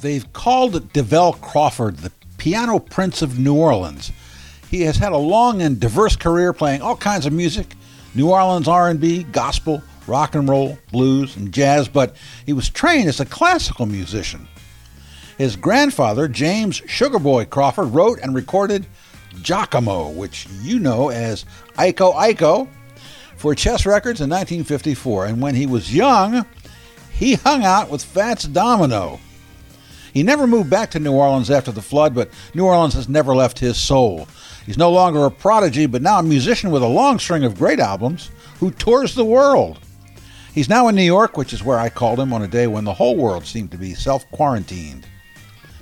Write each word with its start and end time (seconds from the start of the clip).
They've 0.00 0.32
called 0.32 0.92
Davell 0.92 1.40
Crawford 1.40 1.98
the 1.98 2.10
piano 2.36 2.80
prince 2.80 3.22
of 3.22 3.38
New 3.38 3.54
Orleans. 3.54 4.10
He 4.68 4.80
has 4.80 4.96
had 4.96 5.12
a 5.12 5.16
long 5.16 5.62
and 5.62 5.78
diverse 5.78 6.16
career 6.16 6.52
playing 6.52 6.82
all 6.82 6.96
kinds 6.96 7.26
of 7.26 7.32
music, 7.32 7.76
New 8.16 8.30
Orleans 8.30 8.66
R&B, 8.66 9.22
gospel, 9.30 9.80
rock 10.08 10.34
and 10.34 10.48
roll, 10.48 10.76
blues, 10.90 11.36
and 11.36 11.52
jazz, 11.52 11.86
but 11.86 12.16
he 12.44 12.52
was 12.52 12.68
trained 12.68 13.08
as 13.08 13.20
a 13.20 13.24
classical 13.24 13.86
musician. 13.86 14.48
His 15.38 15.56
grandfather, 15.56 16.28
James 16.28 16.80
Sugarboy 16.82 17.50
Crawford, 17.50 17.94
wrote 17.94 18.18
and 18.20 18.34
recorded 18.34 18.86
Jock-A-Mo, 19.42 20.10
which 20.10 20.46
you 20.60 20.78
know 20.78 21.08
as 21.08 21.44
Iko 21.78 22.14
Iko, 22.14 22.68
for 23.36 23.54
Chess 23.54 23.86
Records 23.86 24.20
in 24.20 24.30
1954. 24.30 25.26
And 25.26 25.40
when 25.40 25.54
he 25.54 25.66
was 25.66 25.94
young, 25.94 26.46
he 27.10 27.34
hung 27.34 27.64
out 27.64 27.90
with 27.90 28.04
Fats 28.04 28.44
Domino. 28.44 29.18
He 30.12 30.22
never 30.22 30.46
moved 30.46 30.68
back 30.68 30.90
to 30.90 31.00
New 31.00 31.12
Orleans 31.12 31.50
after 31.50 31.72
the 31.72 31.80
flood, 31.82 32.14
but 32.14 32.30
New 32.54 32.66
Orleans 32.66 32.94
has 32.94 33.08
never 33.08 33.34
left 33.34 33.58
his 33.58 33.78
soul. 33.78 34.28
He's 34.66 34.78
no 34.78 34.90
longer 34.90 35.24
a 35.24 35.30
prodigy, 35.30 35.86
but 35.86 36.02
now 36.02 36.18
a 36.18 36.22
musician 36.22 36.70
with 36.70 36.82
a 36.82 36.88
long 36.88 37.18
string 37.18 37.44
of 37.44 37.58
great 37.58 37.80
albums 37.80 38.30
who 38.60 38.70
tours 38.70 39.14
the 39.14 39.24
world. 39.24 39.80
He's 40.54 40.68
now 40.68 40.88
in 40.88 40.94
New 40.94 41.02
York, 41.02 41.36
which 41.36 41.54
is 41.54 41.64
where 41.64 41.78
I 41.78 41.88
called 41.88 42.20
him 42.20 42.32
on 42.32 42.42
a 42.42 42.48
day 42.48 42.66
when 42.66 42.84
the 42.84 42.92
whole 42.92 43.16
world 43.16 43.46
seemed 43.46 43.70
to 43.70 43.78
be 43.78 43.94
self 43.94 44.30
quarantined. 44.30 45.06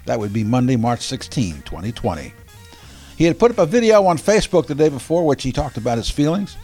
That 0.07 0.19
would 0.19 0.33
be 0.33 0.45
Monday, 0.45 0.77
March 0.77 1.01
16, 1.03 1.63
2020. 1.63 2.33
He 3.17 3.25
had 3.25 3.39
put 3.39 3.51
up 3.51 3.59
a 3.59 3.67
video 3.67 4.05
on 4.07 4.17
Facebook 4.17 4.67
the 4.67 4.75
day 4.75 4.89
before, 4.89 5.27
which 5.27 5.43
he 5.43 5.53
talked 5.53 5.77
about 5.77 5.99
his 5.99 6.11
feelings 6.11 6.57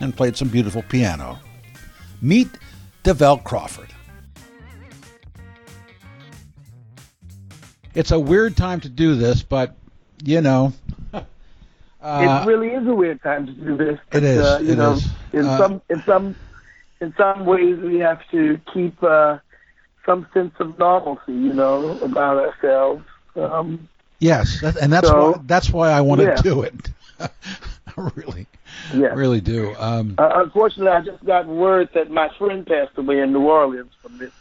and 0.00 0.16
played 0.16 0.36
some 0.36 0.48
beautiful 0.48 0.82
piano. 0.82 1.38
Meet 2.22 2.48
Davell 3.02 3.42
Crawford. 3.42 3.90
It's 7.94 8.10
a 8.10 8.18
weird 8.18 8.56
time 8.56 8.80
to 8.80 8.88
do 8.88 9.14
this, 9.14 9.42
but 9.42 9.74
you 10.22 10.40
know. 10.40 10.72
Uh, 12.02 12.42
it 12.42 12.46
really 12.46 12.68
is 12.68 12.86
a 12.86 12.94
weird 12.94 13.22
time 13.22 13.46
to 13.46 13.52
do 13.52 13.78
this. 13.78 13.98
But, 14.10 14.18
it 14.18 14.24
is. 14.24 14.44
Uh, 14.44 14.58
you 14.62 14.72
it 14.72 14.76
know, 14.76 14.92
is. 14.92 15.08
in 15.32 15.46
Uh, 15.46 15.56
some 15.56 15.82
in 15.88 16.02
some 16.02 16.36
in 17.00 17.14
some 17.16 17.46
ways 17.46 17.78
we 17.78 17.98
have 18.00 18.20
to 18.30 18.60
keep 18.74 19.02
uh, 19.02 19.38
some 20.06 20.26
sense 20.34 20.54
of 20.58 20.78
normalcy, 20.78 21.32
you 21.32 21.52
know, 21.52 21.98
about 22.00 22.36
ourselves. 22.38 23.04
Um, 23.36 23.88
yes, 24.18 24.62
and 24.62 24.92
that's 24.92 25.08
So, 25.08 25.32
why 25.32 25.40
that's 25.46 25.70
why 25.70 25.90
I 25.90 26.00
want 26.00 26.20
to 26.20 26.26
yeah. 26.28 26.42
do 26.42 26.62
it. 26.62 26.90
I 27.20 27.28
really, 28.14 28.46
yeah. 28.94 29.08
really 29.14 29.40
do. 29.40 29.74
Um, 29.78 30.14
Uh, 30.18 30.30
unfortunately, 30.44 30.92
I 30.92 31.00
just 31.00 31.24
got 31.24 31.46
word 31.46 31.88
that 31.94 32.10
my 32.10 32.28
friend 32.38 32.66
passed 32.66 32.96
away 32.96 33.20
in 33.20 33.32
New 33.32 33.42
Orleans 33.48 33.92
from 34.02 34.18
this 34.18 34.32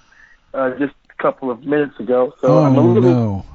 uh, 0.54 0.72
just 0.72 0.94
a 1.10 1.22
couple 1.22 1.50
of 1.52 1.64
minutes 1.66 2.00
ago. 2.00 2.34
So 2.42 2.48
oh 2.48 2.64
I'm 2.64 2.76
a 2.76 2.82
little, 2.82 3.10
no. 3.12 3.46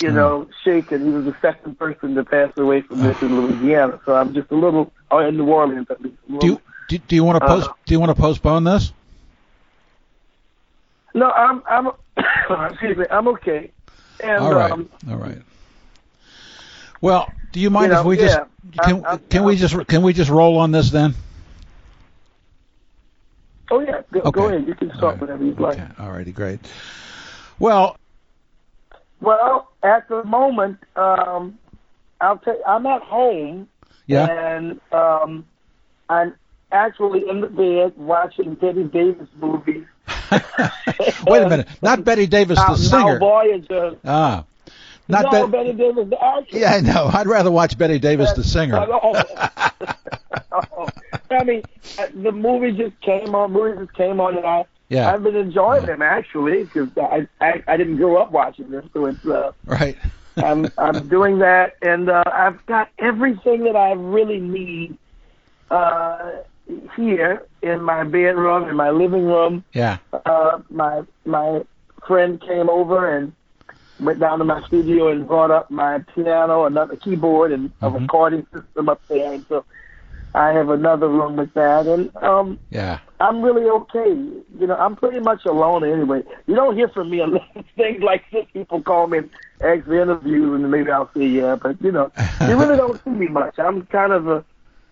you 0.00 0.10
know, 0.12 0.48
shaken. 0.64 1.04
He 1.04 1.10
was 1.10 1.24
the 1.24 1.36
second 1.42 1.78
person 1.78 2.14
to 2.14 2.24
pass 2.24 2.52
away 2.56 2.80
from 2.82 3.00
this 3.00 3.20
in 3.22 3.40
Louisiana. 3.40 4.00
So 4.06 4.14
I'm 4.14 4.32
just 4.34 4.50
a 4.50 4.54
little, 4.56 4.92
or 5.10 5.26
in 5.26 5.36
New 5.36 5.46
Orleans 5.48 5.88
at 5.90 6.00
least. 6.00 6.16
a 6.28 6.38
Do 6.38 6.46
you 6.46 6.60
do, 6.88 6.98
do 6.98 7.14
you 7.16 7.24
want 7.24 7.38
to 7.40 7.44
Uh, 7.44 7.48
post? 7.56 7.70
Do 7.86 7.94
you 7.94 8.00
want 8.00 8.14
to 8.16 8.20
postpone 8.20 8.64
this? 8.64 8.92
No, 11.14 11.30
I'm, 11.30 11.62
I'm, 11.68 11.90
excuse 12.72 12.96
me, 12.96 13.06
I'm 13.10 13.28
okay. 13.28 13.70
And, 14.22 14.42
All 14.44 14.54
right. 14.54 14.70
um, 14.72 14.88
All 15.10 15.16
right. 15.16 15.38
Well, 17.00 17.32
do 17.52 17.60
you 17.60 17.70
mind 17.70 17.92
You 17.92 17.98
if 17.98 18.04
know, 18.04 18.08
we 18.08 18.16
just 18.16 18.36
can 18.36 18.94
I'm- 18.96 19.04
I'm- 19.06 19.18
can 19.30 19.44
we 19.44 19.52
I'm- 19.52 19.58
just 19.58 19.86
can 19.88 20.02
we 20.02 20.12
just 20.12 20.30
roll 20.30 20.58
on 20.58 20.72
this 20.72 20.90
then? 20.90 21.14
oh 23.70 23.80
yeah, 23.80 24.02
go, 24.12 24.20
Okay. 24.20 24.30
go 24.32 24.48
ahead. 24.48 24.66
You 24.66 24.74
can 24.74 24.88
start 24.94 25.14
right. 25.14 25.20
whenever 25.20 25.44
you'd 25.44 25.60
like. 25.60 25.78
Okay. 25.78 25.86
All 26.00 26.10
righty. 26.10 26.32
Great. 26.32 26.60
Well, 27.58 27.96
Well, 29.20 29.68
at 29.82 30.08
the 30.08 30.24
moment, 30.24 30.78
um, 30.96 31.58
I'll 32.20 32.38
tell. 32.38 32.54
you, 32.54 32.62
I'm 32.66 32.86
at 32.86 33.02
home, 33.02 33.68
yeah. 34.06 34.26
and 34.28 34.80
um, 34.92 35.44
I'm 36.08 36.34
actually 36.72 37.28
in 37.28 37.40
the 37.40 37.46
bed 37.48 37.92
watching 37.96 38.54
Bette 38.54 38.84
Davis 38.84 39.28
movies. 39.40 39.86
Wait 40.30 41.42
a 41.42 41.48
minute. 41.48 41.68
Not 41.82 42.04
Betty 42.04 42.26
Davis, 42.26 42.58
the 42.58 42.76
singer. 42.76 43.14
Now 43.14 43.18
Voyager. 43.18 43.96
Ah. 44.04 44.44
Not 45.10 45.24
no, 45.32 45.46
Bet- 45.46 45.50
Bette 45.52 45.72
Davis, 45.72 46.08
the 46.10 46.22
actress. 46.22 46.60
Yeah, 46.60 46.74
I 46.74 46.80
know. 46.80 47.10
I'd 47.12 47.26
rather 47.26 47.50
watch 47.50 47.78
Betty 47.78 47.98
Davis, 47.98 48.32
the 48.32 48.44
singer. 48.44 48.86
Oh. 50.50 50.88
I 51.30 51.44
mean, 51.44 51.62
uh, 51.98 52.06
the 52.14 52.32
movie 52.32 52.72
just 52.72 52.98
came 53.00 53.34
on. 53.34 53.52
Movie 53.52 53.78
just 53.84 53.94
came 53.96 54.20
on, 54.20 54.36
and 54.36 54.46
I 54.46 54.64
Yeah. 54.88 55.12
I've 55.12 55.22
been 55.22 55.36
enjoying 55.36 55.86
them 55.86 56.02
actually 56.02 56.64
because 56.64 56.88
I, 56.96 57.26
I 57.40 57.62
I 57.66 57.76
didn't 57.76 57.96
grow 57.96 58.16
up 58.16 58.32
watching 58.32 58.70
them, 58.70 58.88
so 58.92 59.06
it's 59.06 59.24
uh, 59.26 59.52
Right. 59.64 59.96
I'm 60.36 60.68
I'm 60.78 61.08
doing 61.08 61.38
that, 61.40 61.76
and 61.82 62.08
uh, 62.08 62.24
I've 62.26 62.64
got 62.66 62.88
everything 62.98 63.64
that 63.64 63.76
I 63.76 63.92
really 63.92 64.40
need 64.40 64.96
uh, 65.70 66.30
here 66.96 67.42
in 67.62 67.82
my 67.82 68.04
bedroom, 68.04 68.68
in 68.68 68.76
my 68.76 68.90
living 68.90 69.24
room. 69.24 69.64
Yeah. 69.72 69.98
Uh, 70.26 70.60
my 70.70 71.02
my 71.24 71.62
friend 72.06 72.40
came 72.40 72.68
over 72.70 73.16
and 73.16 73.32
went 74.00 74.20
down 74.20 74.38
to 74.38 74.44
my 74.44 74.62
studio 74.66 75.08
and 75.08 75.26
brought 75.26 75.50
up 75.50 75.70
my 75.70 75.98
piano, 76.14 76.64
another 76.66 76.96
keyboard, 76.96 77.52
and 77.52 77.72
a 77.82 77.90
Mhm. 77.90 78.02
recording 78.02 78.46
system 78.54 78.88
up 78.88 79.00
there, 79.08 79.32
and 79.32 79.44
so 79.48 79.64
I 80.34 80.50
have 80.52 80.68
another 80.70 81.08
room 81.08 81.36
with 81.36 81.52
that, 81.54 81.86
and 81.86 82.14
um, 82.22 82.58
Yeah. 82.70 82.98
I'm 83.20 83.42
really 83.42 83.68
okay. 83.68 84.10
You 84.60 84.66
know, 84.68 84.76
I'm 84.76 84.94
pretty 84.94 85.18
much 85.18 85.44
alone 85.46 85.82
anyway. 85.84 86.22
You 86.46 86.54
don't 86.54 86.76
hear 86.76 86.88
from 86.88 87.10
me 87.10 87.20
unless 87.26 87.42
things 87.76 88.02
like 88.02 88.22
this. 88.30 88.46
People 88.52 88.80
call 88.82 89.08
me 89.08 89.18
and 89.18 89.30
ask 89.62 89.84
for 89.86 90.00
interviews, 90.00 90.54
and 90.54 90.70
maybe 90.70 90.90
I'll 90.92 91.10
say 91.16 91.26
yeah. 91.26 91.56
But 91.60 91.82
you 91.82 91.90
know, 91.90 92.12
you 92.46 92.56
really 92.56 92.76
don't 92.82 93.00
see 93.04 93.10
me 93.10 93.26
much. 93.26 93.58
I'm 93.58 93.84
kind 93.86 94.12
of 94.12 94.28
a. 94.28 94.44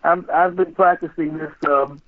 I'm. 0.03 0.27
I've 0.33 0.57
been 0.57 0.75
practicing 0.75 1.39
this. 1.39 1.53
Um, 1.67 2.01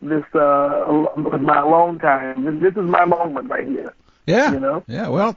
this 0.00 0.24
uh, 0.34 1.06
my 1.40 1.60
alone 1.60 1.98
time. 1.98 2.44
This, 2.44 2.72
this 2.74 2.82
is 2.82 2.88
my 2.88 3.04
moment 3.04 3.50
right 3.50 3.66
here. 3.66 3.92
Yeah. 4.26 4.52
You 4.52 4.60
know? 4.60 4.84
Yeah. 4.86 5.08
Well, 5.08 5.36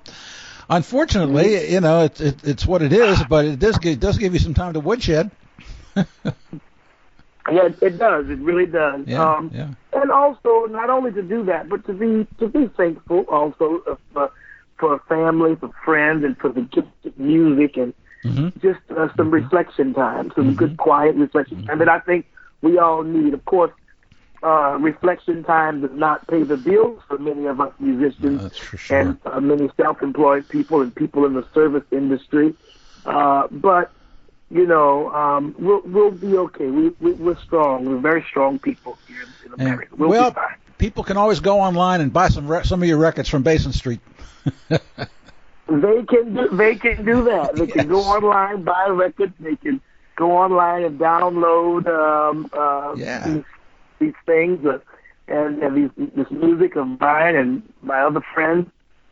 unfortunately, 0.70 1.72
you 1.72 1.82
know, 1.82 2.04
it's 2.04 2.22
it, 2.22 2.44
it's 2.44 2.66
what 2.66 2.82
it 2.82 2.94
is, 2.94 3.24
but 3.24 3.46
it 3.46 3.60
does 3.60 3.78
give, 3.78 4.00
does 4.00 4.18
give 4.18 4.34
you 4.34 4.40
some 4.40 4.54
time 4.54 4.74
to 4.74 4.80
woodshed. 4.80 5.32
Yeah, 7.50 7.66
it, 7.66 7.82
it 7.82 7.98
does. 7.98 8.30
It 8.30 8.40
really 8.40 8.68
does. 8.68 9.08
Yeah. 9.08 9.24
um, 9.24 9.50
yeah. 9.54 9.70
and 9.94 10.12
also 10.12 10.68
not 10.68 10.90
only 10.90 11.12
to 11.12 11.24
do 11.24 11.44
that, 11.46 11.70
but 11.70 11.86
to 11.88 11.94
be 11.94 12.28
to 12.38 12.48
be 12.48 12.68
thankful 12.78 13.22
also 13.22 13.82
uh, 13.88 13.96
for 14.14 14.32
for 14.78 15.00
family, 15.10 15.56
for 15.56 15.72
friends, 15.84 16.24
and 16.24 16.38
for 16.38 16.50
the 16.50 16.68
music 17.18 17.78
and 17.78 17.94
hmm 18.24 18.50
just 18.62 18.80
uh, 18.96 19.08
some 19.18 19.32
reflection 19.32 19.94
time, 19.94 20.32
some 20.36 20.54
good 20.56 20.78
quiet 20.78 21.16
reflection 21.16 21.66
time 21.66 21.80
that 21.80 21.90
I 21.90 22.00
think 22.00 22.28
we 22.62 22.78
all 22.78 23.02
need. 23.04 23.34
Of 23.34 23.44
course, 23.46 23.72
uh, 24.44 24.78
reflection 24.80 25.44
time 25.44 25.82
does 25.82 25.92
not 25.94 26.28
pay 26.28 26.44
the 26.44 26.58
bills 26.58 27.02
for 27.08 27.18
many 27.18 27.46
of 27.48 27.60
us 27.60 27.74
musicians 27.80 28.56
sure. 28.56 29.00
and 29.00 29.18
uh, 29.26 29.40
many 29.40 29.70
self-employed 29.78 30.48
people 30.50 30.82
and 30.82 30.94
people 30.94 31.26
in 31.26 31.34
the 31.34 31.46
service 31.54 31.84
industry. 31.92 32.54
Uh, 33.06 33.48
but 33.50 33.92
you 34.52 34.68
know, 34.68 35.12
um, 35.14 35.56
we'll 35.58 35.82
we'll 35.86 36.12
be 36.12 36.38
okay. 36.38 36.68
We, 36.68 36.90
we 37.00 37.14
we're 37.14 37.40
strong. 37.40 37.86
We're 37.86 38.00
very 38.00 38.24
strong 38.30 38.60
people 38.60 39.00
here 39.08 39.24
in 39.46 39.52
And- 39.54 39.62
America. 39.62 39.96
We'll 39.98 40.10
well, 40.10 40.30
be 40.32 40.36
fine. 40.36 40.56
people 40.78 41.04
can 41.04 41.18
always 41.18 41.40
go 41.40 41.60
online 41.60 42.02
and 42.02 42.12
buy 42.14 42.28
some 42.30 42.48
re- 42.48 42.64
some 42.64 42.84
of 42.84 42.88
your 42.88 42.98
records 42.98 43.30
from 43.30 43.42
Basin 43.44 43.72
Street. 43.74 44.02
They 45.80 46.04
can 46.04 46.34
do, 46.36 46.50
they 46.52 46.76
can 46.76 47.06
do 47.06 47.24
that. 47.26 47.58
They 47.58 47.68
can 47.68 47.88
go 47.88 48.04
online, 48.04 48.64
buy 48.64 48.88
records. 48.90 49.34
They 49.40 49.56
can 49.56 49.80
go 50.18 50.32
online 50.38 50.84
and 50.84 51.00
download 51.00 51.88
um, 51.88 52.50
uh, 52.52 52.94
Yeah. 52.98 53.28
these, 53.28 53.44
these 54.00 54.14
things 54.26 54.66
uh, 54.66 54.80
and, 55.28 55.64
and 55.64 55.78
these, 55.78 56.10
this 56.16 56.30
music 56.30 56.76
of 56.76 57.00
mine 57.00 57.36
and 57.36 57.64
my 57.82 58.02
other 58.02 58.22
friends. 58.34 58.70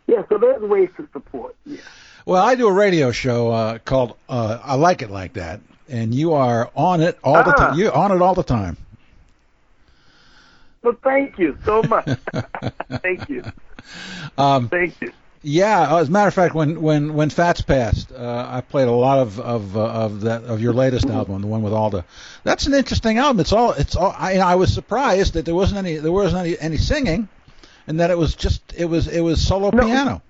Yeah, 0.07 0.23
so 0.27 0.37
there's 0.37 0.61
ways 0.61 0.89
to 0.97 1.07
support. 1.13 1.55
Yeah. 1.65 1.77
Well, 2.25 2.43
I 2.43 2.55
do 2.55 2.67
a 2.67 2.73
radio 2.73 3.11
show 3.11 3.51
uh, 3.51 3.77
called 3.77 4.17
uh, 4.27 4.59
"I 4.63 4.75
Like 4.75 5.01
It 5.01 5.09
Like 5.11 5.33
That," 5.33 5.61
and 5.87 6.13
you 6.13 6.33
are 6.33 6.69
on 6.75 7.01
it 7.01 7.17
all 7.23 7.43
the 7.43 7.51
Ah. 7.51 7.69
time. 7.69 7.77
You're 7.79 7.95
on 7.95 8.11
it 8.11 8.21
all 8.21 8.33
the 8.35 8.43
time. 8.43 8.75
Well, 10.83 10.95
thank 11.03 11.37
you 11.37 11.57
so 11.65 11.83
much. 11.83 12.07
thank 13.01 13.29
you. 13.29 13.43
Um, 14.37 14.67
Thank 14.69 14.99
you. 15.01 15.11
Yeah, 15.41 15.97
as 15.97 16.09
a 16.09 16.11
matter 16.11 16.27
of 16.27 16.33
fact, 16.33 16.53
when 16.53 16.81
when 16.81 17.13
when 17.13 17.29
Fats 17.29 17.61
passed, 17.61 18.11
uh, 18.11 18.47
I 18.49 18.61
played 18.61 18.87
a 18.87 18.91
lot 18.91 19.19
of 19.19 19.39
of 19.39 19.77
uh, 19.77 19.81
of 19.85 20.21
that 20.21 20.43
of 20.43 20.61
your 20.61 20.73
latest 20.73 21.09
album, 21.09 21.41
the 21.41 21.47
one 21.47 21.61
with 21.61 21.73
Alda. 21.73 22.03
That's 22.43 22.67
an 22.67 22.73
interesting 22.73 23.17
album. 23.17 23.39
It's 23.39 23.53
all 23.53 23.71
it's 23.71 23.95
all. 23.95 24.13
I, 24.17 24.37
I 24.39 24.55
was 24.55 24.73
surprised 24.73 25.33
that 25.33 25.45
there 25.45 25.55
wasn't 25.55 25.79
any 25.79 25.95
there 25.97 26.11
wasn't 26.11 26.45
any 26.45 26.59
any 26.59 26.77
singing, 26.77 27.29
and 27.87 27.99
that 27.99 28.11
it 28.11 28.17
was 28.17 28.35
just 28.35 28.61
it 28.77 28.85
was 28.85 29.07
it 29.07 29.21
was 29.21 29.45
solo 29.45 29.71
No. 29.71 29.81
piano. 29.83 30.21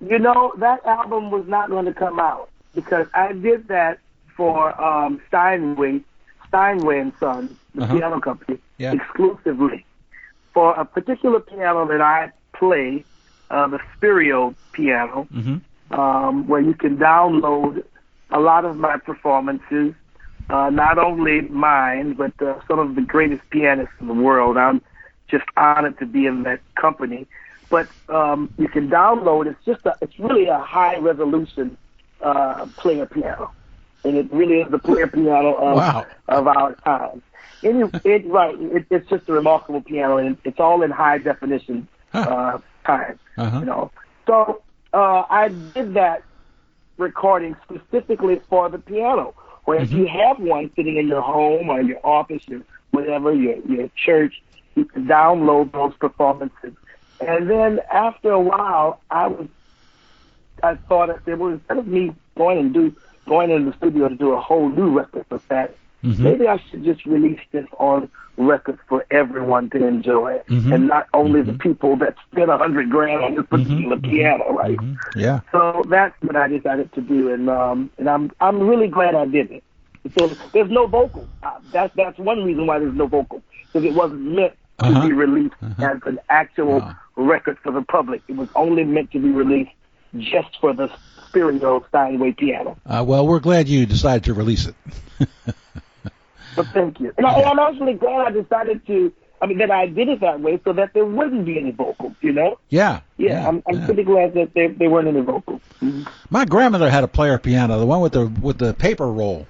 You 0.00 0.18
know, 0.18 0.52
that 0.58 0.84
album 0.86 1.30
was 1.30 1.44
not 1.48 1.70
going 1.70 1.86
to 1.86 1.92
come 1.92 2.20
out 2.20 2.48
because 2.74 3.06
I 3.14 3.32
did 3.32 3.68
that 3.68 3.98
for 4.36 4.80
um, 4.80 5.20
Steinway, 5.28 6.00
Steinway 6.46 7.00
and 7.00 7.12
Son, 7.18 7.58
the 7.74 7.82
Uh-huh. 7.82 7.96
piano 7.96 8.20
company, 8.20 8.58
Yeah. 8.78 8.92
exclusively 8.92 9.84
for 10.54 10.72
a 10.74 10.84
particular 10.84 11.40
piano 11.40 11.86
that 11.88 12.00
I 12.00 12.30
play, 12.56 13.04
uh, 13.50 13.66
the 13.68 13.78
Spirio 13.96 14.54
piano, 14.72 15.28
Mm-hmm. 15.34 15.56
um, 15.98 16.46
where 16.48 16.60
you 16.60 16.74
can 16.74 16.96
download 16.96 17.82
a 18.30 18.38
lot 18.40 18.64
of 18.64 18.76
my 18.76 18.96
performances, 18.98 19.94
uh, 20.50 20.70
not 20.70 20.98
only 20.98 21.42
mine, 21.42 22.14
but 22.14 22.32
uh, 22.46 22.58
some 22.68 22.78
of 22.78 22.94
the 22.94 23.02
greatest 23.02 23.42
pianists 23.50 23.94
in 24.00 24.06
the 24.08 24.14
world. 24.14 24.56
I'm 24.56 24.82
just 25.30 25.44
honored 25.56 25.98
to 25.98 26.06
be 26.06 26.26
in 26.26 26.42
that 26.44 26.60
company. 26.80 27.26
But 27.70 27.88
um, 28.08 28.50
you 28.58 28.68
can 28.68 28.88
download. 28.88 29.46
It's 29.46 29.64
just 29.64 29.80
a, 29.84 29.94
it's 30.00 30.18
really 30.18 30.46
a 30.46 30.58
high 30.58 30.96
resolution 30.98 31.76
uh, 32.24 32.66
player 32.78 33.06
piano, 33.06 33.52
and 34.04 34.16
it 34.16 34.32
really 34.32 34.60
is 34.60 34.70
the 34.70 34.78
player 34.78 35.06
piano 35.06 35.54
of 35.54 35.76
Wow. 35.76 36.06
of 36.28 36.46
our 36.46 36.74
time. 36.84 37.22
You, 37.62 37.92
it 38.04 38.26
right, 38.26 38.54
it, 38.58 38.86
it's 38.90 39.08
just 39.10 39.28
a 39.28 39.32
remarkable 39.32 39.82
piano, 39.82 40.16
and 40.18 40.36
it's 40.44 40.58
all 40.60 40.82
in 40.82 40.90
high 40.90 41.18
definition 41.18 41.88
Huh. 42.12 42.24
uh, 42.26 42.58
time 42.88 43.18
Uh-huh. 43.38 43.60
you 43.60 43.66
know. 43.66 43.90
So 44.28 44.62
uh, 44.92 45.22
I 45.30 45.48
did 45.48 45.94
that 45.94 46.18
recording 46.98 47.54
specifically 47.64 48.40
for 48.48 48.68
the 48.70 48.78
piano. 48.78 49.34
Where 49.64 49.80
if 49.82 49.92
you 49.92 50.06
have 50.06 50.38
one 50.38 50.70
sitting 50.76 50.96
in 50.96 51.08
your 51.08 51.20
home 51.22 51.68
or 51.70 51.80
your 51.82 52.00
office 52.04 52.42
or 52.50 52.60
whatever, 52.90 53.32
your 53.34 53.56
your 53.68 53.88
church, 54.06 54.34
you 54.76 54.84
can 54.86 55.06
download 55.06 55.72
those 55.72 55.94
performances. 56.04 56.74
And 57.20 57.50
then 57.50 57.80
after 57.92 58.30
a 58.30 58.40
while, 58.40 59.00
I 59.10 59.26
was 59.28 59.48
I 60.62 60.76
thought 60.88 61.10
I 61.10 61.16
said, 61.24 61.38
well, 61.38 61.52
instead 61.52 61.78
of 61.78 61.86
me 61.86 62.12
going 62.36 62.58
and 62.58 62.74
do 62.74 62.94
going 63.28 63.50
in 63.50 63.66
the 63.66 63.74
studio 63.76 64.08
to 64.08 64.16
do 64.16 64.32
a 64.32 64.40
whole 64.40 64.68
new 64.68 64.90
record 64.98 65.26
for 65.28 65.40
that, 65.50 65.76
Mhm. 66.04 66.18
maybe 66.20 66.46
I 66.48 66.58
should 66.70 66.84
just 66.84 67.04
release 67.06 67.40
this 67.52 67.66
on 67.78 68.08
record 68.36 68.78
for 68.88 69.04
everyone 69.10 69.68
to 69.70 69.84
enjoy, 69.84 70.40
Mhm. 70.48 70.72
and 70.74 70.86
not 70.86 71.06
only 71.12 71.42
the 71.42 71.54
people 71.54 71.96
that 71.96 72.14
spent 72.30 72.50
a 72.50 72.56
hundred 72.56 72.88
grand 72.88 73.22
on 73.24 73.34
this 73.34 73.46
particular 73.46 73.96
piano, 73.98 74.52
right? 74.52 74.76
Mhm. 74.78 74.96
Yeah. 75.16 75.40
So 75.50 75.82
that's 75.88 76.14
what 76.22 76.36
I 76.36 76.46
decided 76.48 76.92
to 76.92 77.00
do, 77.00 77.32
and 77.32 77.50
um, 77.50 77.90
and 77.98 78.08
I'm 78.08 78.30
I'm 78.40 78.60
really 78.68 78.86
glad 78.88 79.14
I 79.16 79.24
did 79.26 79.50
it. 79.50 79.64
So 80.16 80.36
there's 80.52 80.70
no 80.70 80.86
vocal. 80.86 81.26
Uh, 81.42 81.50
that's 81.72 81.92
that's 81.96 82.18
one 82.18 82.44
reason 82.44 82.66
why 82.66 82.78
there's 82.78 82.94
no 82.94 83.06
vocal 83.08 83.42
because 83.72 83.84
it 83.86 83.94
wasn't 83.94 84.20
meant 84.22 84.52
Uh-huh. 84.80 85.02
to 85.02 85.08
be 85.08 85.12
released 85.12 85.56
as 85.80 85.98
an 86.06 86.20
actual 86.30 86.78
Wow. 86.78 86.94
record 87.16 87.58
for 87.64 87.72
the 87.72 87.82
public. 87.82 88.22
It 88.28 88.36
was 88.36 88.48
only 88.54 88.84
meant 88.84 89.10
to 89.10 89.18
be 89.18 89.30
released 89.30 89.72
just 90.16 90.56
for 90.60 90.72
the 90.72 90.88
Spirio 91.34 91.84
Steinway 91.88 92.32
piano. 92.32 92.76
Uh, 92.86 93.04
well, 93.06 93.26
we're 93.26 93.40
glad 93.40 93.68
you 93.68 93.84
decided 93.86 94.22
to 94.24 94.34
release 94.34 94.66
it. 94.68 94.76
But 96.56 96.66
thank 96.68 97.00
you. 97.00 97.12
And, 97.16 97.26
I, 97.26 97.34
and 97.34 97.46
I'm 97.46 97.58
actually 97.58 97.94
glad 97.94 98.26
I 98.26 98.30
decided 98.30 98.86
to. 98.86 99.12
I 99.40 99.46
mean, 99.46 99.58
that 99.58 99.70
I 99.70 99.86
did 99.86 100.08
it 100.08 100.20
that 100.20 100.40
way 100.40 100.60
so 100.64 100.72
that 100.72 100.94
there 100.94 101.04
wouldn't 101.04 101.46
be 101.46 101.58
any 101.58 101.70
vocals. 101.70 102.14
You 102.20 102.32
know. 102.32 102.58
Yeah. 102.68 103.00
Yeah, 103.16 103.46
I'm, 103.46 103.62
I'm 103.68 103.80
yeah. 103.80 103.86
pretty 103.86 104.02
glad 104.02 104.34
that 104.34 104.52
there, 104.54 104.68
there 104.72 104.90
weren't 104.90 105.08
any 105.08 105.20
vocals. 105.20 105.60
My 106.30 106.44
grandmother 106.44 106.90
had 106.90 107.04
a 107.04 107.08
player 107.08 107.38
piano, 107.38 107.78
the 107.78 107.86
one 107.86 108.00
with 108.00 108.12
the 108.12 108.26
with 108.26 108.58
the 108.58 108.74
paper 108.74 109.10
roll. 109.10 109.46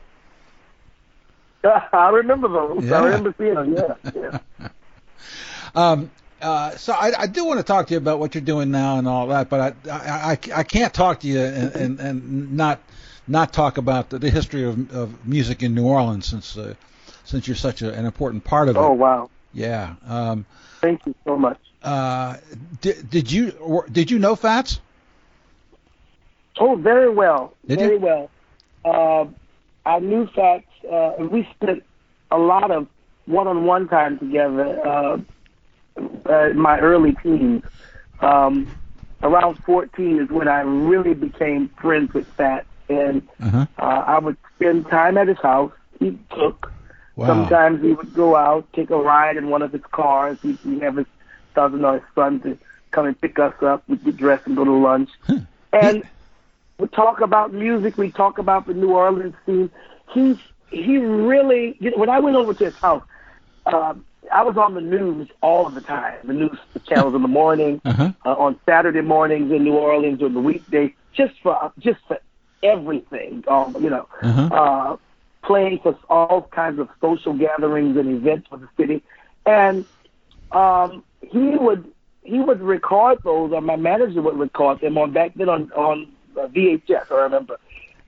I 1.92 2.10
remember 2.10 2.48
those. 2.48 2.84
Yeah. 2.84 3.00
I 3.00 3.04
remember 3.04 3.34
seeing 3.38 3.54
them. 3.54 3.74
Yeah. 3.74 3.94
yeah. 4.14 4.68
Um, 5.74 6.10
uh, 6.40 6.76
so 6.76 6.92
I, 6.92 7.12
I 7.16 7.26
do 7.26 7.44
want 7.44 7.60
to 7.60 7.64
talk 7.64 7.88
to 7.88 7.94
you 7.94 7.98
about 7.98 8.18
what 8.18 8.34
you're 8.34 8.42
doing 8.42 8.70
now 8.70 8.98
and 8.98 9.06
all 9.06 9.26
that, 9.28 9.48
but 9.48 9.76
I 9.86 9.90
I, 9.90 10.32
I, 10.32 10.38
I 10.54 10.62
can't 10.62 10.94
talk 10.94 11.20
to 11.20 11.28
you 11.28 11.40
and, 11.40 11.74
and, 11.74 12.00
and 12.00 12.52
not 12.56 12.80
not 13.28 13.52
talk 13.52 13.78
about 13.78 14.10
the, 14.10 14.19
the 14.19 14.30
history 14.30 14.64
of, 14.64 14.94
of 14.94 15.26
music 15.26 15.62
in 15.62 15.75
New 15.75 15.86
Orleans 15.86 16.26
since 16.26 16.56
uh, 16.56 16.75
since 17.25 17.46
you're 17.46 17.56
such 17.56 17.82
a, 17.82 17.92
an 17.92 18.06
important 18.06 18.44
part 18.44 18.69
of 18.69 18.76
it. 18.76 18.80
Oh 18.80 18.92
wow. 18.92 19.30
Yeah. 19.52 19.94
Um, 20.06 20.46
Thank 20.80 21.04
you 21.06 21.14
so 21.25 21.36
much. 21.36 21.58
uh, 21.82 22.36
did, 22.80 23.10
did 23.10 23.30
you 23.30 23.84
did 23.90 24.10
you 24.10 24.19
know 24.19 24.36
Fats? 24.36 24.80
Oh, 26.60 26.75
very 26.76 27.08
well. 27.08 27.54
Did 27.66 27.78
very 27.78 27.94
you? 27.94 28.00
well. 28.00 28.30
Uh, 28.84 29.26
I 29.86 30.00
knew 30.00 30.26
Fats. 30.34 30.64
Uh, 30.90 31.12
we 31.19 31.48
spent 31.54 31.84
a 32.31 32.38
lot 32.38 32.70
of 32.70 32.88
one-on-one 33.26 33.88
time 33.88 34.19
together 34.19 34.81
uh, 34.86 35.19
uh, 36.28 36.50
in 36.50 36.58
my 36.58 36.78
early 36.81 37.14
teens. 37.22 37.62
Um, 38.20 38.69
around 39.22 39.62
14 39.64 40.20
is 40.20 40.31
when 40.31 40.48
I 40.48 40.60
really 40.60 41.14
became 41.14 41.69
friends 41.81 42.12
with 42.12 42.26
Fats, 42.32 42.66
and 42.88 43.23
Uh-huh. 43.43 43.67
uh, 43.79 43.82
I 43.82 44.19
would 44.19 44.37
spend 44.56 44.88
time 44.88 45.17
at 45.19 45.29
his 45.29 45.38
house. 45.38 45.73
He 45.99 46.19
took. 46.35 46.73
Wow. 47.17 47.26
Sometimes 47.26 47.82
he 47.82 47.93
would 47.93 48.14
go 48.14 48.37
out, 48.37 48.67
take 48.75 48.90
a 48.90 48.96
ride 48.96 49.37
in 49.37 49.50
one 49.50 49.62
of 49.62 49.73
his 49.73 49.82
cars. 49.90 50.38
He'd, 50.43 50.58
he'd 50.61 50.82
have 50.82 50.96
his 50.96 51.06
cousin 51.55 51.85
or 51.85 51.94
his 51.94 52.02
son 52.14 52.40
to 52.43 52.56
come 52.93 53.06
and 53.06 53.20
pick 53.20 53.38
us 53.38 53.55
up. 53.62 53.82
We'd 53.88 54.05
get 54.05 54.17
dressed 54.17 54.46
and 54.46 54.56
go 54.56 54.64
to 54.64 54.73
lunch. 54.73 55.11
And 55.73 56.05
we 56.79 56.87
talk 56.88 57.20
about 57.20 57.52
music. 57.52 57.96
We 57.99 58.12
talk 58.12 58.38
about 58.38 58.67
the 58.69 58.75
New 58.75 58.91
Orleans 58.93 59.34
scene. 59.44 59.69
He's 60.12 60.37
he 60.70 60.99
really. 60.99 61.76
You 61.81 61.91
know, 61.91 61.96
when 61.99 62.08
I 62.08 62.20
went 62.20 62.37
over 62.37 62.55
to 62.55 62.64
his 62.67 62.76
house, 62.76 63.02
um, 63.67 64.05
I 64.32 64.43
was 64.43 64.56
on 64.56 64.75
the 64.75 64.81
news 64.81 65.29
all 65.41 65.67
of 65.67 65.75
the 65.75 65.81
time. 65.81 66.14
The 66.25 66.32
news 66.34 66.58
channels 66.87 67.14
in 67.17 67.23
the 67.23 67.29
morning, 67.29 67.81
Uh-huh. 67.84 68.12
uh, 68.25 68.34
on 68.34 68.58
Saturday 68.64 69.00
mornings 69.00 69.50
in 69.50 69.64
New 69.64 69.75
Orleans, 69.75 70.23
or 70.23 70.29
the 70.29 70.38
weekday, 70.41 70.94
just 71.14 71.34
for 71.43 71.73
just 71.81 71.99
for 72.06 72.19
everything. 72.62 73.44
Um, 73.49 73.76
you 73.81 73.90
know, 73.90 74.08
Uh-huh. 74.22 74.49
uh, 74.55 74.96
playing 75.44 75.78
for 75.82 75.99
all 76.10 76.49
kinds 76.55 76.78
of 76.78 76.88
social 77.00 77.32
gatherings 77.32 77.96
and 77.96 78.08
events 78.08 78.49
for 78.49 78.58
the 78.58 78.69
city, 78.76 79.02
and 79.46 79.84
um, 80.52 81.05
he 81.22 81.56
would 81.56 81.84
he 82.22 82.40
would 82.40 82.60
record 82.60 83.19
those, 83.25 83.52
or 83.52 83.60
my 83.60 83.76
manager 83.76 84.20
would 84.20 84.38
record 84.38 84.81
them 84.81 84.99
on 84.99 85.12
back 85.12 85.32
then 85.34 85.49
on 85.49 85.70
on 85.72 86.08
uh, 86.37 86.46
VHS. 86.49 87.10
I 87.10 87.14
remember, 87.14 87.56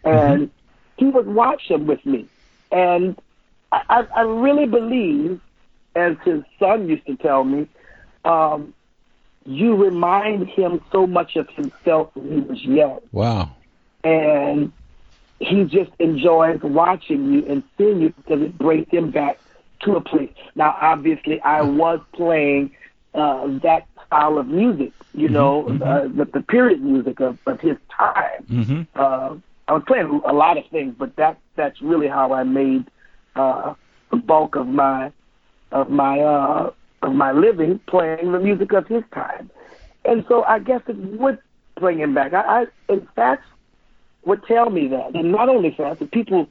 and 0.05 0.50
he 0.97 1.06
would 1.06 1.26
watch 1.26 1.62
them 1.69 1.87
with 1.87 2.05
me, 2.05 2.29
and 2.73 3.17
I, 3.73 3.81
I 3.88 4.02
I 4.17 4.20
really 4.23 4.67
believe, 4.67 5.41
as 5.94 6.14
his 6.25 6.43
son 6.58 6.88
used 6.88 7.06
to 7.06 7.17
tell 7.17 7.44
me, 7.44 7.69
um, 8.25 8.75
you 9.47 9.76
remind 9.76 10.49
him 10.49 10.81
so 10.93 11.06
much 11.06 11.37
of 11.37 11.49
himself 11.56 12.11
when 12.14 12.33
he 12.33 12.40
was 12.40 12.62
young 12.62 13.00
Wow. 13.12 13.57
And 14.04 14.73
he 15.38 15.64
just 15.64 15.90
enjoys 15.99 16.61
watching 16.62 17.33
you 17.33 17.47
and 17.47 17.62
seeing 17.76 18.00
you 18.00 18.11
because 18.11 18.42
it 18.42 18.57
brings 18.59 18.88
him 18.90 19.11
back 19.11 19.38
to 19.80 19.97
a 19.97 20.00
place. 20.00 20.33
Now, 20.54 20.76
obviously, 20.80 21.40
I 21.40 21.62
was 21.62 22.00
playing 22.12 22.73
uh, 23.14 23.47
that 23.62 23.87
style 24.07 24.38
of 24.38 24.49
music, 24.49 24.92
you 25.14 25.28
know, 25.28 25.69
uh, 25.83 26.09
the, 26.09 26.28
the 26.33 26.42
period 26.42 26.83
music 26.83 27.21
of, 27.21 27.38
of 27.47 27.61
his 27.61 27.76
time. 27.97 28.45
Mm-hmm. 28.50 28.83
Uh, 28.95 29.37
I 29.69 29.73
was 29.73 29.83
playing 29.87 30.21
a 30.26 30.33
lot 30.33 30.59
of 30.59 30.66
things, 30.66 30.95
but 30.99 31.16
that 31.16 31.38
that's 31.57 31.80
really 31.80 32.09
how 32.09 32.33
I 32.33 32.42
made 32.42 32.87
uh, 33.37 33.75
the 34.11 34.16
bulk 34.16 34.57
of 34.57 34.66
my 34.66 35.12
of 35.71 35.88
my 35.90 36.21
uh, 36.21 36.73
of 37.02 37.14
my 37.14 37.33
living 37.33 37.78
playing 37.87 38.33
the 38.33 38.40
music 38.40 38.73
of 38.73 38.87
his 38.88 39.04
time. 39.14 39.49
And 40.04 40.25
so 40.28 40.42
I 40.42 40.59
guess 40.59 40.83
it 40.88 40.97
would 40.97 41.38
bring 41.76 41.99
him 41.99 42.14
back. 42.14 42.33
I, 42.35 42.62
I 42.62 42.66
in 42.92 43.07
fact 43.14 43.45
would 44.25 44.45
tell 44.45 44.71
me 44.71 44.89
that, 44.89 45.15
and 45.15 45.33
not 45.33 45.49
only 45.49 45.75
that, 45.79 45.99
but 45.99 46.11
people, 46.12 46.49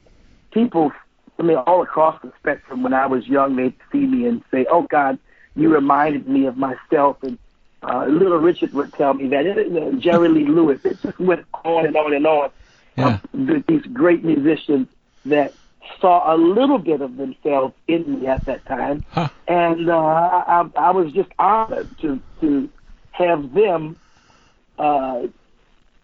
people, 0.51 0.91
I 1.39 1.43
mean, 1.43 1.57
all 1.57 1.81
across 1.83 2.21
the 2.21 2.31
spectrum. 2.39 2.83
When 2.83 2.93
I 2.93 3.05
was 3.05 3.27
young, 3.27 3.55
they'd 3.55 3.75
see 3.91 4.05
me 4.05 4.25
and 4.25 4.41
say, 4.51 4.65
"Oh 4.71 4.83
God, 4.89 5.19
you 5.55 5.73
reminded 5.73 6.27
me 6.27 6.45
of 6.47 6.57
myself." 6.57 7.17
And 7.21 7.37
uh, 7.83 8.05
Little 8.07 8.39
Richard 8.39 8.73
would 8.73 8.91
tell 8.93 9.13
me 9.13 9.27
that. 9.29 9.45
And, 9.45 9.77
uh, 9.77 9.99
Jerry 9.99 10.29
Lee 10.29 10.45
Lewis. 10.45 10.79
It 10.83 11.01
just 11.01 11.19
went 11.19 11.45
on 11.63 11.85
and 11.85 11.95
on 11.95 12.13
and 12.13 12.25
on. 12.25 12.49
Yeah. 12.97 13.19
Uh, 13.33 13.59
these 13.67 13.83
great 13.93 14.23
musicians 14.25 14.87
that 15.25 15.53
saw 16.01 16.33
a 16.33 16.35
little 16.35 16.77
bit 16.79 17.01
of 17.01 17.17
themselves 17.17 17.73
in 17.87 18.19
me 18.21 18.27
at 18.27 18.45
that 18.45 18.65
time, 18.65 19.03
Huh. 19.11 19.29
and 19.47 19.89
uh, 19.89 19.95
I, 19.95 20.43
I 20.75 20.87
I 20.87 20.91
was 20.91 21.11
just 21.13 21.29
honored 21.39 21.87
to 22.01 22.19
to 22.41 22.69
have 23.11 23.53
them. 23.53 23.95
Uh, 24.77 25.27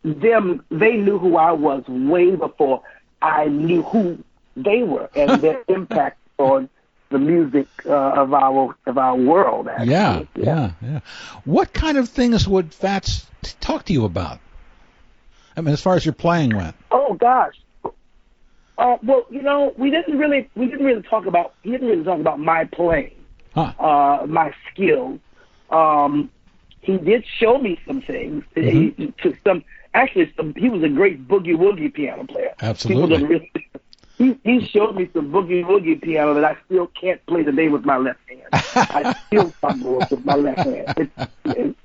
them 0.06 0.64
they 0.70 0.94
knew 0.98 1.18
who 1.18 1.36
I 1.36 1.52
was 1.52 1.84
way 1.88 2.36
before 2.36 2.84
I 3.22 3.46
knew 3.46 3.82
who 3.82 4.24
they 4.56 4.84
were 4.84 5.10
and 5.16 5.32
their 5.42 5.64
impact 5.68 6.20
on 6.38 6.70
the 7.10 7.20
music 7.20 7.68
uh, 7.86 7.92
of 7.92 8.34
our 8.34 8.76
of 8.86 8.98
our 8.98 9.16
world. 9.16 9.68
Actually. 9.68 9.90
Yeah, 9.92 10.24
yeah, 10.36 10.72
yeah. 10.82 11.00
What 11.44 11.74
kind 11.74 11.98
of 11.98 12.10
things 12.10 12.48
would 12.48 12.74
Fats 12.74 13.26
talk 13.60 13.86
to 13.86 13.94
you 13.94 14.06
about? 14.06 14.40
I 15.58 15.62
mean, 15.62 15.74
as 15.74 15.82
far 15.82 15.96
as 15.96 16.06
your 16.06 16.14
playing 16.14 16.56
went. 16.56 16.76
Oh 16.92 17.14
gosh. 17.16 17.56
Uh, 18.78 18.98
well, 19.04 19.26
you 19.30 19.42
know, 19.42 19.74
we 19.78 19.90
didn't 19.90 20.18
really 20.18 20.50
we 20.56 20.66
didn't 20.68 20.86
really 20.86 21.02
talk 21.02 21.26
about 21.26 21.54
he 21.64 21.72
didn't 21.72 21.88
really 21.88 22.04
talk 22.04 22.20
about 22.20 22.40
my 22.40 22.66
playing, 22.66 23.16
Huh. 23.54 23.72
uh, 23.80 24.26
my 24.28 24.54
skills. 24.72 25.20
Um, 25.70 26.30
he 26.82 26.98
did 26.98 27.26
show 27.40 27.58
me 27.58 27.80
some 27.88 28.02
things. 28.02 28.44
Mm-hmm. 28.56 29.02
He, 29.02 29.12
to 29.24 29.36
some 29.44 29.64
actually, 29.96 30.32
some, 30.36 30.54
he 30.56 30.70
was 30.70 30.84
a 30.84 30.90
great 30.90 31.28
boogie 31.28 31.56
woogie 31.56 31.94
piano 31.94 32.26
player. 32.26 32.54
Absolutely. 32.62 33.24
Really, 33.24 33.52
he 34.18 34.38
he 34.44 34.66
showed 34.66 34.96
me 34.96 35.10
some 35.14 35.32
boogie 35.32 35.64
woogie 35.64 36.02
piano 36.02 36.34
that 36.36 36.44
I 36.44 36.58
still 36.66 36.88
can't 36.88 37.26
play 37.26 37.44
today 37.44 37.70
with 37.70 37.86
my 37.86 37.98
left 37.98 38.20
hand. 38.30 38.42
I 38.52 39.16
still 39.28 39.50
fumble 39.62 39.98
with 40.10 40.26
my 40.26 40.36
left 40.36 40.60
hand. 40.60 40.94
It, 40.98 41.10
it, 41.46 41.76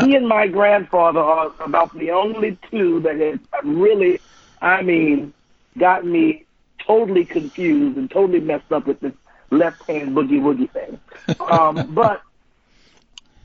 he 0.00 0.14
and 0.14 0.28
my 0.28 0.46
grandfather 0.46 1.20
are 1.20 1.52
about 1.60 1.96
the 1.98 2.10
only 2.10 2.56
two 2.70 3.00
that 3.00 3.18
have 3.18 3.40
really, 3.64 4.20
I 4.62 4.82
mean, 4.82 5.32
got 5.76 6.04
me 6.04 6.44
totally 6.86 7.24
confused 7.24 7.98
and 7.98 8.10
totally 8.10 8.40
messed 8.40 8.70
up 8.70 8.86
with 8.86 9.00
this 9.00 9.12
left 9.50 9.82
hand 9.84 10.16
boogie 10.16 10.40
woogie 10.40 10.70
thing. 10.70 11.00
Um, 11.40 11.94
but 11.94 12.22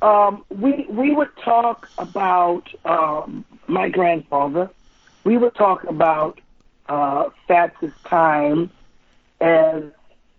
um, 0.03 0.43
we 0.50 0.86
we 0.89 1.15
would 1.15 1.36
talk 1.38 1.89
about 1.98 2.67
um, 2.83 3.45
my 3.67 3.88
grandfather. 3.89 4.69
We 5.24 5.38
would 5.38 5.55
talk 5.55 5.86
about 5.86 6.41
uh, 6.89 7.29
Fats's 7.48 7.93
time 8.03 8.69
as 9.39 9.83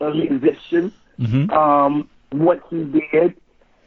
a 0.00 0.10
musician, 0.10 0.92
mm-hmm. 1.18 1.50
um, 1.50 2.10
what 2.30 2.62
he 2.68 2.84
did. 2.84 3.34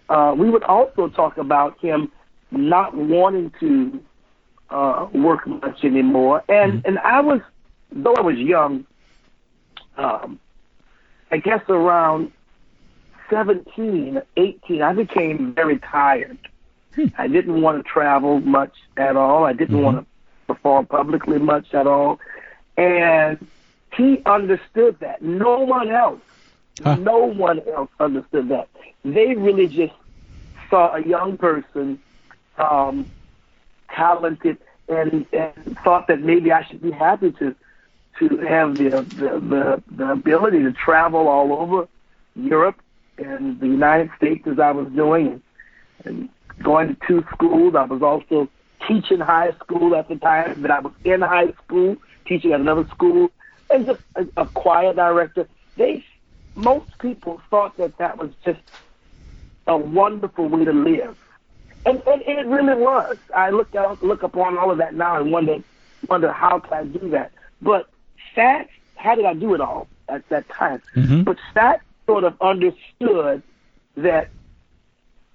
Uh, 0.09 0.33
we 0.35 0.49
would 0.49 0.63
also 0.63 1.09
talk 1.09 1.37
about 1.37 1.79
him 1.79 2.11
not 2.49 2.95
wanting 2.95 3.53
to 3.59 4.01
uh, 4.71 5.07
work 5.13 5.45
much 5.45 5.83
anymore, 5.83 6.43
and 6.49 6.73
mm-hmm. 6.73 6.87
and 6.87 6.99
I 6.99 7.21
was, 7.21 7.41
though 7.91 8.15
I 8.15 8.21
was 8.21 8.37
young, 8.37 8.83
um, 9.95 10.39
I 11.29 11.37
guess 11.37 11.61
around 11.69 12.31
17, 13.29 14.21
18, 14.35 14.81
I 14.81 14.93
became 14.93 15.53
very 15.53 15.79
tired. 15.79 16.37
Hmm. 16.95 17.05
I 17.17 17.27
didn't 17.27 17.61
want 17.61 17.83
to 17.83 17.89
travel 17.89 18.39
much 18.41 18.73
at 18.95 19.15
all. 19.15 19.43
I 19.43 19.53
didn't 19.53 19.75
mm-hmm. 19.75 19.83
want 19.83 19.97
to 19.99 20.53
perform 20.53 20.85
publicly 20.85 21.39
much 21.39 21.73
at 21.73 21.87
all. 21.87 22.19
And 22.77 23.45
he 23.93 24.21
understood 24.25 24.99
that. 24.99 25.21
No 25.21 25.59
one 25.59 25.89
else, 25.89 26.21
huh. 26.83 26.95
no 26.95 27.17
one 27.17 27.61
else 27.67 27.89
understood 27.99 28.49
that. 28.49 28.69
They 29.03 29.35
really 29.35 29.67
just 29.67 29.93
saw 30.69 30.95
a 30.95 31.01
young 31.01 31.37
person, 31.37 31.99
um, 32.57 33.05
talented, 33.89 34.57
and, 34.89 35.25
and 35.33 35.77
thought 35.83 36.07
that 36.07 36.21
maybe 36.21 36.51
I 36.51 36.63
should 36.65 36.81
be 36.81 36.91
happy 36.91 37.31
to 37.33 37.55
to 38.19 38.37
have 38.37 38.77
the, 38.77 38.89
the 38.89 39.39
the 39.39 39.83
the 39.91 40.11
ability 40.11 40.63
to 40.63 40.71
travel 40.71 41.27
all 41.27 41.53
over 41.53 41.87
Europe 42.35 42.81
and 43.17 43.59
the 43.59 43.67
United 43.67 44.09
States 44.17 44.47
as 44.47 44.59
I 44.59 44.71
was 44.71 44.87
doing, 44.93 45.41
and 46.05 46.29
going 46.63 46.89
to 46.89 46.97
two 47.07 47.25
schools. 47.33 47.75
I 47.75 47.83
was 47.83 48.01
also 48.01 48.49
teaching 48.87 49.19
high 49.19 49.51
school 49.63 49.95
at 49.95 50.07
the 50.07 50.15
time, 50.15 50.61
but 50.61 50.71
I 50.71 50.79
was 50.79 50.93
in 51.03 51.21
high 51.21 51.51
school 51.63 51.97
teaching 52.25 52.53
at 52.53 52.59
another 52.59 52.87
school, 52.87 53.31
and 53.69 53.85
just 53.85 54.01
a, 54.15 54.27
a 54.37 54.45
choir 54.45 54.93
director. 54.93 55.47
They 55.75 56.03
most 56.55 56.97
people 56.99 57.41
thought 57.49 57.77
that 57.77 57.97
that 57.97 58.17
was 58.17 58.31
just 58.43 58.61
a 59.67 59.77
wonderful 59.77 60.47
way 60.47 60.65
to 60.65 60.73
live, 60.73 61.17
and, 61.85 62.01
and, 62.07 62.21
and 62.21 62.39
it 62.39 62.45
really 62.47 62.75
was. 62.75 63.17
I 63.35 63.49
look 63.49 63.75
out, 63.75 64.01
look 64.03 64.23
upon 64.23 64.57
all 64.57 64.71
of 64.71 64.77
that 64.77 64.95
now 64.95 65.21
and 65.21 65.31
wonder 65.31 65.63
wonder 66.07 66.31
how 66.31 66.59
can 66.59 66.73
I 66.73 66.83
do 66.85 67.09
that. 67.09 67.31
But 67.61 67.89
that, 68.35 68.69
how 68.95 69.15
did 69.15 69.25
I 69.25 69.33
do 69.33 69.53
it 69.53 69.61
all 69.61 69.87
at 70.07 70.27
that 70.29 70.47
time? 70.49 70.81
Mm-hmm. 70.95 71.23
But 71.23 71.37
that 71.53 71.81
sort 72.07 72.23
of 72.23 72.35
understood 72.41 73.43
that 73.97 74.29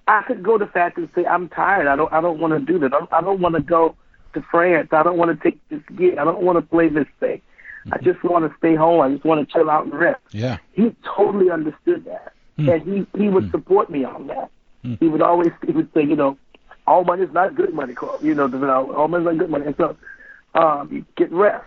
I 0.07 0.23
could 0.23 0.43
go 0.43 0.57
to 0.57 0.67
Fats 0.67 0.97
and 0.97 1.09
say, 1.15 1.25
I'm 1.25 1.47
tired. 1.47 1.87
I 1.87 1.95
don't 1.95 2.11
I 2.11 2.19
don't 2.19 2.39
want 2.39 2.53
to 2.53 2.59
do 2.59 2.77
this. 2.79 2.91
I 2.93 2.99
don't, 2.99 3.13
I 3.13 3.21
don't 3.21 3.39
want 3.39 3.55
to 3.55 3.61
go 3.61 3.95
to 4.33 4.41
France. 4.51 4.89
I 4.91 5.03
don't 5.03 5.17
want 5.17 5.37
to 5.37 5.41
take 5.41 5.59
this 5.69 5.81
gig. 5.95 6.17
I 6.17 6.25
don't 6.25 6.41
want 6.41 6.57
to 6.57 6.61
play 6.61 6.89
this 6.89 7.07
thing. 7.19 7.41
Mm-hmm. 7.85 7.93
I 7.93 7.97
just 7.99 8.23
want 8.23 8.49
to 8.49 8.57
stay 8.57 8.75
home. 8.75 9.01
I 9.01 9.11
just 9.13 9.23
want 9.23 9.47
to 9.47 9.53
chill 9.53 9.69
out 9.69 9.85
and 9.85 9.93
rest. 9.93 10.21
Yeah. 10.31 10.57
He 10.73 10.93
totally 11.15 11.49
understood 11.49 12.05
that. 12.05 12.33
Mm-hmm. 12.57 12.69
And 12.69 12.81
he, 12.81 13.19
he 13.23 13.29
would 13.29 13.45
mm-hmm. 13.45 13.51
support 13.51 13.89
me 13.89 14.03
on 14.03 14.27
that. 14.27 14.49
Mm-hmm. 14.83 14.95
He 14.99 15.07
would 15.07 15.21
always 15.21 15.51
he 15.65 15.71
would 15.71 15.93
say, 15.93 16.01
you 16.01 16.15
know, 16.15 16.37
all 16.85 17.05
money 17.05 17.23
is 17.23 17.31
not 17.31 17.55
good 17.55 17.73
money, 17.73 17.93
Carl. 17.93 18.19
You 18.21 18.35
know, 18.35 18.91
all 18.93 19.07
money 19.07 19.23
is 19.23 19.25
not 19.25 19.37
good 19.37 19.49
money. 19.49 19.67
And 19.67 19.75
so 19.77 19.95
um, 20.53 20.91
you 20.91 21.05
get 21.15 21.31
rest. 21.31 21.65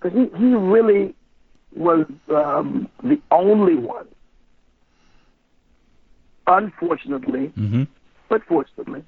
Because 0.00 0.18
he, 0.18 0.38
he 0.38 0.54
really 0.54 1.14
was 1.74 2.06
um, 2.34 2.88
the 3.02 3.20
only 3.30 3.76
one 3.76 4.08
unfortunately, 6.46 7.52
mm-hmm. 7.56 7.84
but 8.28 8.42
fortunately, 8.44 9.04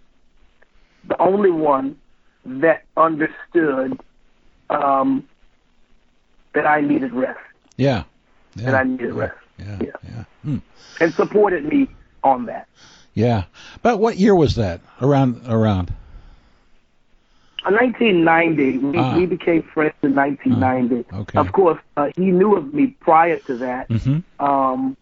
the 1.07 1.21
only 1.21 1.51
one 1.51 1.99
that 2.45 2.85
understood 2.97 3.99
um, 4.71 5.29
that 6.55 6.67
I 6.67 6.81
needed 6.81 7.13
rest. 7.13 7.39
Yeah. 7.77 8.05
yeah. 8.55 8.65
That 8.71 8.75
I 8.75 8.83
needed 8.85 9.15
yeah. 9.15 9.21
rest. 9.21 9.37
Yeah. 9.59 9.79
Yeah. 9.81 9.91
yeah. 10.03 10.25
Hmm. 10.43 10.59
And 11.01 11.15
supported 11.15 11.65
me 11.65 11.89
on 12.23 12.47
that. 12.47 12.69
Yeah. 13.15 13.45
But 13.83 13.99
what 13.99 14.17
year 14.17 14.35
was 14.35 14.57
that? 14.57 14.81
Around 15.01 15.43
around. 15.49 15.93
In 17.67 17.75
1990, 17.75 18.79
we, 18.79 18.99
ah. 18.99 19.17
we 19.17 19.27
became 19.27 19.63
friends 19.63 19.95
in 20.03 20.15
1990. 20.15 21.09
Ah. 21.11 21.19
Okay. 21.19 21.39
Of 21.39 21.53
course, 21.53 21.81
uh, 21.97 22.11
he 22.17 22.27
knew 22.27 22.57
of 22.57 22.73
me 22.73 22.89
prior 23.01 23.39
to 23.41 23.57
that. 23.59 23.89
Mm-hmm. 23.89 24.45
Um, 24.45 24.97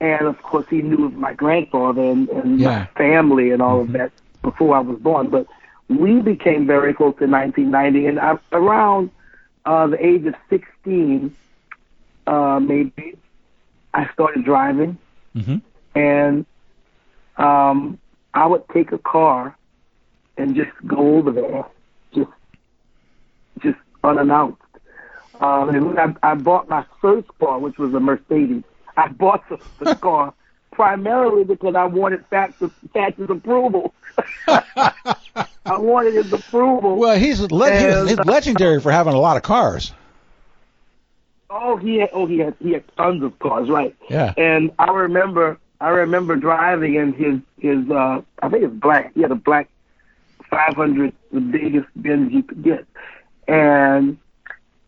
and 0.00 0.26
of 0.26 0.40
course 0.42 0.66
he 0.68 0.82
knew 0.82 1.06
of 1.06 1.14
my 1.14 1.32
grandfather 1.32 2.02
and, 2.02 2.28
and 2.28 2.60
yeah. 2.60 2.68
my 2.68 2.86
family 2.98 3.50
and 3.50 3.62
all 3.62 3.82
mm-hmm. 3.82 3.94
of 3.94 4.00
that 4.00 4.12
before 4.42 4.76
I 4.76 4.80
was 4.80 4.98
born. 4.98 5.28
But 5.28 5.46
we 5.88 6.20
became 6.20 6.66
very 6.66 6.92
close 6.92 7.14
in 7.20 7.30
1990, 7.30 8.06
and 8.06 8.20
I, 8.20 8.38
around 8.52 9.10
uh, 9.64 9.86
the 9.86 10.04
age 10.04 10.26
of 10.26 10.34
16, 10.50 11.34
uh, 12.26 12.60
maybe 12.60 13.16
I 13.94 14.10
started 14.12 14.44
driving, 14.44 14.98
mm-hmm. 15.34 15.58
and 15.98 16.46
um, 17.36 17.98
I 18.34 18.46
would 18.46 18.68
take 18.70 18.92
a 18.92 18.98
car 18.98 19.56
and 20.36 20.54
just 20.54 20.70
go 20.86 21.16
over 21.16 21.30
there, 21.30 21.64
just 22.14 22.30
just 23.60 23.78
unannounced. 24.04 24.60
Um, 25.40 25.68
and 25.70 25.98
I, 25.98 26.14
I 26.22 26.34
bought 26.34 26.68
my 26.68 26.84
first 27.00 27.28
car, 27.38 27.58
which 27.58 27.78
was 27.78 27.94
a 27.94 28.00
Mercedes 28.00 28.64
I 29.02 29.08
bought 29.08 29.48
the, 29.48 29.58
the 29.84 29.94
car 30.00 30.34
primarily 30.72 31.44
because 31.44 31.74
I 31.74 31.84
wanted 31.84 32.24
Fats's, 32.28 32.70
Fats's 32.92 33.30
approval. 33.30 33.94
I 34.48 35.78
wanted 35.78 36.14
his 36.14 36.32
approval. 36.32 36.96
Well, 36.96 37.18
he's, 37.18 37.40
le- 37.40 37.70
and, 37.70 38.08
he's 38.08 38.18
legendary 38.18 38.80
for 38.80 38.92
having 38.92 39.14
a 39.14 39.18
lot 39.18 39.36
of 39.36 39.42
cars. 39.42 39.92
Oh, 41.48 41.76
he 41.76 41.96
had, 41.96 42.10
oh 42.12 42.26
he 42.26 42.38
had 42.38 42.54
he 42.60 42.72
had 42.72 42.84
tons 42.96 43.22
of 43.22 43.38
cars, 43.38 43.68
right? 43.70 43.94
Yeah. 44.10 44.34
And 44.36 44.72
I 44.78 44.90
remember 44.90 45.58
I 45.80 45.88
remember 45.88 46.36
driving 46.36 46.96
in 46.96 47.12
his 47.12 47.40
his 47.58 47.88
uh 47.90 48.22
I 48.42 48.48
think 48.48 48.64
it's 48.64 48.74
black. 48.74 49.14
He 49.14 49.22
had 49.22 49.30
a 49.30 49.36
black 49.36 49.68
500, 50.50 51.12
the 51.32 51.40
biggest 51.40 51.86
Benz 51.96 52.32
you 52.32 52.42
could 52.42 52.62
get, 52.62 52.84
and 53.48 54.18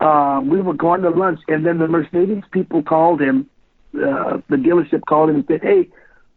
uh, 0.01 0.41
we 0.45 0.61
were 0.61 0.75
going 0.75 1.03
to 1.03 1.11
lunch, 1.11 1.41
and 1.49 1.65
then 1.65 1.79
the 1.79 1.89
Mercedes 1.89 2.45
people 2.53 2.83
called 2.83 3.21
him 3.21 3.49
uh, 4.03 4.41
the 4.49 4.57
dealership 4.57 5.05
called 5.07 5.31
him 5.31 5.37
and 5.37 5.47
said, 5.47 5.63
"Hey, 5.63 5.89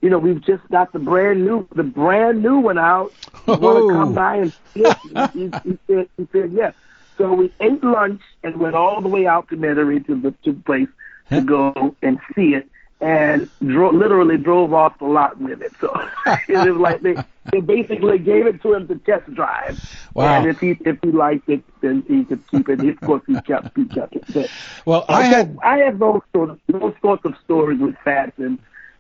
you 0.02 0.10
know, 0.10 0.20
we've 0.20 0.44
just 0.44 0.68
got 0.70 0.94
the 0.94 1.00
brand 1.00 1.46
new, 1.46 1.68
the 1.76 1.84
brand 1.84 2.42
new 2.42 2.60
one 2.60 2.78
out. 2.78 3.14
You 3.48 3.56
want 3.56 3.88
to 3.88 3.94
come 3.94 4.14
by 4.14 4.36
and 4.38 4.54
see 4.74 4.82
it?" 4.82 4.98
he, 5.34 5.70
he, 5.70 5.78
said, 5.88 6.10
"He 6.18 6.28
said, 6.32 6.52
yeah." 6.54 6.72
So 7.18 7.34
we 7.34 7.54
ate 7.60 7.84
lunch 7.84 8.22
and 8.44 8.58
went 8.58 8.76
all 8.76 9.02
the 9.02 9.10
way 9.10 9.28
out 9.28 9.50
to 9.50 9.58
Metairie 9.58 10.06
to 10.08 10.16
the 10.20 10.32
to 10.44 10.54
the 10.54 10.62
place 10.62 10.88
to 11.30 11.42
go 11.42 11.96
and 12.02 12.20
see 12.36 12.56
it, 12.56 12.70
and 13.02 13.50
dro- 13.66 13.92
literally 13.92 14.38
drove 14.38 14.74
off 14.74 14.98
the 15.00 15.06
lot 15.06 15.40
with 15.40 15.62
it. 15.62 15.72
So 15.82 15.92
it 16.48 16.58
was 16.58 16.78
like 16.78 17.02
they 17.02 17.16
they 17.52 17.60
basically 17.60 18.20
gave 18.20 18.46
it 18.46 18.62
to 18.62 18.74
him 18.74 18.88
to 18.88 18.96
test 18.96 19.34
drive. 19.34 19.80
Wow. 20.14 20.26
And 20.26 20.48
if 20.48 20.60
he 20.60 20.78
if 20.82 21.00
he 21.02 21.12
liked 21.12 21.50
it, 21.50 21.64
then 21.82 22.04
he 22.08 22.24
could 22.24 22.48
keep 22.48 22.70
it. 22.70 22.80
Of 22.80 23.02
course, 23.02 23.24
he 23.26 23.40
kept 23.42 23.76
he 23.76 23.86
kept 23.86 24.16
it. 24.16 24.26
But, 24.32 24.50
well, 24.86 25.06
I 25.10 25.24
had 25.24 25.58
I 25.64 25.78
have 25.80 26.00
those 26.00 26.22
sort 26.34 26.52
of 26.52 26.60
those 26.68 26.94
sorts 27.02 27.26
of 27.26 27.36
stories 27.44 27.80
with 27.80 27.96
Fats 28.04 28.38
and 28.38 28.60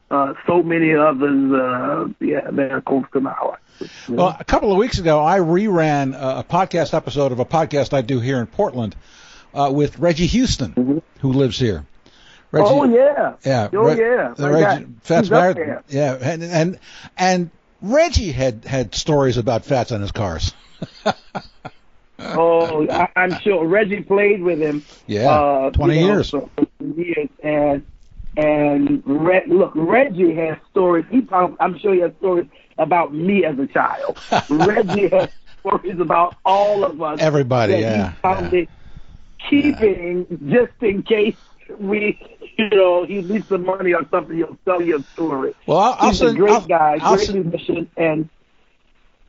uh, 0.10 0.34
so 0.48 0.64
many 0.64 0.96
others. 0.96 1.54
Uh, 1.54 2.08
yeah, 2.20 2.50
they're 2.52 2.82
close 2.82 3.06
to 3.14 3.22
my 3.22 3.34
heart. 3.34 3.60
Well, 4.10 4.36
a 4.40 4.44
couple 4.44 4.72
of 4.72 4.78
weeks 4.78 5.00
ago, 5.00 5.24
I 5.24 5.40
reran 5.40 6.16
a, 6.16 6.40
a 6.40 6.44
podcast 6.44 6.94
episode 6.94 7.32
of 7.32 7.40
a 7.40 7.46
podcast 7.46 7.94
I 7.94 8.02
do 8.02 8.20
here 8.20 8.40
in 8.40 8.48
Portland 8.48 8.96
uh, 9.54 9.72
with 9.74 10.00
Reggie 10.00 10.28
Houston, 10.28 10.74
mm-hmm. 10.74 10.98
who 11.20 11.34
lives 11.34 11.58
here. 11.58 11.86
Reggie, 12.52 12.68
oh 12.70 12.84
yeah, 12.84 13.36
yeah, 13.46 13.70
oh 13.74 13.84
Re- 13.84 13.98
yeah, 13.98 14.34
Reggie, 14.38 14.88
Fats 15.04 15.30
Barrett, 15.30 15.84
yeah, 15.88 16.18
and 16.22 16.44
and 16.44 16.80
and 17.18 17.50
Reggie 17.82 18.32
had 18.32 18.66
had 18.66 18.94
stories 18.94 19.38
about 19.38 19.64
Fats 19.66 19.92
on 19.92 20.02
his 20.02 20.12
cars. 20.12 20.54
oh, 22.20 22.88
I, 22.90 23.08
am 23.16 23.40
sure 23.40 23.66
Reggie 23.66 24.02
played 24.02 24.42
with 24.42 24.60
him. 24.60 24.84
Yeah, 25.08 25.30
uh, 25.30 25.70
twenty 25.72 26.00
you 26.00 26.08
know, 26.08 26.14
years. 26.14 26.34
Years, 26.98 27.30
and 27.42 27.86
and 28.36 29.04
Re- 29.06 29.46
look, 29.48 29.72
Reggie 29.76 30.36
has 30.36 30.58
stories. 30.72 31.06
He, 31.10 31.22
probably, 31.22 31.58
I'm 31.60 31.80
sure 31.80 31.94
he 31.94 32.02
has 32.02 32.12
stories 32.20 32.48
about 32.78 33.14
me 33.14 33.46
as 33.46 33.58
a 33.60 33.68
child. 33.68 34.18
Reggie 34.50 35.08
has 35.10 35.30
stories 35.60 36.00
about 36.00 36.36
all 36.46 36.84
of 36.84 37.02
us. 37.02 37.20
Everybody, 37.20 37.74
yeah, 37.74 38.12
He 38.12 38.16
found 38.22 38.54
yeah. 38.54 38.66
keeping 39.50 40.26
just 40.50 40.74
in 40.82 41.04
case 41.04 41.36
we, 41.78 42.31
you 42.58 42.70
know, 42.70 43.06
he 43.06 43.22
needs 43.22 43.48
some 43.48 43.66
money 43.66 43.94
or 43.94 44.06
something. 44.12 44.36
He'll 44.38 44.58
tell 44.66 44.82
you 44.82 44.98
a 45.00 45.04
story. 45.14 45.54
Well, 45.66 45.78
I'll, 45.78 45.96
I'll 46.00 46.10
He's 46.10 46.20
send. 46.20 46.36
a 46.38 46.40
great 46.40 46.54
I'll- 46.54 46.62
guy, 46.68 46.98
I'll 47.02 47.16
great 47.16 47.28
send- 47.28 47.46
musician, 47.46 47.90
and 47.98 48.30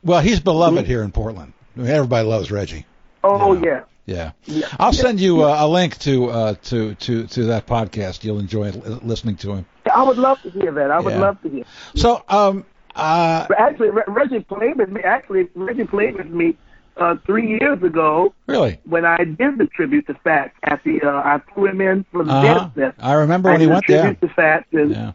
well, 0.03 0.21
he's 0.21 0.39
beloved 0.39 0.85
here 0.85 1.03
in 1.03 1.11
Portland. 1.11 1.53
I 1.75 1.79
mean, 1.79 1.89
everybody 1.89 2.27
loves 2.27 2.51
Reggie. 2.51 2.85
oh 3.23 3.53
Yeah. 3.55 3.61
yeah. 3.63 3.81
Yeah. 4.05 4.31
Yeah. 4.45 4.67
I'll 4.79 4.91
send 4.91 5.21
you 5.21 5.43
uh, 5.43 5.55
a 5.59 5.67
link 5.67 5.97
to 5.99 6.29
uh, 6.29 6.55
to 6.63 6.93
to 6.95 7.25
to 7.27 7.43
that 7.45 7.65
podcast. 7.65 8.23
You'll 8.25 8.39
enjoy 8.39 8.71
li- 8.71 8.99
listening 9.01 9.37
to 9.37 9.53
him. 9.53 9.65
I 9.93 10.03
would 10.03 10.17
love 10.17 10.41
to 10.41 10.49
hear 10.49 10.71
that. 10.73 10.91
I 10.91 10.99
would 10.99 11.13
Yeah. 11.13 11.19
love 11.21 11.41
to 11.43 11.49
hear. 11.49 11.63
So, 11.95 12.21
um, 12.27 12.65
uh, 12.95 13.45
But 13.47 13.59
actually, 13.59 13.91
Re- 13.91 14.03
Reggie 14.07 14.41
played 14.41 14.77
with 14.77 14.89
me. 14.89 15.01
Actually, 15.03 15.47
Reggie 15.55 15.85
played 15.85 16.15
with 16.17 16.27
me 16.27 16.57
uh, 16.97 17.15
three 17.25 17.57
years 17.59 17.81
ago 17.83 18.33
really, 18.47 18.79
when 18.85 19.05
I 19.05 19.23
did 19.23 19.57
the 19.57 19.67
tribute 19.67 20.07
to 20.07 20.13
Fats 20.15 20.53
at 20.63 20.83
the. 20.83 21.01
Uh, 21.01 21.09
I 21.11 21.41
flew 21.53 21.67
him 21.67 21.81
in 21.81 22.05
for 22.11 22.23
the 22.23 22.31
uh-huh. 22.31 22.69
fest. 22.75 22.97
I 22.99 23.13
remember 23.13 23.49
I 23.49 23.53
when 23.53 23.61
he 23.61 23.67
did 23.67 23.73
went 23.73 23.87
there. 23.87 24.01
tribute 24.03 24.21
to 24.21 24.27
Fats, 24.29 24.65
and 24.71 24.91
Yeah. 24.91 25.11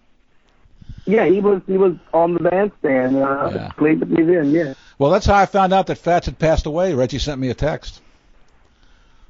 yeah, 1.04 1.24
he 1.26 1.40
was 1.40 1.62
he 1.66 1.78
was 1.78 1.94
on 2.12 2.34
the 2.34 2.40
bandstand. 2.40 3.16
Uh, 3.16 3.50
Yeah. 3.54 3.68
Played 3.76 4.00
with 4.00 4.10
me 4.10 4.24
then. 4.24 4.50
Yeah. 4.50 4.74
Well, 4.98 5.10
that's 5.10 5.26
how 5.26 5.36
I 5.36 5.46
found 5.46 5.72
out 5.72 5.86
that 5.86 5.98
Fats 5.98 6.26
had 6.26 6.38
passed 6.38 6.66
away. 6.66 6.94
Reggie 6.94 7.18
sent 7.18 7.40
me 7.40 7.50
a 7.50 7.54
text. 7.54 8.00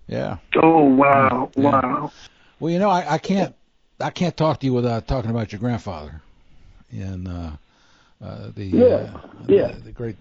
Yeah. 0.06 0.38
Oh 0.56 0.84
wow, 0.84 1.50
Yeah. 1.54 1.62
wow. 1.62 2.12
Well, 2.60 2.72
you 2.72 2.78
know, 2.78 2.90
I, 2.90 3.14
I 3.14 3.18
can't 3.18 3.54
I 4.00 4.10
can't 4.10 4.36
talk 4.36 4.60
to 4.60 4.66
you 4.66 4.72
without 4.72 5.06
talking 5.06 5.30
about 5.30 5.52
your 5.52 5.58
grandfather, 5.60 6.22
and 6.90 7.28
uh, 7.28 7.50
uh, 8.22 8.50
the, 8.54 8.64
Yeah, 8.64 8.84
uh, 8.84 9.20
yeah. 9.48 9.72
the 9.72 9.80
the 9.80 9.92
great 9.92 10.16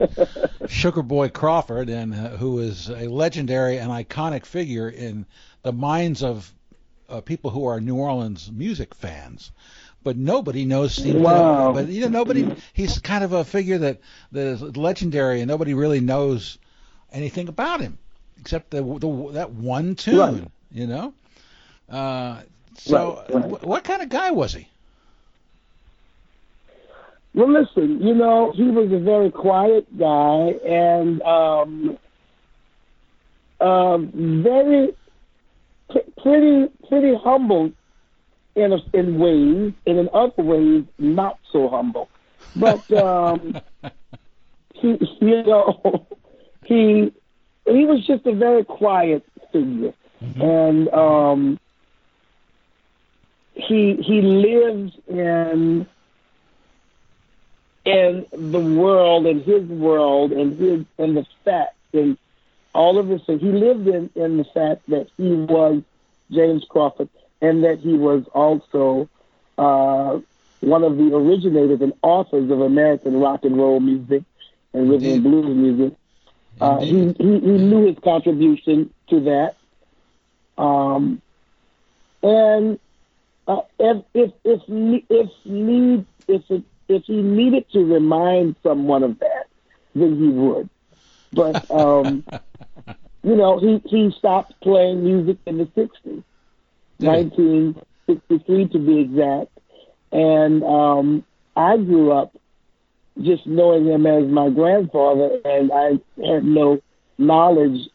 Sugar 0.67 1.01
Boy 1.01 1.29
Crawford, 1.29 1.89
and 1.89 2.13
uh, 2.13 2.29
who 2.37 2.59
is 2.59 2.89
a 2.89 3.07
legendary 3.07 3.77
and 3.79 3.89
iconic 3.91 4.45
figure 4.45 4.89
in 4.89 5.25
the 5.63 5.73
minds 5.73 6.23
of 6.23 6.51
uh, 7.09 7.21
people 7.21 7.49
who 7.51 7.65
are 7.65 7.79
New 7.81 7.95
Orleans 7.95 8.51
music 8.51 8.93
fans. 8.95 9.51
But 10.03 10.15
nobody 10.15 10.63
knows 10.65 10.93
Steve. 10.93 11.15
Wow. 11.15 11.73
But 11.73 11.87
you 11.87 12.01
know, 12.01 12.07
nobody. 12.09 12.55
He's 12.73 12.99
kind 12.99 13.23
of 13.23 13.33
a 13.33 13.43
figure 13.43 13.79
that 13.79 13.99
that 14.31 14.47
is 14.47 14.61
legendary, 14.77 15.41
and 15.41 15.47
nobody 15.49 15.73
really 15.73 15.99
knows 15.99 16.57
anything 17.11 17.47
about 17.49 17.81
him 17.81 17.97
except 18.39 18.69
the, 18.69 18.81
the 18.83 19.31
that 19.33 19.51
one 19.51 19.95
tune. 19.95 20.17
Right. 20.17 20.47
You 20.71 20.87
know. 20.87 21.13
Uh, 21.89 22.41
so, 22.77 23.23
Right, 23.29 23.33
right. 23.43 23.43
wh- 23.61 23.65
what 23.67 23.83
kind 23.83 24.01
of 24.01 24.09
guy 24.09 24.31
was 24.31 24.53
he? 24.53 24.67
Well, 27.37 27.53
listen, 27.53 28.01
you 28.01 28.15
know, 28.15 28.51
he 28.55 28.63
was 28.63 28.91
a 28.91 28.97
very 28.97 29.29
quiet 29.29 29.85
guy 29.95 30.55
and 30.67 31.21
um, 31.21 31.99
uh, 33.59 33.97
very 33.99 34.95
p- 35.91 36.11
pretty 36.23 36.65
pretty 36.89 37.13
humble 37.23 37.71
in 38.55 38.73
a, 38.73 38.77
in 38.91 39.19
ways, 39.19 39.71
and 39.85 39.99
in 39.99 40.09
other 40.15 40.41
ways 40.41 40.83
not 40.97 41.37
so 41.51 41.69
humble. 41.69 42.09
But 42.55 42.91
um, 42.93 43.61
he, 44.73 44.97
you 45.21 45.43
know, 45.43 46.07
he 46.65 47.13
he 47.67 47.85
was 47.85 48.03
just 48.07 48.25
a 48.25 48.33
very 48.33 48.63
quiet 48.63 49.23
figure, 49.53 49.93
and 50.41 50.89
um, 50.89 51.59
he 53.53 53.95
he 54.01 54.21
lives 54.23 54.93
in 55.07 55.85
in 57.87 58.25
the 58.51 58.59
world 58.59 59.25
and 59.25 59.41
his 59.43 59.63
world 59.63 60.33
and 60.33 60.59
his 60.59 60.85
and 60.97 61.15
the 61.15 61.25
fact 61.45 61.75
and 61.93 62.17
all 62.75 62.99
of 62.99 63.07
this. 63.07 63.21
So 63.25 63.37
he 63.37 63.47
lived 63.47 63.87
in 63.87 64.09
in 64.15 64.37
the 64.37 64.43
fact 64.43 64.89
that 64.89 65.07
he 65.15 65.31
was 65.31 65.81
James 66.29 66.65
Crawford 66.69 67.07
and 67.41 67.63
that 67.63 67.79
he 67.79 67.93
was 67.93 68.25
also 68.33 69.07
uh, 69.57 70.19
one 70.59 70.83
of 70.83 70.97
the 70.97 71.15
originators 71.15 71.81
and 71.81 71.93
authors 72.01 72.51
of 72.51 72.59
American 72.59 73.21
rock 73.21 73.45
and 73.45 73.57
roll 73.57 73.79
music 73.79 74.23
and 74.73 74.89
rhythm 74.89 75.09
and 75.13 75.23
blues 75.23 75.55
music. 75.55 75.97
Uh, 76.59 76.79
he, 76.79 77.13
he 77.17 77.39
he 77.39 77.57
knew 77.69 77.87
his 77.87 77.97
contribution 78.03 78.93
to 79.09 79.21
that. 79.21 79.55
Um, 80.61 81.21
and 82.21 82.79
uh, 83.47 83.61
if 83.79 84.03
if 84.13 84.31
if 84.43 84.61
if 85.09 85.29
need 85.45 86.05
if 86.27 86.41
it, 86.49 86.63
if 86.89 87.03
he 87.05 87.21
needed 87.21 87.65
to 87.73 87.79
remind 87.83 88.55
someone 88.63 89.03
of 89.03 89.19
that, 89.19 89.45
then 89.95 90.17
he 90.17 90.27
would. 90.29 90.69
But 91.33 91.69
um, 91.69 92.23
you 93.23 93.35
know, 93.35 93.59
he 93.59 93.81
he 93.89 94.11
stopped 94.17 94.53
playing 94.61 95.03
music 95.03 95.37
in 95.45 95.57
the 95.57 95.65
'60s, 95.65 96.23
Did 96.99 97.07
1963 97.07 98.67
to 98.69 98.79
be 98.79 98.99
exact. 99.01 99.51
And 100.11 100.63
um, 100.63 101.25
I 101.55 101.77
grew 101.77 102.11
up 102.11 102.35
just 103.21 103.45
knowing 103.45 103.85
him 103.85 104.05
as 104.05 104.25
my 104.29 104.49
grandfather, 104.49 105.39
and 105.43 105.71
I 105.71 105.99
had 106.25 106.43
no 106.45 106.79
knowledge 107.17 107.89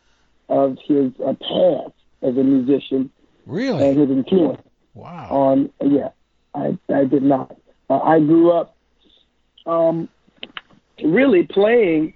of 0.49 0.77
his 0.87 1.13
uh, 1.25 1.33
past 1.35 1.95
as 2.23 2.37
a 2.37 2.43
musician 2.43 3.11
Really? 3.47 3.85
and 3.89 3.99
his 3.99 4.11
influence 4.11 4.61
Wow. 4.95 5.29
on 5.31 5.73
yeah 5.81 6.09
i 6.55 6.77
i 6.93 7.05
did 7.05 7.23
not 7.23 7.57
uh, 7.89 7.99
i 8.01 8.19
grew 8.19 8.51
up 8.51 8.77
um 9.67 10.09
really 11.03 11.45
playing 11.45 12.15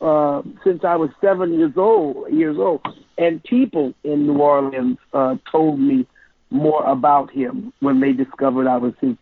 uh 0.00 0.42
since 0.64 0.84
i 0.84 0.96
was 0.96 1.10
seven 1.20 1.52
years 1.58 1.72
old 1.76 2.30
years 2.32 2.56
old. 2.58 2.80
And 3.18 3.42
people 3.44 3.94
in 4.04 4.26
new 4.26 4.38
orleans 4.38 4.98
uh 5.12 5.36
told 5.50 5.78
me 5.80 6.06
more 6.50 6.84
about 6.84 7.30
him 7.30 7.72
when 7.80 8.00
they 8.00 8.12
discovered 8.12 8.66
i 8.66 8.76
was 8.76 8.94
his 9.00 9.16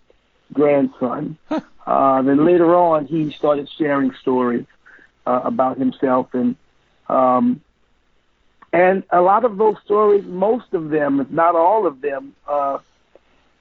grandson. 0.52 1.36
Uh 1.86 2.22
then 2.22 2.44
later 2.44 2.74
on 2.74 3.06
he 3.06 3.30
started 3.32 3.68
sharing 3.78 4.12
stories 4.20 4.66
uh, 5.26 5.40
about 5.44 5.78
himself 5.78 6.28
and 6.34 6.56
um 7.08 7.60
and 8.72 9.04
a 9.10 9.20
lot 9.20 9.44
of 9.44 9.56
those 9.56 9.76
stories, 9.84 10.24
most 10.26 10.72
of 10.72 10.90
them, 10.90 11.20
if 11.20 11.30
not 11.30 11.54
all 11.54 11.86
of 11.86 12.00
them, 12.00 12.34
uh, 12.48 12.78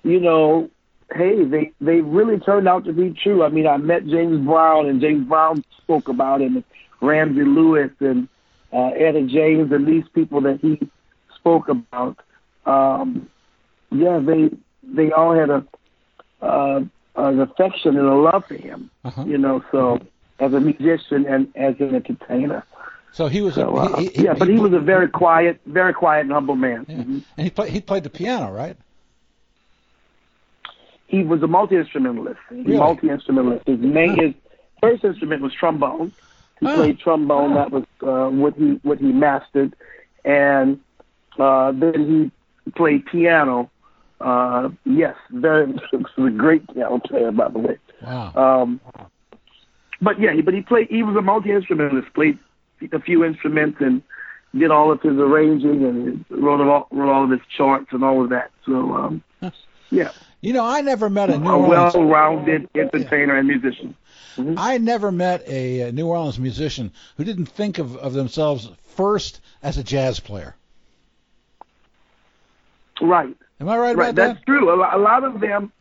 you 0.03 0.19
know, 0.19 0.69
hey, 1.13 1.43
they 1.43 1.71
they 1.79 2.01
really 2.01 2.39
turned 2.39 2.67
out 2.67 2.85
to 2.85 2.93
be 2.93 3.11
true. 3.23 3.43
I 3.43 3.49
mean, 3.49 3.67
I 3.67 3.77
met 3.77 4.05
James 4.07 4.45
Brown, 4.45 4.87
and 4.87 5.01
James 5.01 5.27
Brown 5.27 5.63
spoke 5.81 6.07
about 6.07 6.41
him, 6.41 6.55
and 6.57 6.63
Ramsey 7.01 7.43
Lewis, 7.43 7.91
and 7.99 8.27
uh, 8.71 8.89
Etta 8.95 9.27
James, 9.27 9.71
and 9.71 9.87
these 9.87 10.05
people 10.13 10.41
that 10.41 10.59
he 10.61 10.79
spoke 11.35 11.69
about. 11.69 12.17
Um, 12.65 13.29
yeah, 13.91 14.19
they 14.19 14.49
they 14.83 15.11
all 15.11 15.33
had 15.33 15.49
a 15.49 15.65
uh, 16.41 16.81
an 17.15 17.39
affection 17.39 17.97
and 17.97 18.07
a 18.07 18.15
love 18.15 18.45
for 18.47 18.55
him. 18.55 18.89
Uh-huh. 19.03 19.25
You 19.25 19.37
know, 19.37 19.63
so 19.71 19.99
as 20.39 20.53
a 20.53 20.59
musician 20.59 21.25
and 21.27 21.47
as 21.55 21.75
an 21.79 21.95
entertainer. 21.95 22.63
So 23.11 23.27
he 23.27 23.41
was. 23.41 23.55
So, 23.55 23.77
a, 23.77 23.81
uh, 23.81 23.97
he, 23.99 24.07
he, 24.07 24.23
yeah, 24.23 24.33
but 24.33 24.47
he 24.47 24.55
was 24.55 24.73
a 24.73 24.79
very 24.79 25.07
quiet, 25.07 25.61
very 25.67 25.93
quiet 25.93 26.21
and 26.21 26.31
humble 26.31 26.55
man. 26.55 26.85
Yeah. 26.87 26.95
Mhm. 26.97 27.23
And 27.37 27.43
he 27.45 27.49
played. 27.49 27.71
He 27.71 27.81
played 27.81 28.03
the 28.03 28.09
piano, 28.09 28.51
right? 28.51 28.75
He 31.13 31.21
was 31.21 31.43
a 31.43 31.47
multi 31.47 31.75
instrumentalist. 31.75 32.39
Really? 32.49 32.75
Multi 32.75 33.07
instrumentalist. 33.07 33.67
His 33.67 33.77
main, 33.77 34.19
his 34.19 34.33
first 34.81 35.03
instrument 35.03 35.43
was 35.43 35.53
trombone. 35.53 36.11
He 36.59 36.65
played 36.65 36.97
trombone. 36.97 37.53
That 37.53 37.69
was 37.69 37.83
uh, 38.01 38.35
what 38.35 38.55
he 38.55 38.79
what 38.81 38.97
he 38.97 39.11
mastered, 39.11 39.75
and 40.25 40.79
uh, 41.37 41.71
then 41.71 42.31
he 42.65 42.71
played 42.71 43.05
piano. 43.05 43.69
Uh, 44.19 44.69
yes, 44.85 45.15
very. 45.29 45.67
Was 45.91 46.11
a 46.17 46.29
great 46.31 46.65
piano 46.73 46.97
player, 46.97 47.31
by 47.31 47.49
the 47.49 47.59
way. 47.59 47.77
Wow. 48.01 48.33
Um, 48.33 48.81
but 50.01 50.19
yeah, 50.19 50.31
but 50.43 50.55
he 50.55 50.61
played. 50.61 50.87
He 50.89 51.03
was 51.03 51.15
a 51.15 51.21
multi 51.21 51.51
instrumentalist. 51.51 52.11
Played 52.15 52.39
a 52.91 52.99
few 52.99 53.23
instruments 53.23 53.77
and 53.81 54.01
did 54.57 54.71
all 54.71 54.91
of 54.91 55.01
his 55.01 55.13
arranging 55.13 55.83
and 55.83 56.25
wrote 56.29 56.61
all, 56.61 56.87
wrote 56.89 57.11
all 57.11 57.23
of 57.23 57.29
his 57.29 57.41
charts 57.55 57.87
and 57.91 58.03
all 58.03 58.23
of 58.23 58.29
that. 58.29 58.49
So 58.65 58.95
um, 58.95 59.23
yeah, 59.91 60.11
You 60.43 60.51
know, 60.51 60.65
I 60.65 60.81
never 60.81 61.09
met 61.09 61.29
a 61.29 61.37
New 61.39 61.49
a 61.49 61.57
Orleans. 61.57 61.93
well-rounded 61.93 62.67
entertainer 62.75 63.37
and 63.37 63.47
musician. 63.47 63.95
I 64.57 64.77
never 64.77 65.09
met 65.09 65.47
a, 65.47 65.83
uh 65.83 65.91
New 65.91 66.07
Orleans 66.07 66.37
musician 66.37 66.91
who 67.15 67.23
didn't 67.23 67.45
think 67.45 67.79
of, 67.79 67.95
of 67.95 68.11
themselves 68.13 68.69
first 68.97 69.39
as 69.63 69.77
a 69.77 69.83
jazz 69.83 70.19
player. 70.19 70.53
Right, 73.01 73.35
Am 73.61 73.69
I 73.69 73.77
right, 73.77 73.95
right. 73.95 74.09
about 74.09 74.15
That's 74.15 74.15
that? 74.15 74.33
That's 74.33 74.45
true. 74.45 74.69
A, 74.69 74.97
a 74.97 74.99
lot 74.99 75.23
of 75.23 75.39
them, 75.39 75.71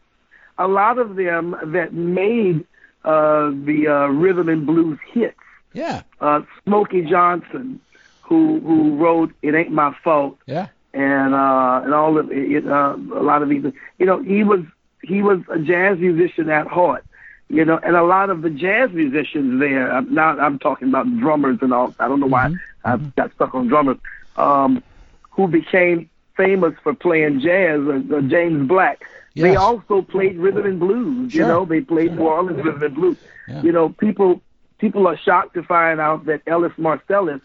a 0.58 0.68
lot 0.68 0.98
of 0.98 1.16
them 1.16 1.56
that 1.72 1.92
made 1.92 2.64
uh, 3.04 3.50
the 3.50 3.88
uh, 3.88 4.06
rhythm 4.08 4.48
and 4.48 4.64
blues 4.66 4.98
hits. 5.12 5.36
Yeah. 5.72 6.02
Uh, 6.20 6.42
Smokey 6.64 7.02
Johnson, 7.02 7.80
who 8.22 8.60
who 8.60 8.96
wrote 8.96 9.32
"It 9.42 9.54
Ain't 9.54 9.72
My 9.72 9.94
Fault." 10.04 10.38
Yeah. 10.46 10.68
And 10.94 11.34
uh, 11.34 11.80
and 11.84 11.94
all 11.94 12.18
of 12.18 12.30
it, 12.30 12.66
uh, 12.66 12.96
a 13.14 13.22
lot 13.22 13.42
of 13.42 13.48
these. 13.48 13.64
You 13.98 14.06
know, 14.06 14.22
he 14.22 14.44
was 14.44 14.60
he 15.02 15.22
was 15.22 15.40
a 15.48 15.58
jazz 15.58 15.98
musician 15.98 16.50
at 16.50 16.66
heart. 16.66 17.04
you 17.48 17.64
know, 17.64 17.78
and 17.82 17.96
a 17.96 18.02
lot 18.02 18.30
of 18.30 18.40
the 18.42 18.50
jazz 18.50 18.90
musicians 18.92 19.58
there. 19.60 19.90
I'm- 19.92 20.08
Now 20.14 20.38
I'm 20.38 20.58
talking 20.58 20.88
about 20.88 21.06
drummers 21.18 21.58
and 21.62 21.72
all. 21.72 21.94
I 21.98 22.08
don't 22.08 22.20
know 22.20 22.26
why 22.26 22.52
I 22.84 22.96
got 22.96 23.32
stuck 23.34 23.54
on 23.54 23.68
drummers, 23.68 23.98
um, 24.36 24.82
who 25.30 25.48
became 25.48 26.08
famous 26.36 26.74
for 26.82 26.94
playing 26.94 27.40
jazz. 27.40 27.80
Uh, 27.80 28.00
uh, 28.16 28.20
James 28.22 28.66
Black. 28.68 29.02
They 29.34 29.56
also 29.56 30.02
played 30.02 30.36
rhythm 30.38 30.66
and 30.66 30.78
blues. 30.78 31.34
You 31.34 31.42
know, 31.46 31.64
they 31.64 31.80
played 31.80 32.14
New 32.16 32.22
Orleans 32.22 32.62
rhythm 32.62 32.82
and 32.82 32.94
blues. 32.94 33.16
Yeah. 33.48 33.62
You 33.62 33.72
know, 33.72 33.88
people 33.88 34.40
people 34.78 35.06
are 35.08 35.16
shocked 35.16 35.54
to 35.54 35.62
find 35.62 36.00
out 36.00 36.26
that 36.26 36.42
Ellis 36.46 36.72
Marsalis, 36.78 37.40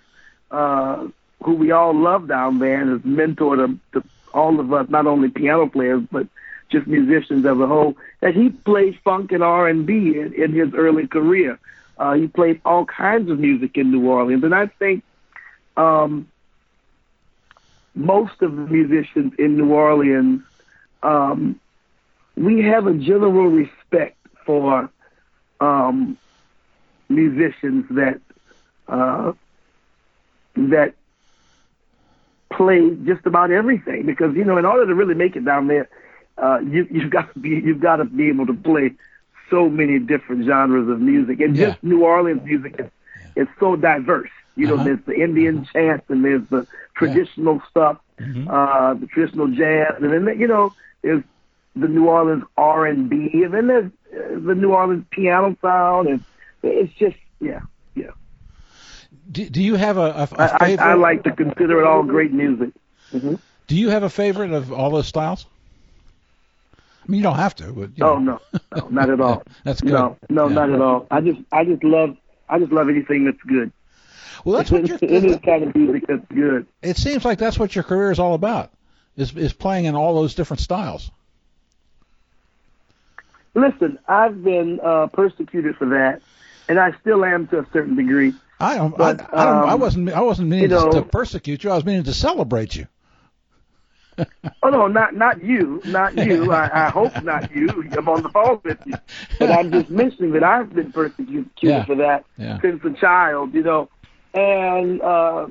uh, 0.51 1.07
who 1.43 1.54
we 1.54 1.71
all 1.71 1.93
love 1.93 2.28
down 2.28 2.60
there 2.60 2.82
and 2.82 2.91
has 2.91 3.02
mentored 3.02 3.63
um, 3.63 3.80
to 3.93 4.04
all 4.34 4.60
of 4.60 4.73
us, 4.73 4.89
not 4.89 5.08
only 5.08 5.30
piano 5.30 5.67
players 5.67 6.04
but 6.12 6.28
just 6.69 6.86
musicians 6.88 7.45
as 7.45 7.58
a 7.58 7.67
whole, 7.67 7.95
that 8.19 8.36
he 8.36 8.50
played 8.50 9.00
funk 9.04 9.32
and 9.32 9.43
R 9.43 9.67
and 9.67 9.86
B 9.86 10.19
in, 10.19 10.34
in 10.34 10.52
his 10.52 10.73
early 10.73 11.08
career. 11.08 11.58
Uh, 11.97 12.13
he 12.13 12.28
played 12.28 12.62
all 12.65 12.86
kinds 12.86 13.30
of 13.30 13.39
music 13.39 13.78
in 13.78 13.91
New 13.91 14.08
Orleans, 14.08 14.43
and 14.43 14.54
I 14.54 14.67
think 14.67 15.04
um, 15.78 16.28
most 17.95 18.41
of 18.41 18.56
the 18.56 18.67
musicians 18.67 19.34
in 19.39 19.58
New 19.58 19.73
Orleans, 19.73 20.41
um, 21.02 21.60
we 22.36 22.63
have 22.63 22.86
a 22.86 22.93
general 22.93 23.47
respect 23.47 24.17
for 24.45 24.89
um, 25.60 26.17
musicians 27.10 27.86
that 27.91 28.21
uh, 28.88 29.34
that 30.56 30.93
play 32.53 32.91
just 33.05 33.25
about 33.25 33.51
everything 33.51 34.05
because 34.05 34.36
you 34.36 34.43
know 34.43 34.57
in 34.57 34.65
order 34.65 34.86
to 34.86 34.95
really 34.95 35.15
make 35.15 35.36
it 35.36 35.45
down 35.45 35.67
there, 35.67 35.89
uh, 36.38 36.60
you 36.60 36.88
you've 36.91 37.12
got 37.12 37.33
to 37.33 37.39
be 37.39 37.49
you've 37.49 37.81
got 37.81 37.97
to 37.97 38.05
be 38.05 38.29
able 38.29 38.45
to 38.47 38.53
play 38.53 38.91
so 39.49 39.69
many 39.69 39.99
different 39.99 40.45
genres 40.45 40.89
of 40.89 40.99
music 40.99 41.39
and 41.39 41.55
Yeah. 41.55 41.69
just 41.71 41.83
New 41.83 42.03
Orleans 42.03 42.41
music 42.43 42.75
is 42.79 42.88
is 43.36 43.47
so 43.60 43.75
diverse. 43.75 44.29
You 44.55 44.67
know, 44.67 44.75
Uh-huh. 44.75 44.83
there's 44.86 44.99
the 45.05 45.13
Indian 45.13 45.65
chants 45.71 46.05
and 46.10 46.23
there's 46.25 46.41
the 46.49 46.65
traditional 46.95 47.62
stuff, 47.69 47.97
Mhm. 48.19 48.47
uh, 48.49 48.93
the 48.95 49.05
traditional 49.07 49.47
jazz, 49.47 49.93
and 50.01 50.12
then 50.12 50.39
you 50.39 50.47
know 50.47 50.73
there's 51.03 51.23
the 51.75 51.88
New 51.88 52.07
Orleans 52.07 52.43
R 52.57 52.88
and 52.88 53.07
B, 53.10 53.43
and 53.43 53.53
then 53.53 53.67
there's 53.67 53.91
uh, 54.13 54.39
the 54.39 54.55
New 54.55 54.71
Orleans 54.73 55.05
piano 55.12 55.55
sound, 55.62 56.07
and 56.07 56.23
it's 56.63 56.93
just 56.93 57.17
yeah, 57.39 57.51
yeah. 57.51 57.60
Do, 59.30 59.50
do 59.50 59.62
you 59.62 59.76
have 59.76 59.98
a, 59.98 60.02
a, 60.02 60.28
a 60.36 60.38
I, 60.40 60.46
I, 60.46 60.68
favorite? 60.68 60.86
I 60.86 60.94
like 60.96 61.24
to 61.24 61.32
consider 61.32 61.82
it 61.82 61.86
all 61.86 62.04
great 62.04 62.32
music. 62.32 62.70
hmm 63.12 63.36
Do 63.68 63.76
you 63.76 63.90
have 63.90 64.04
a 64.04 64.10
favorite 64.10 64.52
of 64.52 64.72
all 64.72 64.90
those 64.90 65.08
styles? 65.08 65.46
I 66.74 67.12
mean, 67.12 67.18
you 67.20 67.24
don't 67.24 67.36
have 67.38 67.56
to. 67.56 67.72
But, 67.72 67.98
you 67.98 68.06
Oh 68.06 68.18
no, 68.20 68.40
no, 68.76 68.88
not 68.90 69.10
at 69.10 69.22
all. 69.22 69.44
That's 69.63 69.82
good. 69.82 69.92
No, 69.92 70.18
no, 70.30 70.48
Yeah. 70.48 70.54
not 70.54 70.70
at 70.72 70.82
all. 70.82 71.08
I 71.12 71.22
just, 71.22 71.40
I 71.52 71.63
just 71.66 71.84
love, 71.84 72.18
I 72.50 72.60
just 72.60 72.72
love 72.72 72.90
anything 72.90 73.26
that's 73.26 73.42
good. 73.48 73.72
Well, 74.46 74.58
that's 74.58 74.72
what 74.72 74.88
your. 74.88 75.00
Any 75.02 75.38
kind 75.40 75.63
of 75.63 75.76
music 75.76 76.06
that's 76.08 76.26
good. 76.34 76.68
It 76.82 76.98
seems 76.98 77.26
like 77.26 77.38
that's 77.40 77.58
what 77.60 77.76
your 77.76 77.84
career 77.84 78.12
is 78.12 78.20
all 78.20 78.34
about. 78.34 78.72
Is 79.16 79.36
is 79.36 79.52
playing 79.52 79.86
in 79.86 79.96
all 79.96 80.16
those 80.16 80.36
different 80.36 80.62
styles. 80.62 81.12
Listen, 83.56 83.98
I've 84.08 84.44
been 84.44 84.80
uh, 84.84 85.08
persecuted 85.08 85.76
for 85.78 85.88
that, 85.90 86.22
and 86.70 86.80
I 86.80 86.92
still 87.02 87.26
am 87.26 87.48
to 87.48 87.60
a 87.60 87.66
certain 87.74 87.96
degree. 87.96 88.34
I 88.60 88.76
don't. 88.76 88.98
But, 88.98 89.22
I, 89.34 89.41
I 89.41 89.46
don't. 89.46 89.70
I 89.70 89.74
um, 89.74 89.80
wasn't. 89.80 90.10
I 90.10 90.22
wasn't 90.22 90.50
meaning 90.50 90.63
you 90.63 90.76
know- 90.76 90.91
to, 90.91 91.02
to 91.02 91.06
persecute 91.06 91.63
you. 91.63 91.72
I 91.72 91.76
was 91.76 91.86
meaning 91.86 92.04
to 92.04 92.13
celebrate 92.13 92.76
you. 92.76 92.88
Oh 94.63 94.70
no, 94.70 94.88
not 94.88 95.13
not 95.13 95.43
you, 95.43 95.80
not 95.86 96.15
you. 96.17 96.52
I, 96.52 96.88
I 96.88 96.89
hope 96.89 97.24
not 97.24 97.56
you. 97.56 97.70
I'm 97.96 98.10
on 98.10 98.24
the 98.24 98.30
phone 98.30 98.60
with 98.63 98.80
you, 98.86 98.96
but 99.38 99.52
I'm 99.52 99.72
just 99.72 99.91
mentioning 99.91 100.32
that 100.32 100.43
I've 100.43 100.74
been 100.74 100.91
persecuted 100.91 101.52
Yeah. 101.62 101.86
for 101.86 101.93
that 101.98 102.26
Yeah. 102.36 102.60
since 102.62 102.84
a 102.84 102.89
child, 103.00 103.54
you 103.54 103.62
know. 103.62 103.89
And 104.34 105.02
uh, 105.04 105.48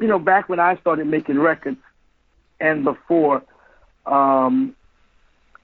you 0.00 0.06
know, 0.06 0.20
back 0.20 0.48
when 0.48 0.60
I 0.60 0.76
started 0.76 1.08
making 1.08 1.40
records, 1.40 1.78
and 2.60 2.84
before, 2.84 3.42
um, 4.06 4.76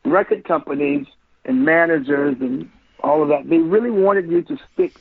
record 0.05 0.43
companies 0.45 1.07
and 1.45 1.65
managers 1.65 2.37
and 2.41 2.69
all 3.05 3.23
of 3.23 3.29
that, 3.29 3.49
they 3.49 3.59
really 3.59 3.91
wanted 3.91 4.29
you 4.29 4.43
to 4.43 4.59
stick 4.75 5.01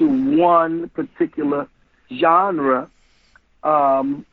to 0.00 0.36
one 0.36 0.88
particular 0.90 1.68
genre. 2.12 2.90
Um, 3.62 4.26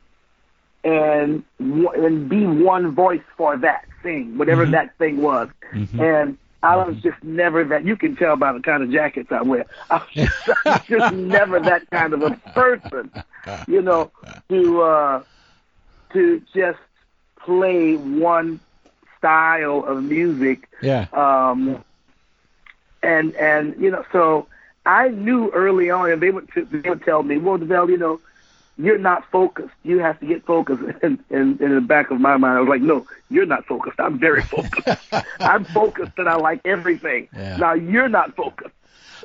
and 0.83 1.43
and 1.59 2.29
be 2.29 2.45
one 2.45 2.91
voice 2.95 3.21
for 3.35 3.57
that 3.57 3.85
thing, 4.01 4.37
whatever 4.37 4.65
Mhm. 4.65 4.71
that 4.71 4.97
thing 4.97 5.21
was. 5.21 5.49
Mhm. 5.73 5.99
And 5.99 6.37
I 6.63 6.75
was 6.77 6.95
just 7.01 7.21
never 7.23 7.63
that. 7.65 7.83
You 7.85 7.97
can 7.97 8.15
tell 8.15 8.35
by 8.37 8.53
the 8.53 8.61
kind 8.61 8.81
of 8.81 8.89
jackets 8.91 9.31
I 9.31 9.41
wear. 9.41 9.65
I 9.91 9.95
was 9.97 10.07
just, 10.13 10.33
I 10.65 10.69
was 10.71 10.81
just 10.87 11.13
never 11.15 11.59
that 11.59 11.89
kind 11.91 12.13
of 12.13 12.21
a 12.23 12.31
person, 12.53 13.11
you 13.67 13.81
know, 13.81 14.11
to 14.49 14.81
uh, 14.81 15.23
to 16.13 16.41
just 16.55 16.79
play 17.43 17.95
one 17.95 18.59
style 19.17 19.83
of 19.85 20.03
music 20.03 20.69
Yeah. 20.81 21.07
um, 21.11 21.83
and 23.03 23.35
and 23.35 23.75
you 23.81 23.91
know, 23.91 24.05
so 24.13 24.47
I 24.87 25.09
knew 25.09 25.51
early 25.51 25.89
on, 25.89 26.09
and 26.11 26.21
they 26.21 26.31
would 26.31 26.49
they 26.55 26.89
would 26.89 27.03
tell 27.03 27.21
me, 27.21 27.37
"Well, 27.37 27.57
Davell, 27.57 27.89
you 27.89 27.97
know, 27.97 28.21
you're 28.77 28.97
not 28.97 29.29
focused. 29.29 29.73
You 29.83 29.99
have 29.99 30.19
to 30.21 30.25
get 30.25 30.45
focused." 30.45 30.81
And, 31.03 31.19
and, 31.29 31.59
and 31.59 31.61
in 31.61 31.75
the 31.75 31.81
back 31.81 32.09
of 32.09 32.19
my 32.21 32.37
mind, 32.37 32.57
I 32.57 32.61
was 32.61 32.69
like, 32.69 32.81
"No, 32.81 33.05
you're 33.29 33.45
not 33.45 33.65
focused. 33.65 33.99
I'm 33.99 34.17
very 34.17 34.41
focused. 34.41 34.87
I'm 35.39 35.65
focused, 35.65 36.13
and 36.17 36.29
I 36.29 36.35
like 36.35 36.61
everything. 36.65 37.27
Yeah. 37.35 37.57
Now 37.57 37.73
you're 37.73 38.09
not 38.09 38.35
focused." 38.35 38.73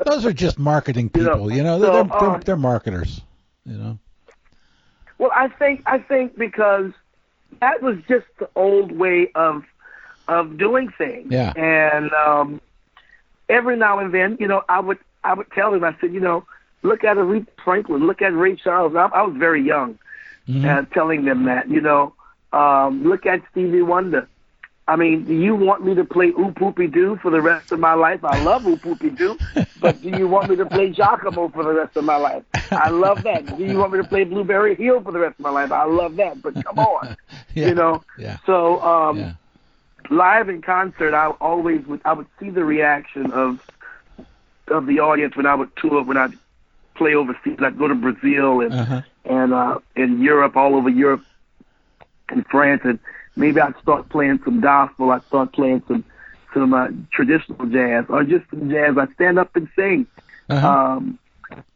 Those 0.05 0.27
are 0.27 0.33
just 0.33 0.59
marketing 0.59 1.11
You 1.15 1.23
know, 1.23 1.35
people. 1.35 1.53
You 1.53 1.63
know, 1.63 1.79
so, 1.81 1.93
they're, 1.93 2.05
they're, 2.05 2.31
um, 2.31 2.41
they're 2.45 2.57
marketers. 2.57 3.21
You 3.65 3.79
know. 3.79 3.99
Well, 5.19 5.31
I 5.35 5.47
think 5.47 5.83
I 5.87 5.99
think 5.99 6.37
because 6.37 6.91
that 7.61 7.83
was 7.83 7.99
just 8.09 8.27
the 8.41 8.51
old 8.57 8.91
way 8.91 9.31
of 9.37 9.63
of 10.27 10.59
doing 10.59 10.91
things. 10.99 11.31
Yeah. 11.31 11.53
And 11.55 12.13
um, 12.13 12.61
every 13.49 13.77
now 13.77 14.01
and 14.01 14.13
then, 14.13 14.37
you 14.41 14.49
know, 14.49 14.65
I 14.69 14.81
would 14.81 14.99
I 15.25 15.35
would 15.35 15.51
tell 15.53 15.71
them, 15.73 15.85
I 15.85 15.95
said, 16.01 16.13
you 16.13 16.21
know, 16.21 16.45
look 16.83 17.05
at 17.05 17.17
Aretha 17.17 17.47
Franklin, 17.65 18.07
look 18.07 18.23
at 18.23 18.35
Ray 18.35 18.57
Charles. 18.57 18.95
I, 18.97 19.07
I 19.15 19.23
was 19.23 19.37
very 19.39 19.63
young, 19.63 19.99
Mhm. 20.49 20.65
uh, 20.65 20.83
telling 20.93 21.25
them 21.25 21.45
that, 21.45 21.69
you 21.71 21.81
know, 21.81 22.15
um, 22.53 23.05
look 23.05 23.25
at 23.27 23.41
Stevie 23.51 23.83
Wonder. 23.83 24.29
I 24.89 24.97
mean, 24.97 25.25
do 25.25 25.33
you 25.33 25.55
want 25.55 25.85
me 25.85 25.95
to 25.95 26.05
play 26.05 26.27
Ooh 26.31 26.53
Poo 26.57 26.73
Pah 26.73 26.87
Doo 26.93 27.17
for 27.23 27.31
the 27.31 27.41
rest 27.41 27.71
of 27.71 27.79
my 27.79 27.95
life? 27.95 28.25
I 28.25 28.35
love 28.43 28.67
Ooh 28.67 28.77
Poo 28.77 28.97
Pah 28.97 29.09
Doo, 29.17 29.39
but 29.81 30.03
do 30.03 30.09
you 30.11 30.27
want 30.27 30.49
me 30.51 30.57
to 30.57 30.67
play 30.67 30.91
Jock-A-Mo 30.91 31.51
for 31.55 31.63
the 31.63 31.73
rest 31.73 31.97
of 31.97 32.05
my 32.05 32.17
life? 32.17 32.43
I 32.73 32.89
love 32.91 33.23
that. 33.23 33.47
Do 33.57 33.65
you 33.65 33.79
want 33.79 33.93
me 33.93 33.99
to 33.99 34.05
play 34.05 34.25
Blueberry 34.25 34.75
Hill 34.75 35.01
for 35.03 35.13
the 35.13 35.21
rest 35.21 35.39
of 35.39 35.45
my 35.45 35.51
life? 35.51 35.71
I 35.71 35.85
love 35.85 36.17
that, 36.17 36.43
but 36.43 36.55
come 36.65 36.79
on, 36.81 37.17
yeah. 37.55 37.69
you 37.69 37.75
know. 37.75 38.03
Yeah. 38.19 38.39
So 38.45 38.81
um, 38.83 39.19
Yeah. 39.19 39.33
live 40.11 40.49
in 40.49 40.63
concert, 40.63 41.15
I 41.15 41.29
always 41.41 41.87
would 41.87 42.01
I 42.05 42.13
would 42.13 42.27
see 42.41 42.51
the 42.51 42.65
reaction 42.65 43.31
of 43.33 43.59
of 44.73 44.87
the 44.87 45.01
audience 45.01 45.37
when 45.37 45.47
I 45.47 45.55
would 45.55 45.71
tour 45.77 46.03
when 46.03 46.17
I'd 46.17 46.33
play 46.95 47.15
overseas. 47.15 47.59
I'd 47.61 47.79
go 47.79 47.89
to 47.89 47.95
Brazil 47.95 48.61
and 48.61 48.73
Uh-huh. 48.75 49.03
and 49.25 49.53
uh, 49.55 49.79
in 49.97 50.21
Europe, 50.21 50.57
all 50.57 50.75
over 50.75 50.89
Europe 50.89 51.23
and 52.29 52.45
France, 52.47 52.83
and 52.85 52.99
maybe 53.37 53.61
I'd 53.61 53.79
start 53.81 54.09
playing 54.09 54.41
some 54.45 54.61
gospel. 54.61 55.11
I'd 55.11 55.25
start 55.27 55.53
playing 55.53 55.83
some 55.89 56.05
some 56.55 56.75
uh, 56.75 56.89
traditional 57.13 57.65
jazz 57.67 58.05
or 58.09 58.25
just 58.25 58.49
some 58.51 58.69
jazz. 58.71 58.97
I'd 58.99 59.15
stand 59.15 59.39
up 59.39 59.55
and 59.57 59.69
sing. 59.77 60.07
Uh-huh. 60.49 60.69
Um, 60.69 61.19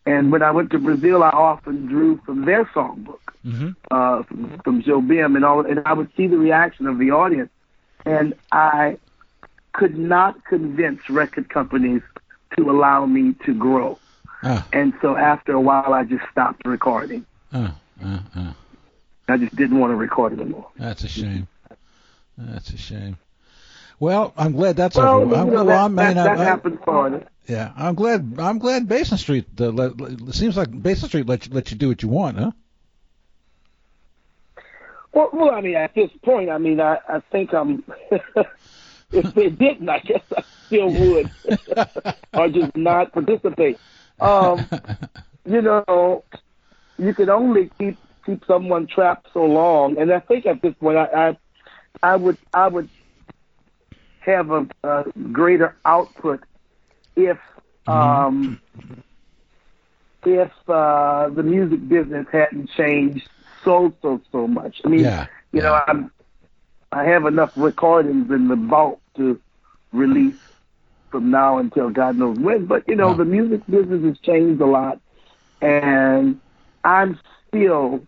and 0.07 0.33
when 0.33 0.43
I 0.43 0.51
went 0.51 0.71
to 0.71 0.79
Brazil, 0.79 1.23
I 1.23 1.31
often 1.31 1.87
drew 1.87 2.19
from 2.25 2.45
their 2.47 2.65
songbook 2.67 3.21
hmm 3.43 3.71
uh, 3.91 4.23
from, 4.25 4.59
from 4.65 4.83
Jobim 4.83 5.37
and 5.37 5.45
all, 5.45 5.65
and 5.65 5.81
I 5.87 5.93
would 5.93 6.11
see 6.17 6.27
the 6.27 6.39
reaction 6.39 6.87
of 6.87 6.99
the 6.99 7.11
audience, 7.11 7.51
and 8.05 8.35
I 8.53 8.99
could 9.73 9.97
not 9.99 10.45
convince 10.47 11.01
record 11.11 11.49
companies 11.51 12.03
to 12.57 12.71
allow 12.71 13.07
me 13.07 13.35
to 13.45 13.55
grow. 13.55 13.99
Uh, 14.43 14.63
And 14.73 14.93
so 15.01 15.17
after 15.17 15.53
a 15.53 15.61
while, 15.61 15.93
I 15.93 16.05
just 16.05 16.25
stopped 16.31 16.63
recording. 16.67 17.25
uh, 17.53 17.71
uh, 18.05 18.19
uh. 18.35 18.53
I 19.29 19.37
just 19.39 19.57
didn't 19.57 19.79
want 19.79 19.91
to 19.91 19.97
record 19.97 20.33
anymore. 20.39 20.69
That's 20.77 21.03
a 21.05 21.09
shame. 21.09 21.49
That's 22.39 22.71
a 22.71 22.77
shame. 22.77 23.17
Well, 23.99 24.33
I'm 24.37 24.53
glad 24.53 24.77
that's 24.77 24.97
Well, 24.97 25.23
over. 25.23 25.35
you 25.35 25.41
I'm, 25.41 25.47
well, 25.51 25.65
that, 25.65 25.81
I'm, 25.81 25.95
that, 25.97 26.15
that 26.15 26.39
I- 26.39 26.43
I- 26.43 26.45
happens 26.45 26.79
for 26.85 27.09
it. 27.15 27.27
Yeah, 27.49 27.73
I'm 27.77 27.95
glad. 27.95 28.35
I'm 28.39 28.59
glad 28.59 28.89
Basin 28.89 29.19
Street. 29.19 29.47
Uh, 29.59 29.69
let, 29.71 30.01
let- 30.01 30.13
it 30.21 30.35
seems 30.35 30.57
like 30.57 30.71
Basin 30.83 31.09
Street 31.09 31.27
let 31.27 31.47
you 31.47 31.55
let 31.55 31.71
you 31.71 31.77
do 31.77 31.89
what 31.89 32.03
you 32.03 32.09
want, 32.09 32.39
huh? 32.39 32.51
Well, 35.13 35.31
well, 35.33 35.51
I 35.55 35.61
mean, 35.61 35.77
at 35.77 35.95
this 35.95 36.11
point, 36.25 36.51
I 36.51 36.59
mean, 36.59 36.81
I, 36.81 36.99
I 37.09 37.21
think 37.33 37.55
I'm. 37.55 37.85
if 39.13 39.35
they 39.35 39.49
didn't, 39.49 39.89
I 39.89 39.99
guess 40.01 40.23
I 40.37 40.45
still 40.67 40.91
would, 40.91 41.31
or 42.35 42.49
just 42.49 42.77
not 42.77 43.13
participate. 43.13 43.79
Um, 44.21 44.69
you 45.45 45.63
know, 45.63 46.25
you 46.99 47.15
can 47.15 47.31
only 47.31 47.71
keep 47.79 47.99
keep 48.25 48.45
someone 48.47 48.87
trapped 48.87 49.29
so 49.33 49.45
long, 49.45 49.99
and 49.99 50.13
I 50.13 50.21
think 50.21 50.47
at 50.47 50.63
this 50.63 50.75
point, 50.81 50.99
I 50.99 51.07
I, 52.03 52.13
I 52.13 52.17
would 52.17 52.39
I 52.53 52.69
would 52.69 52.89
have 54.21 54.51
a, 54.51 54.67
a 54.83 55.05
greater 55.33 55.77
output 55.85 56.43
if 57.17 57.39
um, 57.87 58.61
if 60.25 60.51
uh, 60.69 61.29
the 61.31 61.43
music 61.43 61.89
business 61.89 62.27
hadn't 62.33 62.69
changed 62.77 63.29
so 63.65 63.95
so 64.03 64.21
so 64.33 64.47
much. 64.49 64.81
I 64.85 64.89
mean, 64.89 65.03
Yeah, 65.03 65.27
you 65.53 65.63
know. 65.63 65.81
I'm 65.87 66.11
I 66.97 67.05
have 67.05 67.27
enough 67.27 67.51
recordings 67.57 68.31
in 68.31 68.49
the 68.49 68.57
vault 68.57 69.01
to 69.19 69.39
release 69.93 70.35
from 71.11 71.31
now 71.31 71.59
until 71.59 71.91
God 71.91 72.17
knows 72.17 72.39
when. 72.39 72.65
But 72.67 72.89
you 72.89 72.97
know, 72.97 73.11
Wow. 73.11 73.19
the 73.19 73.25
music 73.27 73.67
business 73.67 74.03
has 74.05 74.19
changed 74.21 74.63
a 74.63 74.67
lot, 74.67 75.01
and 75.61 76.41
I'm 76.85 77.21
still. 77.49 78.01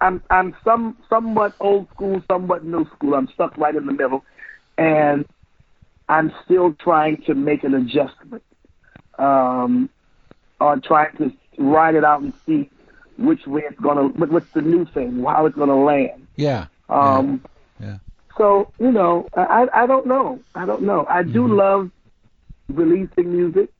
I'm 0.00 0.22
I'm 0.30 0.56
some 0.64 0.96
somewhat 1.08 1.54
old 1.60 1.88
school, 1.90 2.22
somewhat 2.30 2.64
new 2.64 2.86
school. 2.96 3.14
I'm 3.14 3.28
stuck 3.34 3.56
right 3.58 3.74
in 3.76 3.86
the 3.86 3.92
middle, 3.92 4.24
and 4.78 5.26
I'm 6.08 6.32
still 6.44 6.74
trying 6.80 7.22
to 7.26 7.34
make 7.34 7.62
an 7.62 7.74
adjustment, 7.74 8.42
um, 9.18 9.90
or 10.60 10.80
trying 10.80 11.16
to 11.18 11.30
ride 11.58 11.94
it 11.94 12.04
out 12.04 12.22
and 12.22 12.32
see 12.46 12.70
which 13.18 13.46
way 13.46 13.62
it's 13.68 13.78
gonna, 13.80 14.08
what's 14.08 14.46
the 14.54 14.62
new 14.62 14.86
thing, 14.86 15.22
how 15.24 15.46
it's 15.46 15.56
gonna 15.56 15.76
land. 15.84 16.26
Yeah. 16.36 16.66
Um, 16.88 17.42
Yeah. 17.44 17.51
So 18.38 18.70
you 18.78 18.90
know, 18.90 19.28
I 19.36 19.66
I 19.74 19.86
don't 19.86 20.06
know. 20.06 20.40
I 20.54 20.64
don't 20.66 20.82
know. 20.82 21.06
I 21.08 21.22
do 21.22 21.46
love 21.46 21.90
releasing 22.68 23.32
music. 23.32 23.70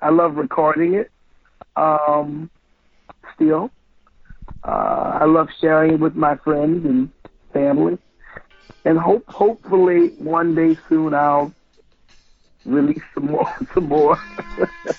I 0.00 0.10
love 0.10 0.36
recording 0.36 0.94
it. 0.94 1.10
Um, 1.76 2.50
still, 3.34 3.70
uh, 4.64 5.18
I 5.20 5.24
love 5.24 5.48
sharing 5.60 5.94
it 5.94 6.00
with 6.00 6.14
my 6.14 6.36
friends 6.36 6.84
and 6.84 7.10
family, 7.52 7.98
and 8.84 8.98
hope 8.98 9.24
hopefully 9.28 10.08
one 10.18 10.54
day 10.54 10.76
soon 10.88 11.14
I'll 11.14 11.52
release 12.64 13.02
some 13.14 13.26
more. 13.26 13.52
Some 13.74 13.88
more. 13.88 14.18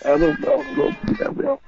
I 0.06 0.18
don't 0.18 0.40
know. 0.40 0.66
We'll 0.76 0.92
see. 1.06 1.24
I 1.24 1.30
will. 1.30 1.62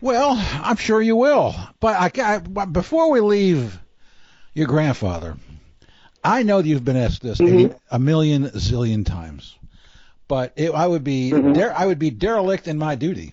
Well, 0.00 0.32
I'm 0.38 0.76
sure 0.76 1.02
you 1.02 1.16
will. 1.16 1.54
But 1.80 2.18
I, 2.18 2.38
but 2.38 2.72
before 2.72 3.10
we 3.10 3.20
leave 3.20 3.78
your 4.54 4.66
grandfather, 4.66 5.36
I 6.22 6.42
know 6.42 6.58
you've 6.58 6.84
been 6.84 6.96
asked 6.96 7.22
this 7.22 7.38
Mhm. 7.38 7.74
a 7.90 7.98
million 7.98 8.44
zillion 8.44 9.06
times, 9.06 9.56
but 10.28 10.52
it, 10.56 10.70
I 10.72 10.86
would 10.86 11.04
be 11.04 11.30
Mhm. 11.30 11.54
der- 11.54 11.74
I 11.76 11.86
would 11.86 11.98
be 11.98 12.10
derelict 12.10 12.68
in 12.68 12.78
my 12.78 12.94
duty 12.94 13.32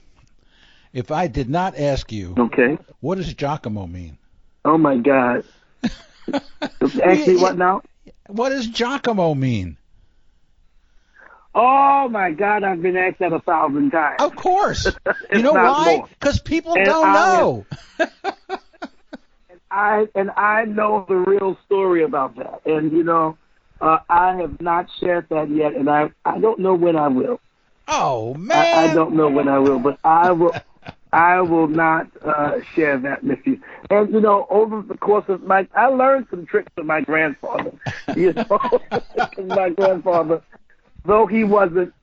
if 0.94 1.12
I 1.12 1.28
did 1.28 1.50
not 1.50 1.78
ask 1.78 2.12
you 2.12 2.34
Okay. 2.38 2.78
what 3.02 3.16
does 3.16 3.34
Jock-A-Mo 3.34 3.88
mean. 3.88 4.18
Oh 4.64 4.78
my 4.78 4.98
God. 4.98 5.44
Actually, 6.34 7.38
what 7.38 7.58
now? 7.58 7.82
What 8.28 8.50
does 8.50 8.68
Jock-A-Mo 8.68 9.36
mean? 9.36 9.78
Oh 11.60 12.08
my 12.10 12.32
God! 12.32 12.64
I've 12.64 12.82
been 12.84 12.96
asked 12.96 13.18
that 13.20 13.34
a 13.34 13.40
thousand 13.40 13.90
times. 13.90 14.18
Of 14.20 14.36
course. 14.36 14.86
you 15.34 15.42
know 15.42 15.54
why? 15.54 16.04
Because 16.20 16.40
people 16.40 16.76
And 16.76 16.86
don't 16.86 17.08
I 17.08 17.14
know. 17.14 17.66
I 19.72 20.08
and 20.16 20.32
I 20.32 20.66
know 20.66 21.06
the 21.08 21.16
real 21.16 21.58
story 21.66 22.04
about 22.04 22.36
that, 22.38 22.62
and 22.66 22.92
you 22.92 23.04
know, 23.04 23.38
uh, 23.82 24.00
I 24.10 24.36
have 24.36 24.62
not 24.62 24.88
shared 25.00 25.28
that 25.30 25.50
yet, 25.50 25.76
and 25.76 25.90
I 25.90 26.12
I 26.26 26.40
don't 26.40 26.60
know 26.60 26.74
when 26.74 26.96
I 26.96 27.08
will. 27.08 27.40
oh 27.88 28.34
man. 28.36 28.76
I 28.76 28.92
I 28.92 28.94
don't 28.94 29.16
know 29.16 29.30
when 29.30 29.48
I 29.48 29.60
will, 29.60 29.80
but 29.80 30.00
I 30.04 30.32
will. 30.32 30.54
I 31.14 31.40
will 31.40 31.68
not 31.70 32.08
uh, 32.24 32.60
share 32.76 32.98
that 33.00 33.24
with 33.24 33.40
you. 33.46 33.62
And 33.90 34.14
you 34.14 34.20
know, 34.20 34.46
over 34.50 34.82
the 34.82 34.98
course 34.98 35.24
of 35.30 35.42
my, 35.42 35.66
I 35.74 35.88
learned 35.88 36.28
some 36.30 36.46
tricks 36.46 36.72
from 36.76 36.88
my 36.88 37.02
grandfather. 37.02 37.72
You 38.16 38.34
know, 38.34 38.60
my 39.38 39.70
grandfather, 39.70 40.42
though 41.06 41.28
he 41.28 41.44
wasn't, 41.44 41.94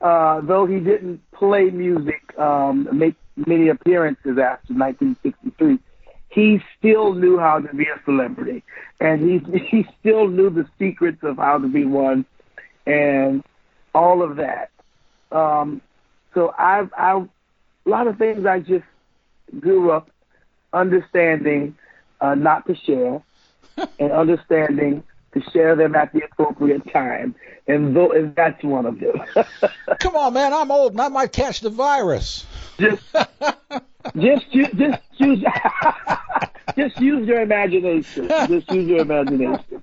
uh, 0.00 0.40
though 0.42 0.66
he 0.66 0.78
didn't 0.78 1.20
play 1.32 1.70
music, 1.70 2.36
um, 2.38 2.88
make 2.92 3.14
many 3.36 3.68
appearances 3.68 4.38
after 4.38 4.72
1963, 4.74 5.78
he 6.38 6.60
still 6.78 7.14
knew 7.14 7.36
how 7.36 7.58
to 7.58 7.74
be 7.74 7.84
a 7.84 8.00
celebrity, 8.04 8.62
and 9.00 9.20
he 9.20 9.58
he 9.70 9.86
still 9.98 10.28
knew 10.28 10.50
the 10.50 10.66
secrets 10.78 11.18
of 11.22 11.36
how 11.36 11.58
to 11.58 11.68
be 11.68 11.84
one, 11.84 12.24
and 12.86 13.42
all 13.94 14.22
of 14.22 14.36
that. 14.36 14.70
Um, 15.32 15.80
so 16.34 16.54
I've, 16.56 16.92
I, 16.96 17.18
a 17.18 17.88
lot 17.88 18.06
of 18.06 18.18
things 18.18 18.46
I 18.46 18.60
just 18.60 18.84
grew 19.58 19.90
up 19.90 20.10
understanding 20.72 21.76
uh, 22.20 22.34
not 22.34 22.66
to 22.66 22.76
share, 22.76 23.22
and 23.98 24.12
understanding 24.12 25.02
to 25.34 25.42
share 25.52 25.76
them 25.76 25.94
at 25.94 26.12
the 26.12 26.24
appropriate 26.24 26.90
time, 26.92 27.34
and 27.66 27.94
though 27.94 28.12
and 28.12 28.34
that's 28.34 28.62
one 28.64 28.86
of 28.86 28.98
them. 28.98 29.20
Come 30.00 30.16
on, 30.16 30.32
man. 30.32 30.52
I'm 30.52 30.70
old 30.70 30.92
and 30.92 31.00
I 31.00 31.08
might 31.08 31.32
catch 31.32 31.60
the 31.60 31.70
virus. 31.70 32.46
just, 32.78 33.02
just, 34.16 34.50
just 34.52 35.02
use, 35.18 35.44
just 36.76 37.00
use 37.00 37.28
your 37.28 37.42
imagination. 37.42 38.28
Just 38.28 38.70
use 38.70 38.88
your 38.88 39.00
imagination. 39.00 39.82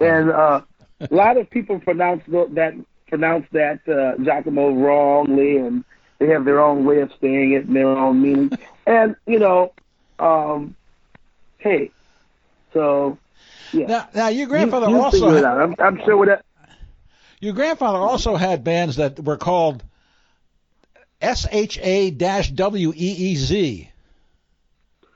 And 0.00 0.30
uh, 0.30 0.62
a 1.00 1.14
lot 1.14 1.36
of 1.36 1.48
people 1.50 1.78
pronounce 1.78 2.22
that 2.26 2.84
pronounce 3.08 3.46
that 3.52 3.80
uh, 3.88 4.22
Jock-A-Mo 4.22 4.74
wrongly, 4.74 5.56
and 5.56 5.84
they 6.18 6.28
have 6.28 6.44
their 6.44 6.60
own 6.60 6.84
way 6.84 7.00
of 7.00 7.10
saying 7.20 7.52
it 7.52 7.66
and 7.66 7.76
their 7.76 7.88
own 7.88 8.22
meaning. 8.22 8.50
And 8.86 9.14
you 9.26 9.38
know, 9.38 9.72
um, 10.18 10.74
hey, 11.58 11.90
so 12.72 13.18
yeah. 13.72 13.86
Now, 13.86 14.08
now 14.14 14.28
your 14.28 14.46
grandfather 14.46 14.88
you, 14.88 15.00
also 15.00 15.18
figure 15.26 15.38
it 15.38 15.44
out. 15.44 15.60
I'm, 15.60 15.74
I'm 15.78 16.00
sure 16.04 16.16
with 16.16 16.28
that. 16.28 16.44
Your 17.40 17.54
grandfather 17.54 17.98
also 17.98 18.36
had 18.36 18.64
bands 18.64 18.96
that 18.96 19.18
were 19.18 19.38
called 19.38 19.82
SHA-WEEZ, 21.22 22.18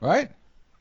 right? 0.01 0.31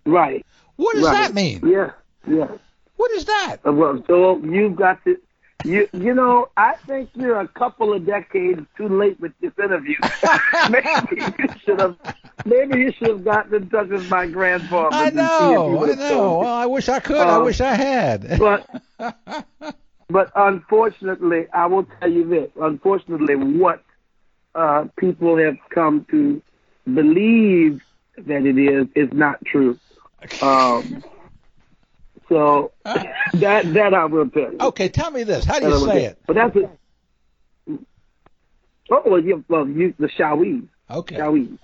Right. 0.07 0.47
What 0.77 0.95
does 0.95 1.05
right. 1.05 1.13
that 1.13 1.35
mean? 1.35 1.61
Yeah. 1.67 1.91
Yeah. 2.27 2.49
What 2.97 3.11
is 3.13 3.27
that? 3.27 3.59
Uh, 3.67 3.73
Well, 3.73 4.03
so 4.07 4.39
you've 4.39 4.77
got 4.77 5.03
to, 5.05 5.19
you 5.65 5.89
you 5.93 6.15
know, 6.15 6.49
I 6.57 6.75
think 6.87 7.11
you're 7.15 7.41
a 7.41 7.49
couple 7.49 7.93
of 7.93 8.07
decades 8.07 8.61
too 8.77 8.89
late 8.89 9.19
with 9.21 9.33
this 9.41 9.53
interview. 9.59 9.97
maybe 10.71 11.23
you 11.39 11.49
should 11.65 11.81
have, 11.81 11.97
maybe 12.45 12.79
you 12.81 12.93
should 12.93 13.09
have 13.09 13.25
gotten 13.25 13.55
in 13.55 13.71
touch 13.71 13.89
with 13.89 14.09
my 14.11 14.27
grandfather. 14.27 14.95
I 14.95 15.11
to 15.11 15.17
see 15.17 15.21
if 15.21 15.21
he 15.21 15.27
know, 15.27 15.85
I 15.85 15.95
know. 15.95 16.39
Well. 16.39 16.49
I 16.55 16.67
wish 16.67 16.89
I 16.89 17.01
could. 17.01 17.17
I 17.17 17.37
Um, 17.37 17.45
wish 17.45 17.61
I 17.61 17.75
had. 17.75 18.39
But 18.39 18.67
but 20.09 20.31
unfortunately, 20.37 21.47
I 21.53 21.67
will 21.67 21.87
tell 21.99 22.11
you 22.13 22.29
this. 22.29 22.51
Unfortunately, 22.61 23.37
what 23.37 23.83
uh, 24.55 24.87
people 24.97 25.37
have 25.39 25.57
come 25.71 26.05
to 26.11 26.43
believe 26.93 27.81
that 28.19 28.45
it 28.47 28.59
is 28.59 28.87
is 28.95 29.13
not 29.13 29.43
true. 29.45 29.79
Um, 30.43 31.03
so 32.29 32.73
uh, 32.85 33.05
that 33.35 33.73
that 33.75 33.95
I 33.95 34.05
will 34.07 34.29
tell 34.31 34.53
you. 34.53 34.59
okay, 34.61 34.89
tell 34.89 35.11
me 35.11 35.23
this. 35.25 35.45
How 35.45 35.59
do 35.61 35.69
you 35.69 35.87
say 35.87 36.05
it? 36.05 36.19
But 36.27 36.37
that's 36.37 36.57
it. 36.57 36.71
Oh 38.91 39.03
well, 39.07 39.21
you 39.23 39.45
well 39.49 39.67
you 39.69 39.95
the 39.99 40.09
shawiz, 40.09 40.67
Okay. 40.91 41.17
shawiz. 41.17 41.59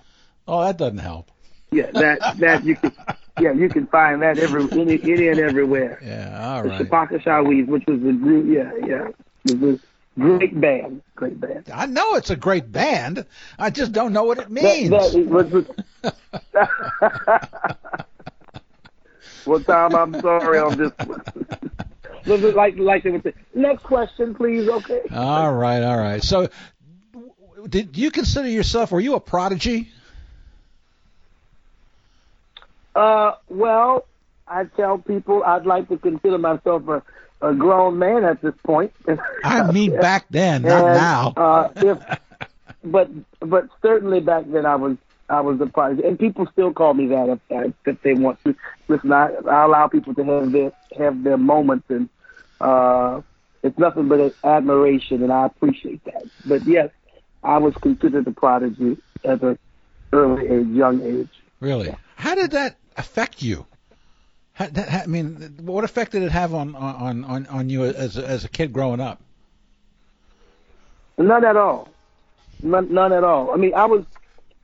Oh, 0.47 0.61
that 0.63 0.77
doesn't 0.77 0.97
help. 0.97 1.31
Yeah, 1.71 1.91
that 1.91 2.19
that 2.39 2.65
you 2.65 2.75
can 2.75 2.91
yeah 3.39 3.53
you 3.53 3.69
can 3.69 3.87
find 3.87 4.21
that 4.23 4.39
every 4.39 4.63
any, 4.71 4.99
any 5.03 5.27
and 5.29 5.39
everywhere. 5.39 5.99
Yeah, 6.03 6.37
all 6.55 6.63
The 6.63 6.69
right. 6.69 6.81
Chapaka 6.89 7.23
Shawiz, 7.23 7.67
which 7.67 7.83
was 7.87 7.99
a 7.99 8.11
group, 8.13 8.47
yeah, 8.49 8.71
yeah, 8.85 9.07
it 9.45 9.59
was 9.59 9.79
great 10.19 10.59
band, 10.59 11.01
great 11.15 11.39
band. 11.39 11.69
I 11.73 11.85
know 11.85 12.15
it's 12.15 12.29
a 12.31 12.35
great 12.35 12.71
band. 12.71 13.25
I 13.57 13.69
just 13.69 13.93
don't 13.93 14.11
know 14.11 14.23
what 14.23 14.39
it 14.39 14.49
means. 14.51 14.89
that 14.89 15.13
was, 15.29 15.65
was, 16.03 16.13
well, 19.45 19.59
Tom, 19.61 19.95
I'm 19.95 20.21
sorry 20.21 20.59
on 20.59 20.77
this 20.77 20.91
one. 21.05 21.21
Like 22.53 22.77
like 22.77 23.03
they 23.03 23.11
would 23.11 23.23
say. 23.23 23.33
Next 23.55 23.83
question, 23.83 24.35
please. 24.35 24.67
Okay. 24.67 25.01
all 25.11 25.53
right, 25.53 25.81
all 25.81 25.97
right. 25.97 26.23
So, 26.23 26.49
did 27.67 27.97
you 27.97 28.11
consider 28.11 28.47
yourself? 28.47 28.91
Were 28.91 28.99
you 28.99 29.15
a 29.15 29.19
prodigy? 29.19 29.89
Uh, 32.95 33.33
well, 33.49 34.05
I 34.47 34.65
tell 34.65 34.97
people 34.97 35.43
I'd 35.43 35.65
like 35.65 35.87
to 35.89 35.97
consider 35.97 36.37
myself 36.37 36.87
a, 36.87 37.01
a 37.41 37.53
grown 37.53 37.97
man 37.97 38.23
at 38.25 38.41
this 38.41 38.53
point. 38.63 38.93
I 39.43 39.71
mean, 39.71 39.95
back 39.99 40.25
then, 40.29 40.63
not 40.63 40.85
And, 40.85 40.97
now. 40.97 41.33
Uh, 41.35 41.69
if, 41.77 42.19
but 42.83 43.09
but 43.39 43.67
certainly 43.81 44.19
back 44.19 44.45
then 44.47 44.65
I 44.65 44.75
was 44.75 44.97
I 45.31 45.39
was 45.39 45.61
a 45.61 45.65
prodigy, 45.65 46.05
and 46.05 46.19
people 46.19 46.45
still 46.51 46.73
call 46.73 46.93
me 46.93 47.07
that 47.07 47.39
if, 47.49 47.73
if 47.85 48.01
they 48.01 48.13
want 48.13 48.37
to. 48.43 48.53
Listen, 48.89 49.13
I, 49.13 49.29
I 49.49 49.63
allow 49.63 49.87
people 49.87 50.13
to 50.15 50.23
have 50.25 50.51
their 50.51 50.71
have 50.97 51.23
their 51.23 51.37
moments, 51.37 51.85
and 51.89 52.09
uh, 52.59 53.21
it's 53.63 53.77
nothing 53.79 54.09
but 54.09 54.35
admiration, 54.43 55.23
and 55.23 55.31
I 55.31 55.45
appreciate 55.45 56.03
that. 56.03 56.23
But 56.45 56.67
yes, 56.67 56.89
I 57.43 57.59
was 57.59 57.73
considered 57.75 58.27
a 58.27 58.31
prodigy 58.31 58.97
at 59.23 59.41
an 59.41 59.57
early 60.11 60.47
age, 60.47 60.67
young 60.67 61.01
age. 61.01 61.29
Really? 61.61 61.95
How 62.17 62.35
did 62.35 62.51
that 62.51 62.75
affect 62.97 63.41
you? 63.41 63.65
How, 64.53 64.67
that, 64.67 65.03
I 65.03 65.05
mean, 65.07 65.55
what 65.61 65.85
effect 65.85 66.11
did 66.11 66.23
it 66.23 66.31
have 66.31 66.53
on 66.53 66.75
on 66.75 67.23
on, 67.23 67.47
on 67.47 67.69
you 67.69 67.85
as 67.85 68.17
as 68.17 68.43
a 68.43 68.49
kid 68.49 68.73
growing 68.73 68.99
up? 68.99 69.21
None 71.17 71.45
at 71.45 71.55
all. 71.55 71.87
None, 72.61 72.93
none 72.93 73.13
at 73.13 73.23
all. 73.23 73.51
I 73.51 73.55
mean, 73.55 73.73
I 73.73 73.85
was 73.85 74.03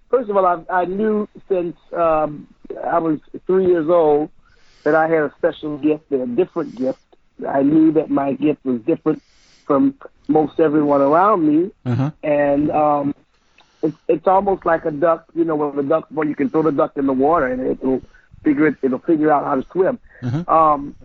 first 0.10 0.30
of 0.30 0.38
all, 0.38 0.46
I, 0.46 0.64
I 0.82 0.86
knew 0.86 1.28
since 1.50 1.76
um, 1.96 2.48
I 2.86 3.00
was 3.00 3.20
three 3.46 3.66
years 3.68 3.88
old 3.90 4.30
that 4.84 4.96
I 4.96 5.08
had 5.08 5.24
a 5.24 5.34
special 5.38 5.78
gift, 5.78 6.12
a 6.12 6.26
different 6.26 6.76
gift. 6.78 7.00
I 7.48 7.62
knew 7.62 7.92
that 7.94 8.10
my 8.10 8.34
gift 8.34 8.64
was 8.66 8.82
different 8.82 9.22
from 9.66 9.96
most 10.28 10.60
everyone 10.60 11.02
around 11.02 11.46
me, 11.48 11.72
Uh-huh. 11.86 12.12
and 12.24 12.72
um, 12.72 13.14
it's 13.84 13.98
it's 14.08 14.28
almost 14.28 14.66
like 14.66 14.86
a 14.86 14.92
duck. 14.92 15.26
You 15.36 15.44
know, 15.46 15.56
with 15.56 15.86
a 15.86 15.88
duck, 15.88 16.08
well, 16.12 16.28
you 16.28 16.36
can 16.36 16.50
throw 16.50 16.64
the 16.64 16.72
duck 16.72 16.94
in 16.96 17.06
the 17.06 17.14
water 17.14 17.48
and 17.48 17.62
it'll 17.62 18.02
figure 18.44 18.68
it. 18.68 18.76
It'll 18.82 19.00
figure 19.00 19.32
out 19.32 19.44
how 19.46 19.56
to 19.56 19.66
swim. 19.72 20.00
Mhm. 20.24 20.48
Um, 20.50 20.96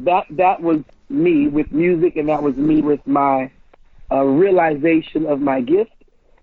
that 0.00 0.24
that 0.30 0.60
was 0.62 0.80
me 1.08 1.48
with 1.48 1.70
music, 1.70 2.16
and 2.16 2.28
that 2.28 2.42
was 2.42 2.56
me 2.56 2.80
with 2.80 3.00
my 3.06 3.50
uh, 4.10 4.24
realization 4.24 5.26
of 5.26 5.40
my 5.40 5.60
gift, 5.60 5.92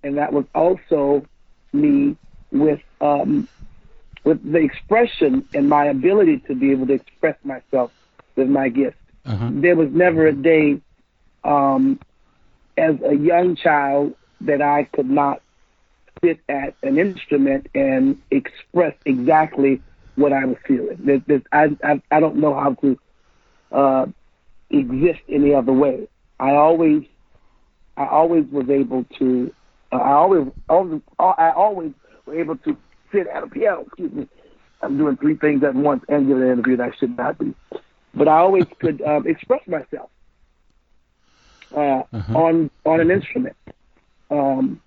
and 0.04 0.18
that 0.18 0.32
was 0.32 0.46
also 0.56 1.26
me 1.74 2.18
with 2.52 2.82
um, 3.02 3.48
with 4.24 4.52
the 4.52 4.60
expression 4.60 5.48
and 5.54 5.70
my 5.70 5.86
ability 5.86 6.40
to 6.48 6.56
be 6.56 6.72
able 6.72 6.88
to 6.88 6.94
express 6.94 7.38
myself 7.44 7.92
with 8.36 8.50
my 8.50 8.70
gift. 8.70 8.98
Uh-huh. 9.26 9.50
There 9.52 9.76
was 9.76 9.90
never 9.92 10.28
a 10.28 10.34
day 10.34 10.82
um, 11.44 12.00
as 12.78 12.96
a 13.06 13.16
young 13.16 13.56
child 13.56 14.16
that 14.42 14.62
I 14.62 14.84
could 14.84 15.10
not 15.10 15.42
sit 16.24 16.40
at 16.50 16.76
an 16.84 16.98
instrument 16.98 17.68
and 17.74 18.22
express 18.32 18.94
exactly 19.06 19.82
what 20.16 20.34
I 20.34 20.46
was 20.46 20.58
feeling. 20.66 20.98
There's, 21.00 21.22
there's, 21.28 21.42
I, 21.52 21.76
I 21.84 22.02
I 22.12 22.20
don't 22.20 22.38
know 22.38 22.54
how 22.54 22.74
to 22.74 23.00
uh, 23.72 24.06
exist 24.70 25.22
any 25.30 25.54
other 25.54 25.74
way. 25.74 26.08
I 26.40 26.52
always 26.52 27.04
I 27.96 28.08
always 28.08 28.46
was 28.52 28.70
able 28.70 29.06
to. 29.20 29.54
Uh, 29.92 29.98
I 29.98 30.12
always, 30.14 30.48
always 30.70 31.02
I 31.20 31.52
always 31.56 31.92
was 32.26 32.38
able 32.38 32.58
to 32.58 32.78
sit 33.12 33.28
at 33.28 33.44
a 33.44 33.48
piano. 33.48 33.84
Excuse 33.88 34.12
me. 34.14 34.28
I'm 34.82 34.98
doing 34.98 35.18
three 35.18 35.36
things 35.38 35.64
at 35.64 35.76
once 35.76 36.04
and 36.10 36.28
giving 36.28 36.44
an 36.44 36.52
interview 36.52 36.78
that 36.78 36.90
I 36.94 36.96
should 37.00 37.18
not 37.18 37.38
be. 37.38 37.54
But 38.14 38.28
I 38.28 38.38
always 38.38 38.66
could 38.80 39.02
um, 39.02 39.28
express 39.28 39.62
myself 39.68 40.10
uh, 41.76 42.04
on 42.34 42.70
on 42.86 43.00
an 43.02 43.12
instrument, 43.12 43.56
um, 44.30 44.82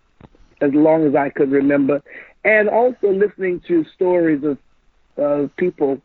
as 0.60 0.70
long 0.74 1.06
as 1.06 1.14
I 1.14 1.30
could 1.30 1.50
remember, 1.50 2.00
and 2.44 2.68
also 2.68 3.08
listening 3.10 3.60
to 3.68 3.84
stories 3.94 4.42
of 4.44 4.58
uh, 5.22 5.48
people 5.58 6.00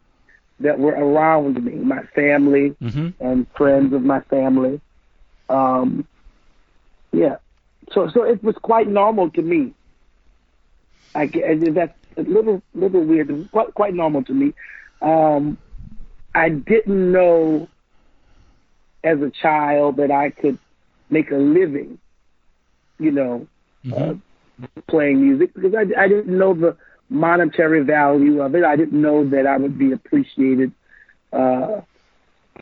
that 0.60 0.78
were 0.78 0.94
around 0.94 1.64
me, 1.64 1.74
my 1.76 2.02
family 2.16 2.76
Mm-hmm. 2.82 3.10
and 3.20 3.46
friends 3.58 3.94
of 3.94 4.02
my 4.02 4.22
family. 4.30 4.80
Um, 5.50 6.06
yeah, 7.12 7.36
so 7.94 8.10
so 8.14 8.24
it 8.24 8.44
was 8.44 8.56
quite 8.62 8.88
normal 8.88 9.30
to 9.32 9.42
me. 9.42 9.74
I 11.16 11.28
that's 11.28 11.94
a 12.18 12.22
little 12.22 12.62
little 12.74 13.04
weird, 13.04 13.50
quite 13.52 13.74
quite 13.74 13.94
normal 13.94 14.24
to 14.26 14.34
me. 14.34 14.54
Um, 15.02 15.58
I 16.36 16.50
didn't 16.50 17.12
know 17.12 17.68
as 19.04 19.22
a 19.22 19.32
child 19.42 19.98
that 19.98 20.12
I 20.12 20.30
could 20.30 20.58
make 21.10 21.32
a 21.32 21.38
living, 21.38 21.98
you 23.00 23.12
know, 23.12 23.48
uh, 23.96 24.16
playing 24.88 25.22
music 25.22 25.54
because 25.54 25.74
I, 25.74 26.04
I 26.04 26.08
didn't 26.08 26.36
know 26.38 26.54
the 26.54 26.76
monetary 27.10 27.84
value 27.84 28.42
of 28.42 28.54
it. 28.56 28.64
I 28.64 28.76
didn't 28.76 29.02
know 29.02 29.28
that 29.30 29.48
I 29.48 29.58
would 29.58 29.78
be 29.78 29.92
appreciated 29.94 30.72
uh, 31.32 31.82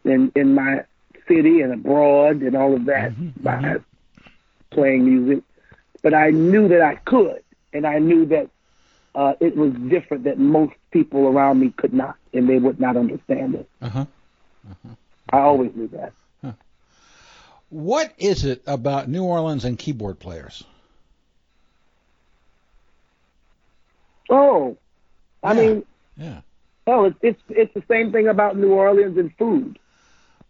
in 0.04 0.32
in 0.36 0.54
my 0.54 0.86
city 1.28 1.62
and 1.62 1.74
abroad 1.74 2.42
and 2.42 2.56
all 2.56 2.76
of 2.76 2.86
that 2.86 3.14
by 3.44 3.78
playing 4.76 5.06
music. 5.06 5.44
But 6.04 6.14
I 6.14 6.30
knew 6.30 6.68
that 6.68 6.82
I 6.82 6.96
could, 6.96 7.44
and 7.74 7.88
I 7.88 8.00
knew 8.00 8.26
that 8.28 8.50
uh, 9.16 9.34
it 9.40 9.56
was 9.58 9.74
different 9.90 10.26
that 10.26 10.38
most 10.38 10.74
people 10.92 11.28
around 11.28 11.60
me 11.60 11.74
could 11.78 11.94
not, 11.94 12.16
and 12.34 12.48
they 12.48 12.58
would 12.60 12.80
not 12.80 12.98
understand 12.98 13.56
it. 13.56 13.70
Uh-huh. 13.82 14.06
I 15.32 15.40
always 15.40 15.72
knew 15.76 15.88
that. 15.90 16.14
What 17.70 18.14
is 18.18 18.46
it 18.46 18.62
about 18.68 19.10
New 19.10 19.24
Orleans 19.24 19.66
and 19.66 19.78
keyboard 19.78 20.20
players? 20.20 20.64
Oh, 24.30 24.78
I 25.44 25.54
Yeah. 25.54 25.60
mean, 25.62 25.86
Yeah. 26.18 26.42
hell, 26.88 27.06
it's 27.06 27.18
it's 27.22 27.42
it's 27.50 27.74
the 27.74 27.84
same 27.90 28.12
thing 28.12 28.28
about 28.28 28.58
New 28.58 28.72
Orleans 28.74 29.18
and 29.18 29.36
food. 29.38 29.80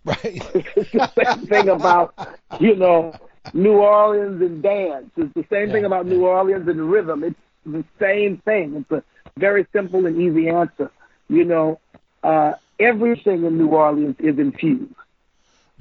Right. 0.05 0.43
It's 0.75 0.91
the 0.91 1.09
same 1.17 1.47
thing 1.47 1.69
about 1.69 2.13
you 2.59 2.75
know 2.75 3.15
New 3.53 3.73
Orleans 3.77 4.41
and 4.41 4.61
dance. 4.61 5.09
It's 5.17 5.33
the 5.33 5.45
same 5.49 5.71
thing 5.71 5.85
about 5.85 6.05
yeah. 6.05 6.13
New 6.13 6.25
Orleans 6.25 6.67
and 6.67 6.89
rhythm. 6.91 7.23
It's 7.23 7.39
the 7.65 7.83
same 7.99 8.37
thing. 8.39 8.75
It's 8.75 8.91
a 8.91 9.03
very 9.37 9.65
simple 9.73 10.05
and 10.05 10.19
easy 10.21 10.49
answer. 10.49 10.91
You 11.29 11.43
know, 11.45 11.79
uh, 12.23 12.53
everything 12.79 13.43
in 13.45 13.57
New 13.57 13.67
Orleans 13.69 14.15
is 14.19 14.37
infused. 14.37 14.93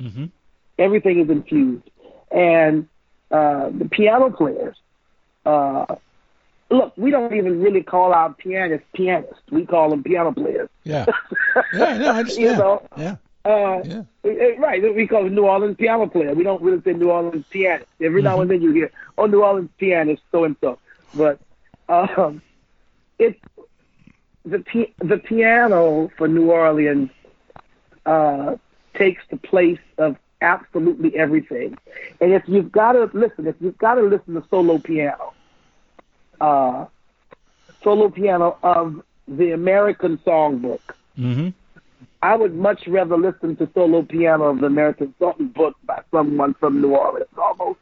mm-hmm. 0.01 0.27
Everything 0.79 1.21
is 1.21 1.31
infused, 1.31 1.89
and 2.31 2.89
uh, 3.31 3.71
the 3.71 3.89
piano 3.91 4.31
players. 4.31 4.77
Uh, 5.47 5.97
look, 6.71 6.93
we 6.97 7.11
don't 7.11 7.35
even 7.35 7.61
really 7.63 7.83
call 7.83 8.13
our 8.13 8.33
pianists 8.35 8.87
pianists. 8.95 9.41
We 9.51 9.67
call 9.67 9.91
them 9.91 10.03
piano 10.03 10.33
players. 10.33 10.69
Yeah. 10.85 11.07
Yeah, 11.73 11.97
no, 11.99 12.07
I 12.13 12.19
understand. 12.19 12.51
You 12.51 12.57
know, 12.57 12.83
Yeah. 12.97 13.17
Uh, 13.45 13.83
Yeah. 13.85 14.03
Eh, 14.25 14.29
eh, 14.29 14.55
Right, 14.59 14.95
we 14.95 15.07
call 15.07 15.27
it 15.27 15.33
New 15.33 15.47
Orleans 15.47 15.77
piano 15.77 16.07
player. 16.07 16.35
We 16.35 16.45
don't 16.45 16.63
really 16.63 16.81
say 16.83 16.93
New 16.95 17.11
Orleans 17.11 17.45
pianist. 17.51 17.91
Every 18.01 18.23
now 18.23 18.41
and 18.41 18.51
then 18.51 18.63
you 18.63 18.73
hear, 18.73 18.91
oh, 19.19 19.27
New 19.27 19.43
Orleans 19.43 19.71
pianist, 19.79 20.23
so 20.33 20.45
and 20.45 20.57
so. 20.61 20.79
But 21.15 21.39
um, 21.89 22.43
it's 23.19 23.39
the 24.45 24.61
pi- 24.61 24.93
the 24.99 25.19
piano 25.19 26.11
for 26.17 26.29
New 26.29 26.51
Orleans 26.51 27.11
uh, 28.07 28.57
takes 28.95 29.23
the 29.31 29.37
place 29.37 29.79
of 29.99 30.17
absolutely 30.41 31.17
everything. 31.17 31.77
And 32.21 32.33
if 32.33 32.43
you've 32.47 32.73
got 32.73 32.93
to 32.93 33.11
listen, 33.13 33.47
if 33.47 33.57
you've 33.61 33.79
got 33.79 33.95
to 33.95 34.03
listen 34.03 34.35
to 34.35 34.45
solo 34.51 34.79
piano, 34.79 35.33
uh, 36.41 36.87
solo 37.83 38.09
piano 38.11 38.59
of 38.63 39.03
the 39.29 39.53
American 39.53 40.19
Songbook. 40.19 40.81
Mm-hmm. 41.19 41.49
I 42.23 42.37
would 42.37 42.55
much 42.55 42.87
rather 42.87 43.17
listen 43.17 43.57
to 43.57 43.69
solo 43.75 44.03
piano 44.03 44.45
of 44.45 44.61
the 44.61 44.67
American 44.67 45.15
Songbook 45.21 45.75
by 45.85 46.03
someone 46.11 46.55
from 46.55 46.81
New 46.81 46.95
Orleans, 46.95 47.27
almost. 47.37 47.79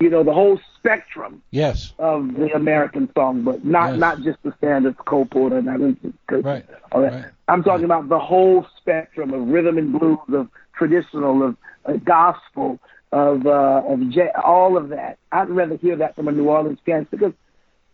You 0.00 0.10
know, 0.10 0.24
the 0.24 0.32
whole 0.32 0.58
spectrum 0.78 1.42
Yes. 1.52 1.92
of 1.98 2.34
the 2.34 2.52
American 2.54 3.06
Songbook, 3.08 3.62
not 3.62 3.90
Yes. 3.90 3.98
not 4.00 4.20
just 4.22 4.42
the 4.42 4.52
standards, 4.58 4.96
Cole 5.04 5.26
Porter, 5.26 5.60
just 5.62 6.44
Right. 6.44 6.64
all 6.90 7.02
that. 7.02 7.12
Right. 7.12 7.24
I'm 7.46 7.62
talking 7.62 7.84
about 7.84 8.08
the 8.08 8.18
whole 8.18 8.66
spectrum 8.78 9.32
of 9.32 9.46
rhythm 9.48 9.78
and 9.78 9.96
blues, 9.96 10.18
of 10.32 10.48
traditional, 10.74 11.42
of 11.44 11.56
uh, 11.86 11.92
gospel, 12.04 12.80
of 13.12 13.46
uh, 13.46 13.82
of 13.86 14.10
j- 14.10 14.30
all 14.42 14.76
of 14.76 14.88
that. 14.88 15.18
I'd 15.30 15.50
rather 15.50 15.76
hear 15.76 15.94
that 15.96 16.16
from 16.16 16.26
a 16.26 16.32
New 16.32 16.48
Orleans 16.48 16.80
pianist 16.84 17.10
because 17.12 17.34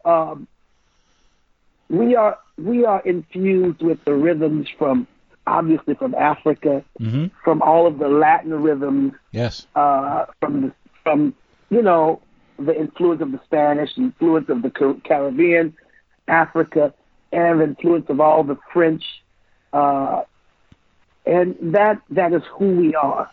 um, 0.06 0.46
we 1.90 2.16
are 2.16 2.38
we 2.56 2.84
are 2.84 3.00
infused 3.02 3.82
with 3.82 4.02
the 4.04 4.14
rhythms 4.14 4.68
from 4.78 5.06
obviously 5.48 5.94
from 5.94 6.14
Africa, 6.14 6.84
Mm-hmm. 7.00 7.26
from 7.44 7.62
all 7.62 7.86
of 7.86 7.98
the 7.98 8.08
Latin 8.08 8.52
rhythms, 8.62 9.12
Yes. 9.32 9.66
uh, 9.74 10.26
from 10.40 10.62
the, 10.62 10.72
from 11.02 11.34
you 11.70 11.82
know 11.82 12.20
the 12.58 12.76
influence 12.78 13.20
of 13.22 13.30
the 13.32 13.40
Spanish, 13.44 13.94
the 13.94 14.02
influence 14.02 14.48
of 14.48 14.62
the 14.62 14.70
Caribbean, 15.04 15.74
Africa, 16.26 16.92
and 17.32 17.60
the 17.60 17.64
influence 17.64 18.08
of 18.10 18.20
all 18.20 18.42
the 18.44 18.58
French, 18.72 19.04
uh, 19.72 20.22
and 21.26 21.56
that 21.74 22.00
that 22.10 22.32
is 22.32 22.42
who 22.52 22.70
we 22.76 22.94
are. 22.94 23.30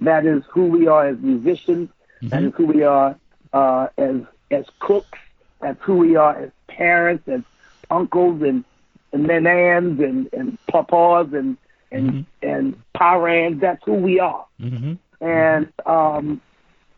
That 0.00 0.26
is 0.26 0.42
who 0.50 0.66
we 0.66 0.86
are 0.86 1.08
as 1.08 1.18
musicians. 1.18 1.90
That 2.22 2.42
is 2.42 2.52
who 2.56 2.66
we 2.66 2.82
are 2.82 3.16
uh, 3.52 3.88
as 3.96 4.16
as 4.50 4.64
cooks. 4.80 5.18
That's 5.60 5.80
who 5.82 5.96
we 5.98 6.16
are 6.16 6.36
as 6.36 6.50
parents, 6.68 7.28
as 7.28 7.42
uncles, 7.90 8.42
and 8.42 8.64
and 9.12 9.26
nanans, 9.26 10.02
and 10.02 10.28
and 10.32 10.58
papas, 10.70 11.32
and 11.32 11.56
and 11.90 12.26
and 12.42 12.80
parents. 12.94 13.60
That's 13.60 13.82
who 13.84 13.94
we 13.94 14.20
are 14.20 14.44
Mm-hmm. 14.60 15.24
and 15.24 15.72
um, 15.86 16.40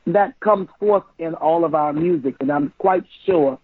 that 0.07 0.39
comes 0.41 0.69
forth 0.79 1.05
in 1.19 1.35
all 1.35 1.65
of 1.65 1.75
our 1.75 1.93
music. 1.93 2.35
And 2.41 2.51
I'm 2.51 2.73
quite 2.79 3.05
sure 3.27 3.59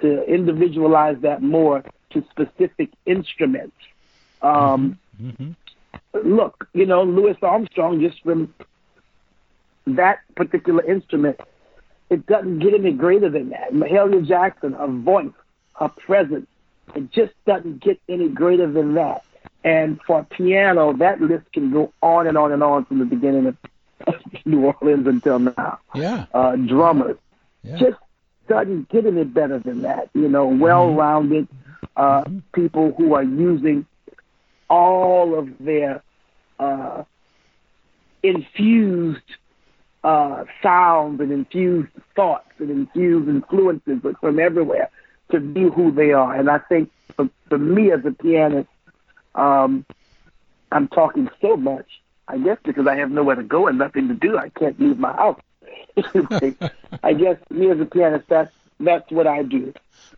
to 0.00 0.24
individualize 0.24 1.18
that 1.22 1.42
more 1.42 1.84
to 2.10 2.24
specific 2.30 2.90
instruments. 3.06 3.76
Um, 4.42 4.98
Mm-hmm. 5.20 5.50
Look, 6.24 6.66
you 6.72 6.86
know, 6.86 7.02
Louis 7.02 7.36
Armstrong 7.42 8.00
just 8.00 8.22
from 8.22 8.54
that 9.86 10.20
particular 10.34 10.82
instrument, 10.84 11.38
it 12.08 12.26
doesn't 12.26 12.58
get 12.60 12.74
any 12.74 12.92
greater 12.92 13.28
than 13.28 13.50
that. 13.50 13.72
Mahalia 13.72 14.26
Jackson, 14.26 14.72
her 14.72 14.86
voice, 14.86 15.32
her 15.74 15.88
presence, 15.88 16.46
it 16.94 17.10
just 17.10 17.32
doesn't 17.46 17.82
get 17.82 18.00
any 18.08 18.28
greater 18.28 18.70
than 18.70 18.94
that. 18.94 19.24
And 19.62 20.00
for 20.06 20.24
piano, 20.24 20.92
that 20.94 21.20
list 21.20 21.52
can 21.52 21.70
go 21.70 21.92
on 22.02 22.26
and 22.26 22.38
on 22.38 22.52
and 22.52 22.62
on 22.62 22.84
from 22.86 22.98
the 22.98 23.04
beginning 23.04 23.46
of 23.46 23.56
New 24.44 24.72
Orleans 24.72 25.06
until 25.06 25.38
now. 25.38 25.78
Yeah. 25.94 26.26
Uh, 26.32 26.56
drummers. 26.56 27.18
Yeah. 27.62 27.76
Just 27.76 27.98
doesn't 28.48 28.88
get 28.88 29.06
any 29.06 29.24
better 29.24 29.58
than 29.58 29.82
that. 29.82 30.08
You 30.14 30.28
know, 30.28 30.46
well-rounded 30.46 31.46
uh, 31.96 32.24
people 32.52 32.94
who 32.96 33.14
are 33.14 33.22
using 33.22 33.86
all 34.68 35.38
of 35.38 35.48
their 35.58 36.02
uh, 36.58 37.04
infused 38.22 39.22
uh, 40.02 40.44
sounds 40.62 41.20
and 41.20 41.30
infused 41.30 41.90
thoughts 42.16 42.50
and 42.58 42.70
infused 42.70 43.28
influences 43.28 44.00
from 44.20 44.38
everywhere 44.38 44.90
to 45.30 45.40
be 45.40 45.62
who 45.62 45.90
they 45.92 46.12
are. 46.12 46.34
And 46.34 46.50
I 46.50 46.58
think 46.58 46.90
for, 47.16 47.28
for 47.48 47.58
me 47.58 47.90
as 47.92 48.04
a 48.04 48.10
pianist, 48.10 48.68
um, 49.34 49.84
I'm 50.72 50.88
talking 50.88 51.28
so 51.40 51.56
much, 51.56 51.86
I 52.28 52.38
guess 52.38 52.58
because 52.64 52.86
I 52.86 52.96
have 52.96 53.10
nowhere 53.10 53.36
to 53.36 53.42
go 53.42 53.66
and 53.66 53.78
nothing 53.78 54.08
to 54.08 54.14
do. 54.14 54.38
I 54.38 54.48
can't 54.50 54.78
leave 54.80 54.98
my 54.98 55.12
house. 55.12 55.40
I 57.02 57.12
guess 57.12 57.36
me 57.50 57.70
as 57.70 57.80
a 57.80 57.84
pianist, 57.86 58.28
that's 58.28 58.52
that's 58.80 59.10
what 59.10 59.26
I 59.26 59.42
do. 59.42 59.74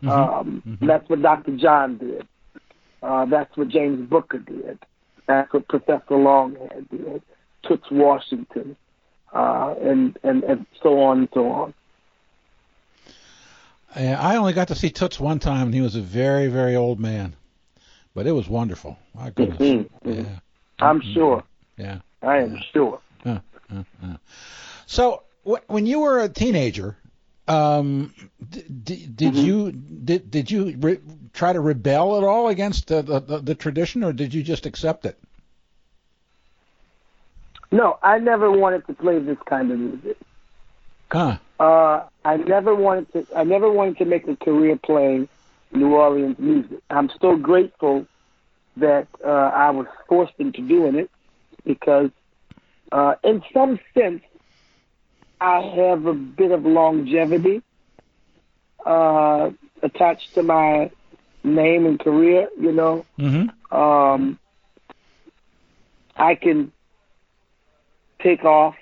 Um, 0.07 0.63
That's 0.81 1.07
what 1.09 1.21
Dr. 1.21 1.57
John 1.57 1.97
did. 1.97 2.27
Uh, 3.01 3.25
that's 3.25 3.55
what 3.57 3.67
James 3.67 4.09
Booker 4.09 4.39
did. 4.39 4.79
That's 5.27 5.51
what 5.53 5.67
Professor 5.67 6.15
Longhair 6.15 6.89
did. 6.89 7.21
Tuts 7.67 7.91
Washington, 7.91 8.75
uh, 9.33 9.75
and, 9.81 10.17
and 10.23 10.43
and 10.43 10.65
so 10.81 11.01
on 11.01 11.19
and 11.19 11.29
so 11.33 11.49
on. 11.49 11.73
Yeah, 13.95 14.19
I 14.19 14.37
only 14.37 14.53
got 14.53 14.69
to 14.69 14.75
see 14.75 14.89
Tuts 14.89 15.19
one 15.19 15.39
time, 15.39 15.67
and 15.67 15.73
he 15.73 15.81
was 15.81 15.95
a 15.95 16.01
very, 16.01 16.47
very 16.47 16.75
old 16.75 16.99
man, 16.99 17.35
but 18.15 18.25
it 18.25 18.31
was 18.31 18.47
wonderful. 18.49 18.97
My 19.13 19.29
goodness. 19.29 19.59
Mhm, 19.59 19.89
Yeah. 20.03 20.39
I'm 20.79 21.01
sure. 21.01 21.43
Yeah. 21.77 21.99
I 22.21 22.37
am 22.37 22.59
sure. 22.71 22.99
Uh, 23.25 23.39
uh, 23.71 23.83
uh. 24.03 24.17
So 24.87 25.23
wh- 25.47 25.61
when 25.67 25.85
you 25.85 25.99
were 25.99 26.19
a 26.19 26.29
teenager, 26.29 26.97
um, 27.47 28.13
d- 28.49 28.63
d- 28.83 29.05
did 29.07 29.33
Mhm. 29.33 29.43
you 29.45 29.71
did 29.71 30.31
did 30.31 30.49
you 30.49 30.75
re- 30.79 30.99
try 31.33 31.53
to 31.53 31.59
rebel 31.59 32.17
at 32.17 32.23
all 32.23 32.47
against 32.47 32.87
the, 32.87 33.01
the, 33.01 33.19
the, 33.19 33.39
the 33.39 33.55
tradition, 33.55 34.03
or 34.03 34.13
did 34.13 34.33
you 34.33 34.41
just 34.43 34.65
accept 34.65 35.05
it? 35.05 35.17
No, 37.71 37.97
I 38.01 38.19
never 38.19 38.51
wanted 38.51 38.85
to 38.87 38.93
play 38.93 39.19
this 39.19 39.37
kind 39.45 39.71
of 39.71 39.79
music. 39.79 40.17
Huh? 41.11 41.37
Uh, 41.59 42.03
I 42.25 42.37
never 42.37 42.75
wanted 42.75 43.11
to. 43.13 43.27
I 43.35 43.43
never 43.43 43.71
wanted 43.71 43.97
to 43.99 44.05
make 44.05 44.27
a 44.27 44.35
career 44.35 44.77
playing 44.83 45.29
New 45.71 45.93
Orleans 45.93 46.37
music. 46.39 46.79
I'm 46.89 47.09
so 47.21 47.35
grateful 47.35 48.05
that 48.77 49.07
uh, 49.23 49.29
I 49.29 49.69
was 49.69 49.85
forced 50.07 50.33
into 50.39 50.61
doing 50.67 50.95
it 50.95 51.09
because, 51.65 52.09
uh, 52.91 53.15
in 53.23 53.43
some 53.53 53.79
sense, 53.93 54.21
I 55.39 55.61
have 55.75 56.05
a 56.05 56.13
bit 56.13 56.51
of 56.51 56.65
longevity 56.65 57.61
uh, 58.85 59.51
attached 59.81 60.33
to 60.35 60.43
my 60.43 60.89
name 61.43 61.85
and 61.85 61.99
career. 61.99 62.49
You 62.59 62.71
know, 62.71 63.05
Mm-hmm. 63.19 63.77
um, 63.77 64.39
I 66.15 66.35
can 66.35 66.71
take 68.21 68.43
off 68.43 68.75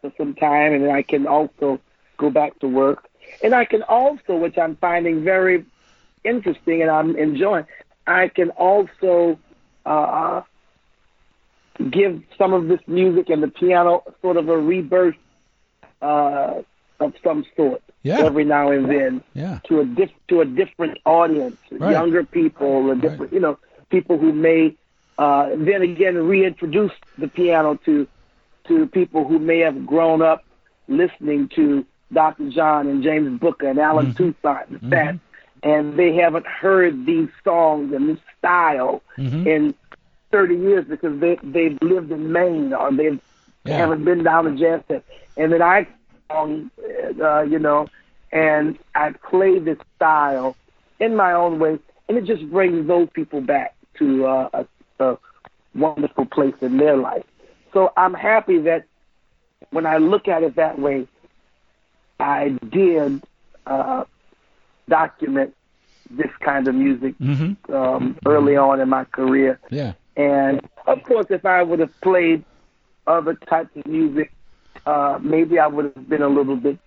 for 0.00 0.12
some 0.16 0.34
time 0.34 0.74
and 0.74 0.90
I 0.90 1.02
can 1.02 1.26
also 1.26 1.80
go 2.16 2.30
back 2.30 2.58
to 2.60 2.68
work. 2.68 3.08
And 3.42 3.54
I 3.54 3.64
can 3.64 3.82
also, 3.82 4.36
which 4.36 4.56
I'm 4.58 4.76
finding 4.76 5.24
very 5.24 5.64
interesting 6.24 6.82
and 6.82 6.90
I'm 6.90 7.16
enjoying, 7.16 7.66
I 8.06 8.28
can 8.28 8.50
also 8.50 9.38
uh, 9.84 10.42
give 11.90 12.22
some 12.38 12.52
of 12.52 12.68
this 12.68 12.80
music 12.86 13.28
and 13.28 13.42
the 13.42 13.48
piano 13.48 14.02
sort 14.22 14.36
of 14.36 14.48
a 14.48 14.56
rebirth 14.58 15.16
uh, 16.02 16.62
of 17.00 17.12
some 17.22 17.44
sort 17.56 17.82
Yeah. 18.02 18.20
every 18.20 18.44
now 18.44 18.70
and 18.70 18.88
then 18.90 19.22
Yeah. 19.34 19.58
to 19.64 19.80
a 19.80 19.84
diff- 19.84 20.26
to 20.28 20.40
a 20.40 20.44
different 20.44 20.98
audience, 21.04 21.56
Right. 21.70 21.92
younger 21.92 22.24
people, 22.24 22.90
a 22.90 22.96
different 22.96 23.32
you 23.32 23.40
know 23.40 23.58
people 23.90 24.18
who 24.18 24.32
may 24.32 24.74
uh, 25.18 25.50
then 25.56 25.82
again 25.82 26.16
reintroduce 26.26 26.92
the 27.18 27.28
piano 27.28 27.78
to 27.84 28.06
to 28.68 28.86
people 28.86 29.24
who 29.26 29.38
may 29.38 29.60
have 29.60 29.86
grown 29.86 30.20
up 30.22 30.44
listening 30.88 31.48
to 31.48 31.84
Dr. 32.12 32.50
John 32.50 32.86
and 32.86 33.02
James 33.02 33.38
Booker 33.40 33.68
and 33.68 33.78
Allen 33.78 34.14
Toussaint 34.14 34.68
and 34.70 34.92
that, 34.92 35.18
and 35.62 35.98
they 35.98 36.14
haven't 36.14 36.46
heard 36.46 37.04
these 37.06 37.28
songs 37.44 37.92
and 37.92 38.08
this 38.08 38.18
style 38.38 39.02
Mhm. 39.18 39.46
in 39.46 39.74
30 40.30 40.56
years 40.56 40.84
because 40.86 41.18
they 41.20 41.36
they've 41.42 41.78
lived 41.82 42.10
in 42.12 42.32
Maine 42.32 42.72
or 42.72 42.92
they've 42.92 43.20
yeah. 43.64 43.76
haven't 43.78 44.04
been 44.04 44.22
down 44.22 44.44
to 44.44 44.52
jazz 44.56 44.82
fest. 44.86 45.04
And 45.36 45.52
then 45.52 45.62
I, 45.62 45.86
um, 46.30 46.70
uh, 47.20 47.40
you 47.42 47.58
know, 47.58 47.88
and 48.32 48.78
I 48.94 49.12
play 49.28 49.58
this 49.58 49.78
style 49.96 50.56
in 51.00 51.16
my 51.16 51.32
own 51.32 51.58
way, 51.58 51.78
and 52.08 52.16
it 52.18 52.24
just 52.24 52.48
brings 52.50 52.86
those 52.86 53.08
people 53.10 53.40
back 53.40 53.74
to 53.98 54.26
uh, 54.26 54.48
a, 54.52 54.66
a 55.04 55.18
wonderful 55.74 56.26
place 56.26 56.54
in 56.60 56.76
their 56.76 56.96
life. 56.96 57.24
So 57.72 57.92
I'm 57.96 58.14
happy 58.14 58.58
that 58.60 58.84
when 59.70 59.86
I 59.86 59.96
look 59.98 60.28
at 60.28 60.42
it 60.42 60.56
that 60.56 60.78
way, 60.78 61.06
I 62.18 62.50
did 62.70 63.22
uh, 63.66 64.04
document 64.88 65.54
this 66.10 66.30
kind 66.40 66.68
of 66.68 66.74
music 66.74 67.14
Mm-hmm. 67.20 67.74
um, 67.74 68.16
early 68.26 68.56
on 68.56 68.80
in 68.80 68.88
my 68.88 69.04
career. 69.04 69.58
Yeah. 69.70 69.94
And 70.16 70.60
of 70.86 71.02
course, 71.02 71.26
if 71.30 71.44
I 71.44 71.62
would 71.62 71.80
have 71.80 72.00
played 72.00 72.44
other 73.06 73.34
types 73.34 73.70
of 73.76 73.86
music, 73.86 74.32
uh, 74.86 75.18
maybe 75.20 75.58
I 75.58 75.66
would 75.66 75.92
have 75.96 76.08
been 76.08 76.22
a 76.22 76.28
little 76.28 76.56
bit 76.56 76.78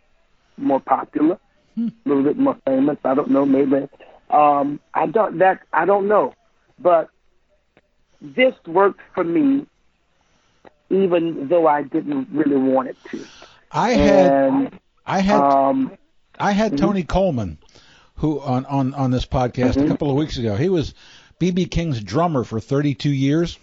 more 0.57 0.79
popular, 0.79 1.37
a 1.77 1.91
little 2.05 2.23
bit 2.23 2.37
more 2.37 2.57
famous. 2.65 2.97
I 3.03 3.13
don't 3.13 3.29
know. 3.29 3.45
Maybe 3.45 3.87
um, 4.29 4.79
I 4.93 5.05
don't 5.07 5.37
that 5.39 5.61
I 5.73 5.85
don't 5.85 6.07
know, 6.07 6.33
but 6.79 7.09
this 8.21 8.53
worked 8.67 8.99
for 9.13 9.23
me, 9.23 9.65
even 10.89 11.47
though 11.49 11.67
I 11.67 11.83
didn't 11.83 12.27
really 12.31 12.57
want 12.57 12.89
it 12.89 12.97
to. 13.11 13.25
I 13.71 13.91
had 13.91 14.31
And 14.31 14.79
I 15.09 15.19
had 15.19 15.39
um, 15.41 15.91
I 16.39 16.51
had 16.51 16.77
Tony 16.77 17.03
Coleman, 17.03 17.57
who 18.15 18.39
on 18.39 18.65
on 18.65 18.93
on 18.93 19.11
this 19.11 19.25
podcast 19.25 19.83
a 19.83 19.87
couple 19.87 20.09
of 20.09 20.15
weeks 20.15 20.37
ago. 20.37 20.55
He 20.55 20.69
was 20.69 20.93
BB 21.39 21.71
King's 21.71 22.01
drummer 22.01 22.43
for 22.43 22.59
32 22.59 23.09
years, 23.09 23.57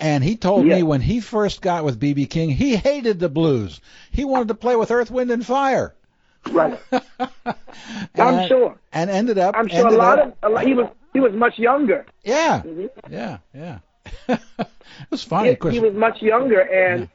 and 0.00 0.24
he 0.24 0.36
told 0.36 0.66
Yeah. 0.66 0.76
me 0.76 0.82
when 0.82 1.00
he 1.00 1.20
first 1.20 1.62
got 1.62 1.84
with 1.84 2.00
BB 2.00 2.28
King, 2.28 2.50
he 2.50 2.76
hated 2.76 3.20
the 3.20 3.28
blues. 3.28 3.80
He 4.10 4.24
wanted 4.24 4.48
to 4.48 4.54
play 4.54 4.74
with 4.76 4.90
Earth, 4.90 5.10
Wind, 5.10 5.30
and 5.30 5.44
Fire. 5.46 5.94
right, 6.50 6.78
I'm 8.16 8.48
sure. 8.48 8.76
And 8.92 9.10
ended 9.10 9.38
up. 9.38 9.54
I'm 9.56 9.68
sure 9.68 9.86
a 9.86 9.90
lot 9.90 10.18
up- 10.18 10.36
of 10.42 10.50
a 10.50 10.54
lot, 10.54 10.66
he 10.66 10.74
was 10.74 10.88
he 11.12 11.20
was 11.20 11.32
much 11.32 11.58
younger. 11.58 12.04
Yeah, 12.24 12.62
Mhm. 12.64 12.90
yeah, 13.10 13.38
yeah. 13.54 13.78
it 14.28 14.38
was 15.10 15.22
funny. 15.24 15.56
He, 15.62 15.70
he 15.70 15.80
was 15.80 15.94
much 15.94 16.20
younger, 16.22 16.60
and 16.60 17.08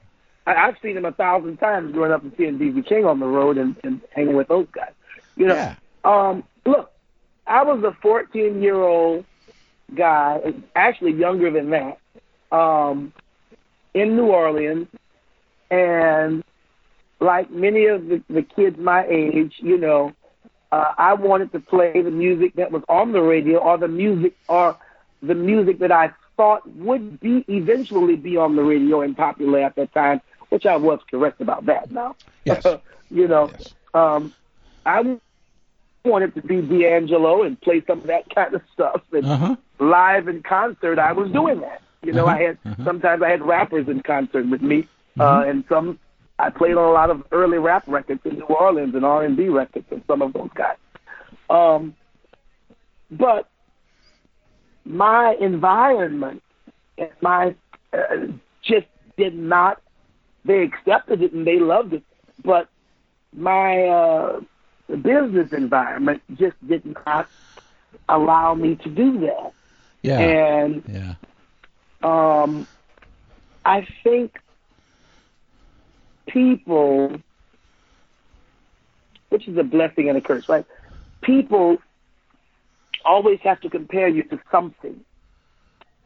I, 0.45 0.53
I've 0.55 0.75
seen 0.81 0.97
him 0.97 1.05
a 1.05 1.11
thousand 1.11 1.57
times 1.57 1.91
growing 1.93 2.11
up 2.11 2.23
and 2.23 2.33
seeing 2.37 2.57
BB 2.57 2.81
King 2.87 3.05
on 3.05 3.19
the 3.19 3.25
road 3.27 3.57
and, 3.57 3.75
and 3.83 4.01
hanging 4.13 4.35
with 4.35 4.47
those 4.47 4.67
guys. 4.73 4.91
You 5.35 5.47
know, 5.47 5.57
Yeah. 5.57 5.75
um, 6.03 6.43
look, 6.65 6.91
I 7.47 7.63
was 7.63 7.83
a 7.83 7.95
14 8.01 8.61
year 8.61 8.75
old 8.81 9.25
guy, 9.95 10.39
actually 10.75 11.13
younger 11.13 11.51
than 11.51 11.69
that, 11.71 11.97
um, 12.55 13.13
in 13.93 14.15
New 14.15 14.27
Orleans, 14.27 14.87
and 15.69 16.43
like 17.19 17.49
many 17.51 17.85
of 17.85 18.05
the, 18.07 18.21
the 18.29 18.43
kids 18.43 18.77
my 18.77 19.05
age, 19.07 19.53
you 19.59 19.77
know, 19.77 20.11
uh, 20.71 20.93
I 20.97 21.13
wanted 21.13 21.51
to 21.53 21.59
play 21.59 22.01
the 22.01 22.11
music 22.11 22.53
that 22.55 22.71
was 22.71 22.83
on 22.87 23.11
the 23.11 23.21
radio 23.21 23.59
or 23.59 23.77
the 23.77 23.87
music 23.87 24.33
or 24.47 24.77
the 25.21 25.33
music 25.35 25.79
that 25.79 25.91
I 25.91 26.11
thought 26.37 26.67
would 26.75 27.19
be 27.19 27.43
eventually 27.47 28.15
be 28.15 28.37
on 28.37 28.55
the 28.55 28.63
radio 28.63 29.01
and 29.01 29.15
popular 29.15 29.59
at 29.59 29.75
that 29.75 29.93
time, 29.93 30.21
which 30.51 30.65
I 30.65 30.75
was 30.77 30.99
correct 31.09 31.41
about 31.41 31.65
that 31.65 31.91
now. 31.91 32.15
Yes. 32.45 32.63
you 33.09 33.27
know, 33.27 33.51
Yes. 33.59 33.69
um, 33.93 34.33
I 34.85 35.17
wanted 36.05 36.33
to 36.35 36.41
be 36.41 36.61
D'Angelo 36.61 37.43
and 37.43 37.59
play 37.61 37.81
some 37.87 37.99
of 38.01 38.07
that 38.07 38.23
kind 38.33 38.53
of 38.55 38.61
stuff. 38.73 39.01
And 39.13 39.25
Uh 39.25 39.37
huh. 39.37 39.55
live 39.79 40.27
in 40.27 40.43
concert, 40.43 40.99
I 40.99 41.11
was 41.13 41.31
doing 41.31 41.61
that. 41.61 41.81
You 42.03 42.13
know, 42.13 42.27
I 42.27 42.37
had 42.41 42.57
Uh-huh. 42.65 42.83
sometimes 42.83 43.21
I 43.23 43.29
had 43.29 43.41
rappers 43.41 43.87
in 43.87 44.01
concert 44.01 44.49
with 44.49 44.61
me, 44.61 44.87
uh, 45.19 45.43
and 45.47 45.63
some 45.69 45.99
I 46.39 46.49
played 46.49 46.75
on 46.75 46.83
a 46.85 46.91
lot 46.91 47.09
of 47.11 47.23
early 47.31 47.59
rap 47.59 47.83
records 47.87 48.21
in 48.25 48.35
New 48.39 48.45
Orleans 48.45 48.95
and 48.95 49.05
R 49.05 49.23
and 49.23 49.37
B 49.37 49.49
records 49.49 49.85
and 49.91 50.03
some 50.07 50.21
of 50.21 50.33
those 50.33 50.49
guys. 50.55 50.77
Um, 51.49 51.95
but 53.11 53.47
my 54.85 55.35
environment 55.39 56.41
and 56.97 57.09
my 57.21 57.55
uh, 57.93 57.97
just 58.63 58.87
did 59.17 59.35
not. 59.35 59.79
They 60.43 60.63
accepted 60.63 61.21
it 61.21 61.33
and 61.33 61.45
they 61.45 61.59
loved 61.59 61.93
it, 61.93 62.03
but 62.43 62.67
my 63.35 63.85
uh, 63.85 64.39
business 64.87 65.49
environment 65.55 66.21
just 66.35 66.55
did 66.67 66.83
not 67.05 67.29
allow 68.09 68.53
me 68.55 68.75
to 68.83 68.89
do 68.89 69.19
that. 69.21 69.53
Yeah. 70.03 70.19
And 70.19 70.83
yeah. 70.87 71.15
um, 72.03 72.67
I 73.63 73.87
think 74.03 74.33
people, 76.27 77.15
which 79.29 79.47
is 79.47 79.57
a 79.57 79.63
blessing 79.63 80.09
and 80.09 80.17
a 80.17 80.21
curse, 80.21 80.45
right? 80.49 80.65
People 81.23 81.77
always 83.05 83.39
have 83.43 83.59
to 83.61 83.69
compare 83.69 84.07
you 84.07 84.23
to 84.23 84.39
something. 84.51 84.99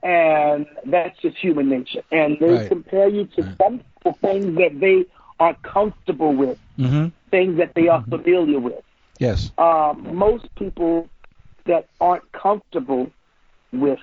And 0.03 0.67
that's 0.85 1.19
just 1.21 1.37
human 1.37 1.69
nature. 1.69 2.03
And 2.11 2.37
they 2.39 2.49
Right. 2.49 2.67
compare 2.67 3.07
you 3.07 3.25
to 3.35 3.55
some 4.05 4.13
things 4.21 4.55
that 4.57 4.79
they 4.79 5.05
are 5.39 5.55
comfortable 5.63 6.33
with, 6.33 6.57
Mm-hmm. 6.77 7.07
things 7.31 7.57
that 7.57 7.73
they 7.73 7.87
are 7.87 8.03
familiar 8.09 8.59
with. 8.59 8.83
Yes. 9.19 9.49
Um, 9.57 10.15
most 10.15 10.47
people 10.57 11.07
that 11.65 11.87
aren't 12.01 12.29
comfortable 12.33 13.09
with 13.71 13.99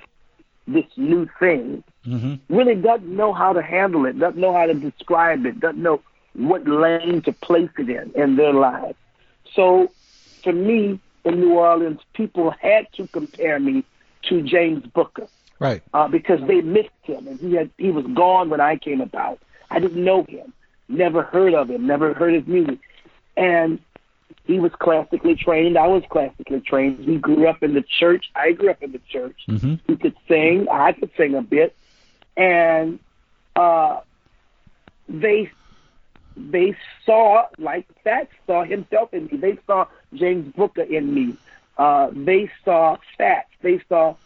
this 0.67 0.85
new 0.97 1.29
thing 1.39 1.85
Mm-hmm. 2.07 2.55
really 2.55 2.75
doesn't 2.75 3.15
know 3.17 3.33
how 3.33 3.53
to 3.53 3.63
handle 3.63 4.07
it, 4.07 4.19
doesn't 4.19 4.41
know 4.41 4.53
how 4.53 4.67
to 4.67 4.75
describe 4.75 5.47
it, 5.47 5.61
doesn't 5.61 5.81
know 5.83 6.01
what 6.35 6.67
lane 6.67 7.23
to 7.23 7.33
place 7.33 7.71
it 7.79 7.89
in 7.89 8.11
in 8.21 8.37
their 8.37 8.53
lives. 8.53 8.97
So 9.55 9.93
for 10.43 10.53
me 10.53 10.99
in 11.25 11.41
New 11.41 11.53
Orleans, 11.53 12.01
people 12.15 12.51
had 12.61 12.87
to 12.95 13.07
compare 13.13 13.61
me 13.61 13.85
to 14.29 14.43
James 14.43 14.85
Booker 14.95 15.29
Right. 15.61 15.83
uh, 15.95 16.09
because 16.09 16.41
they 16.49 16.61
missed 16.63 16.89
him 17.03 17.29
and 17.29 17.39
he 17.39 17.55
had 17.55 17.71
he 17.79 17.91
was 17.93 18.07
gone 18.15 18.51
when 18.51 18.61
I 18.61 18.77
came 18.77 19.01
about. 19.01 19.39
I 19.73 19.79
didn't 19.79 20.05
know 20.05 20.25
him, 20.25 20.53
never 20.89 21.23
heard 21.23 21.55
of 21.55 21.71
him, 21.71 21.87
never 21.87 22.13
heard 22.13 22.35
his 22.35 22.47
music, 22.47 22.79
and 23.39 23.79
he 24.45 24.59
was 24.59 24.71
classically 24.79 25.35
trained. 25.35 25.79
I 25.79 25.87
was 25.87 26.03
classically 26.11 26.61
trained. 26.61 26.99
He 26.99 27.17
grew 27.17 27.49
up 27.49 27.63
in 27.63 27.73
the 27.73 27.83
church. 27.83 28.31
I 28.35 28.53
grew 28.53 28.71
up 28.71 28.83
in 28.83 28.93
the 28.93 29.01
church. 29.09 29.41
Mm-hmm. 29.49 29.75
He 29.87 29.97
could 29.97 30.15
sing. 30.29 30.67
I 30.71 30.93
could 30.93 31.11
sing 31.17 31.35
a 31.35 31.43
bit, 31.43 31.75
and 32.37 32.99
uh, 33.57 34.01
they 35.09 35.51
they 36.37 36.77
saw 37.07 37.47
like 37.59 37.87
Fats 38.05 38.33
saw 38.47 38.65
himself 38.65 39.15
in 39.15 39.27
me. 39.27 39.39
They 39.39 39.59
saw 39.67 39.87
James 40.13 40.53
Booker 40.55 40.83
in 40.83 41.15
me. 41.15 41.37
Uh, 41.79 42.11
they 42.13 42.51
saw 42.63 42.99
Fats. 43.17 43.49
They 43.63 43.81
saw 43.89 44.17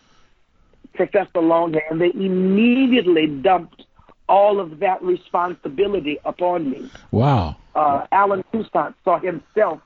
Professor 0.95 1.41
Longhair. 1.41 1.97
They 1.97 2.11
immediately 2.13 3.29
dumped 3.29 3.86
all 4.29 4.59
of 4.61 4.79
that 4.81 5.03
responsibility 5.03 6.19
upon 6.25 6.71
me. 6.71 6.91
Wow. 7.13 7.57
Uh, 7.75 8.07
Allen 8.13 8.43
Toussaint 8.53 8.95
saw 9.05 9.19
himself 9.19 9.81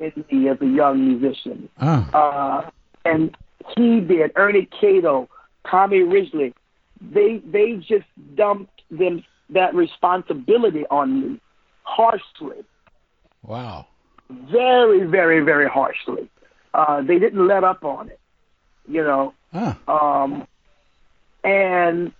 in 0.00 0.12
me 0.30 0.48
as 0.48 0.58
a 0.60 0.66
young 0.66 1.06
musician 1.06 1.68
Ah. 1.80 2.10
uh, 2.12 2.70
and 3.04 3.36
he 3.76 4.00
did. 4.00 4.32
Ernie 4.36 4.68
K-Doe, 4.80 5.28
Tommy 5.70 6.02
Ridgely, 6.02 6.54
they 7.00 7.38
they 7.38 7.76
just 7.76 8.06
dumped 8.34 8.82
them 8.90 9.24
that 9.50 9.74
responsibility 9.74 10.84
on 10.90 11.20
me 11.20 11.40
harshly, 11.82 12.64
Wow. 13.42 13.86
very 14.30 15.04
very 15.04 15.40
very 15.40 15.68
harshly. 15.68 16.28
Uh, 16.74 17.00
they 17.02 17.18
didn't 17.18 17.46
let 17.46 17.64
up 17.64 17.84
on 17.84 18.08
it, 18.08 18.20
you 18.88 19.02
know. 19.02 19.32
Ah. 19.54 19.76
Um, 19.88 20.46
and 21.44 22.12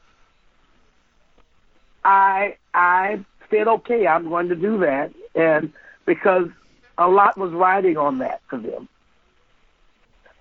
I 2.07 2.57
I 2.73 3.25
said, 3.51 3.67
okay, 3.69 4.07
I'm 4.07 4.29
going 4.29 4.49
to 4.49 4.55
do 4.55 4.79
that, 4.79 5.13
and 5.35 5.73
because 6.07 6.49
a 6.97 7.09
lot 7.09 7.37
was 7.37 7.53
riding 7.53 7.97
on 7.97 8.19
that 8.19 8.41
for 8.49 8.59
them. 8.59 8.89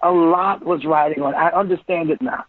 A 0.04 0.12
lot 0.12 0.64
was 0.64 0.86
riding 0.86 1.24
on. 1.24 1.34
I 1.34 1.50
understand 1.50 2.12
it 2.12 2.22
now. 2.22 2.46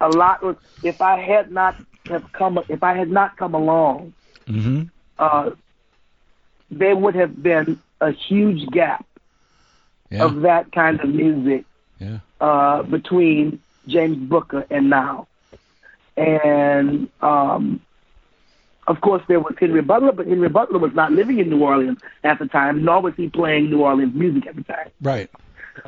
A 0.00 0.08
lot 0.08 0.42
was. 0.42 0.56
If 0.82 1.00
I 1.00 1.20
had 1.20 1.52
not 1.52 1.76
have 2.08 2.24
come, 2.32 2.58
if 2.68 2.82
I 2.82 2.96
had 2.96 3.10
not 3.10 3.36
come 3.36 3.54
along, 3.54 4.14
Mm-hmm. 4.48 4.84
uh, 5.18 5.50
there 6.70 6.96
would 6.96 7.14
have 7.14 7.42
been 7.42 7.80
a 8.00 8.12
huge 8.12 8.66
gap 8.70 9.04
Yeah. 10.10 10.24
of 10.24 10.40
that 10.42 10.72
kind 10.72 11.00
of 11.00 11.08
music 11.10 11.66
Yeah. 11.98 12.20
uh, 12.40 12.82
between 12.84 13.60
James 13.86 14.16
Booker 14.16 14.64
and 14.70 14.88
now. 14.88 15.27
And 16.18 17.08
um, 17.20 17.80
of 18.86 19.00
course, 19.00 19.22
there 19.28 19.40
was 19.40 19.54
Henry 19.58 19.82
Butler, 19.82 20.12
but 20.12 20.26
Henry 20.26 20.48
Butler 20.48 20.78
was 20.78 20.92
not 20.94 21.12
living 21.12 21.38
in 21.38 21.48
New 21.50 21.62
Orleans 21.62 21.98
at 22.24 22.38
the 22.38 22.46
time, 22.46 22.84
nor 22.84 23.00
was 23.02 23.14
he 23.16 23.28
playing 23.28 23.70
New 23.70 23.82
Orleans 23.82 24.14
music 24.14 24.46
at 24.46 24.56
the 24.56 24.64
time. 24.64 24.90
Right. 25.00 25.30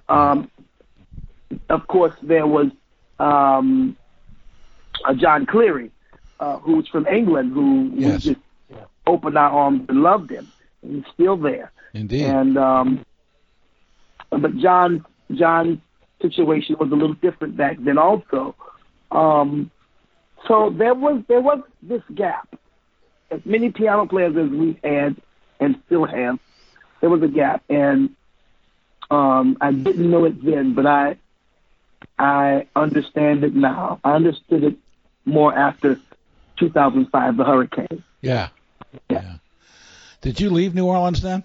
Um, 0.09 0.51
of 1.69 1.87
course, 1.89 2.15
there 2.23 2.47
was 2.47 2.69
um, 3.19 3.97
uh, 5.05 5.15
Jon 5.15 5.47
Cleary, 5.47 5.91
uh, 6.39 6.59
who's 6.59 6.87
from 6.89 7.07
England, 7.07 7.53
who 7.53 7.91
Yes. 7.97 8.23
just 8.23 8.41
opened 9.07 9.37
our 9.37 9.51
arms 9.51 9.87
and 9.89 10.03
loved 10.03 10.31
him. 10.31 10.47
He's 10.87 11.03
still 11.13 11.37
there. 11.37 11.73
Indeed. 11.93 12.25
And 12.27 12.57
um, 12.57 13.05
but 14.31 14.57
Jon 14.59 15.05
Jon's 15.33 15.79
situation 16.23 16.77
was 16.79 16.91
a 16.93 16.95
little 16.95 17.15
different 17.15 17.57
back 17.57 17.79
then 17.81 17.99
also. 17.99 18.55
Um, 19.11 19.71
so 20.47 20.71
there 20.71 20.95
was 20.95 21.23
there 21.29 21.41
was 21.41 21.61
this 21.83 22.03
gap. 22.15 22.49
As 23.31 23.41
many 23.45 23.71
piano 23.71 24.07
players 24.07 24.37
as 24.37 24.49
we 24.51 24.79
had 24.83 25.17
and 25.61 25.81
still 25.87 26.05
have, 26.05 26.39
there 27.01 27.11
was 27.11 27.23
a 27.23 27.29
gap, 27.29 27.63
and 27.69 28.11
um, 29.11 29.57
I 29.61 29.71
didn't 29.73 30.11
know 30.11 30.25
it 30.25 30.45
then, 30.45 30.75
but 30.75 30.87
I 30.87 31.17
I 32.19 32.67
understand 32.75 33.45
it 33.45 33.55
now. 33.55 34.01
I 34.03 34.13
understood 34.15 34.65
it 34.65 34.77
more 35.25 35.55
after 35.57 36.01
2005, 36.59 37.37
the 37.37 37.45
hurricane. 37.45 38.03
yeah. 38.21 38.49
Yeah. 39.09 39.35
Did 40.21 40.41
you 40.41 40.51
leave 40.51 40.75
New 40.75 40.87
Orleans 40.87 41.23
then? 41.23 41.45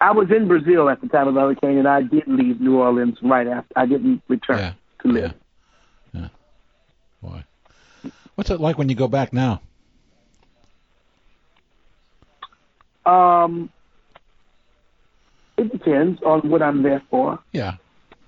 I 0.00 0.12
was 0.12 0.30
in 0.30 0.48
Brazil 0.48 0.88
at 0.88 1.00
the 1.02 1.08
time 1.08 1.28
of 1.28 1.34
the 1.34 1.40
hurricane, 1.40 1.76
and 1.76 1.86
I 1.86 2.02
did 2.02 2.26
leave 2.26 2.60
New 2.60 2.78
Orleans 2.78 3.18
right 3.22 3.46
after. 3.46 3.72
I 3.76 3.84
didn't 3.86 4.22
return 4.28 4.58
Yeah. 4.58 4.72
to 5.02 5.08
live. 5.08 5.34
Boy. 7.22 7.44
What's 8.34 8.50
it 8.50 8.60
like 8.60 8.78
when 8.78 8.88
you 8.88 8.94
go 8.94 9.08
back 9.08 9.32
now? 9.32 9.60
Um, 13.04 13.70
it 15.56 15.70
depends 15.72 16.22
on 16.22 16.48
what 16.48 16.62
I'm 16.62 16.82
there 16.82 17.02
for. 17.10 17.38
Yeah. 17.52 17.74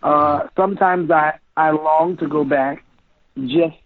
Uh, 0.02 0.48
sometimes 0.56 1.10
I 1.10 1.38
I 1.56 1.70
long 1.70 2.16
to 2.18 2.26
go 2.26 2.44
back, 2.44 2.84
just 3.36 3.76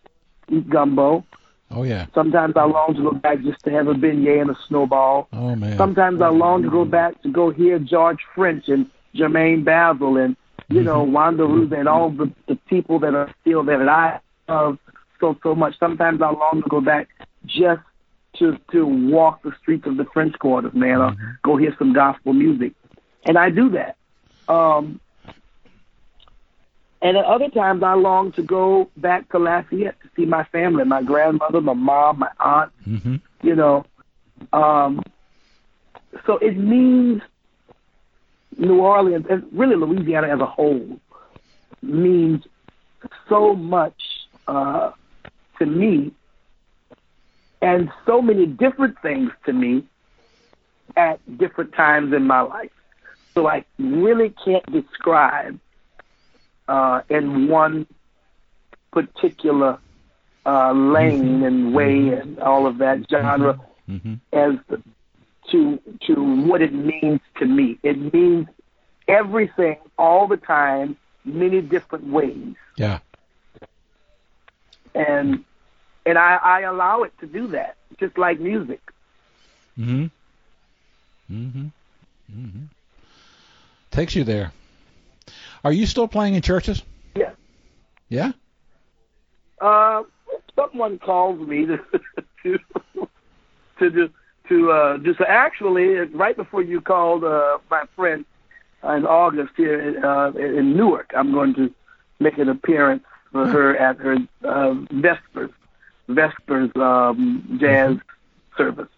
eat 0.49 0.69
gumbo. 0.69 1.25
Oh 1.71 1.83
yeah. 1.83 2.07
Sometimes 2.15 2.55
I 2.57 2.65
long 2.65 2.95
to 2.95 3.03
go 3.03 3.11
back 3.13 3.43
just 3.43 3.63
to 3.65 3.71
have 3.71 3.89
a 3.89 3.95
beignet 3.95 4.41
and 4.41 4.51
a 4.51 4.59
snowball. 4.69 5.29
Oh 5.33 5.55
man. 5.57 5.77
Sometimes 5.77 6.23
I 6.23 6.29
long 6.29 6.63
to 6.63 6.71
go 6.71 6.85
back 6.85 7.21
to 7.23 7.31
go 7.31 7.51
hear 7.51 7.79
George 7.79 8.21
French 8.35 8.69
and 8.69 8.89
Germaine 9.15 9.65
Bazzle 9.65 10.25
and 10.25 10.37
you 10.69 10.83
know 10.83 11.03
Wanda 11.03 11.43
Rouzan 11.43 11.81
and 11.81 11.89
all 11.89 12.11
the 12.11 12.33
the 12.49 12.57
people 12.69 12.99
that 13.01 13.15
are 13.15 13.33
still 13.43 13.63
there 13.65 13.79
that 13.79 13.89
I 13.89 14.21
love 14.49 14.79
so 15.21 15.37
so 15.43 15.55
much. 15.55 15.79
Sometimes 15.79 16.21
I 16.23 16.31
long 16.31 16.63
to 16.63 16.69
go 16.69 16.81
back 16.81 17.09
just 17.47 17.83
to 18.39 18.59
to 18.73 18.85
walk 18.87 19.43
the 19.43 19.53
streets 19.63 19.87
of 19.87 19.97
the 19.97 20.05
French 20.13 20.39
Quarter, 20.39 20.71
man, 20.75 21.01
or 21.01 21.17
go 21.43 21.57
hear 21.57 21.75
some 21.79 21.93
gospel 21.93 22.33
music, 22.33 22.73
and 23.25 23.39
I 23.39 23.51
do 23.51 23.71
that. 23.71 23.97
Um, 24.53 25.01
and 27.03 27.17
at 27.17 27.25
other 27.25 27.49
times, 27.49 27.83
I 27.83 27.95
long 27.95 28.33
to 28.33 28.43
go 28.43 28.89
back 28.97 29.29
to 29.31 29.39
Lafayette 29.39 30.01
to 30.03 30.09
see 30.17 30.25
my 30.25 30.45
family, 30.45 30.85
my 30.85 31.03
grandmother, 31.03 31.61
my 31.61 31.75
mom, 31.75 32.19
my 32.21 32.31
aunt, 32.41 32.73
Mm-hmm. 32.87 33.17
you 33.43 33.55
know. 33.55 33.85
Um, 34.53 35.03
so 36.27 36.39
it 36.39 36.57
means 36.57 37.23
New 38.59 38.81
Orleans, 38.81 39.27
and 39.29 39.45
really 39.53 39.77
Louisiana 39.77 40.29
as 40.29 40.41
a 40.41 40.47
whole, 40.47 40.99
means 41.83 42.43
so 43.29 43.55
much 43.55 44.01
uh, 44.49 44.93
to 45.59 45.67
me 45.67 46.13
and 47.63 47.91
so 48.07 48.21
many 48.21 48.47
different 48.47 48.97
things 49.03 49.31
to 49.47 49.53
me 49.53 49.85
at 50.97 51.19
different 51.39 51.73
times 51.75 52.13
in 52.15 52.27
my 52.27 52.41
life. 52.41 52.71
So 53.35 53.49
I 53.49 53.65
really 53.79 54.35
can't 54.45 54.65
describe 54.73 55.59
uh, 56.69 57.03
in 57.09 57.49
one 57.49 57.87
particular 58.93 59.79
uh, 60.47 60.73
lane 60.73 61.43
and 61.43 61.75
way 61.75 62.09
and 62.11 62.39
all 62.39 62.67
of 62.67 62.79
that 62.79 63.07
genre 63.11 63.61
Mm-hmm. 63.89 64.15
as 64.33 64.55
to 65.53 65.79
to 66.09 66.15
what 66.49 66.61
it 66.61 66.73
means 66.75 67.21
to 67.39 67.47
me. 67.47 67.79
It 67.85 68.13
means 68.13 68.49
everything 69.07 69.77
all 69.97 70.27
the 70.27 70.37
time, 70.37 70.97
many 71.25 71.61
different 71.61 72.09
ways, 72.09 72.57
Yeah. 72.77 72.99
And 74.97 75.45
and 76.07 76.19
I, 76.19 76.37
I 76.37 76.61
allow 76.63 77.03
it 77.03 77.13
to 77.21 77.27
do 77.27 77.49
that, 77.49 77.77
just 77.99 78.17
like 78.17 78.41
music. 78.41 78.81
Mm-hmm. 79.79 80.05
Mm-hmm. 81.33 81.67
Mm-hmm. 82.33 82.63
Takes 83.91 84.15
you 84.15 84.25
there. 84.25 84.53
Are 85.65 85.73
you 85.73 85.87
still 85.87 86.07
playing 86.07 86.35
in 86.35 86.43
churches? 86.43 86.83
Yeah. 87.17 87.33
Yeah. 88.09 88.33
Uh, 89.61 90.05
someone 90.55 90.99
calls 90.99 91.41
me 91.47 91.67
to 91.67 91.79
to 92.43 92.59
to 93.79 93.91
do 93.91 94.09
to 94.49 94.71
uh, 94.71 94.99
just. 94.99 95.21
Actually, 95.21 95.97
right 96.15 96.37
before 96.37 96.63
you 96.63 96.81
called 96.81 97.25
uh, 97.25 97.59
my 97.71 97.85
friend 97.97 98.25
in 98.85 99.07
August 99.07 99.53
here 99.57 100.05
uh, 100.05 100.31
in 100.33 100.77
Newark, 100.77 101.13
I'm 101.17 101.33
going 101.33 101.55
to 101.55 101.75
make 102.21 102.39
an 102.39 102.49
appearance 102.49 103.03
for 103.37 103.47
her 103.47 103.77
at 103.77 103.97
her 103.99 104.17
uh, 104.45 104.75
Vespers 104.93 105.51
Vespers 106.09 106.71
um, 106.77 107.59
jazz 107.61 107.97
service. 108.57 108.89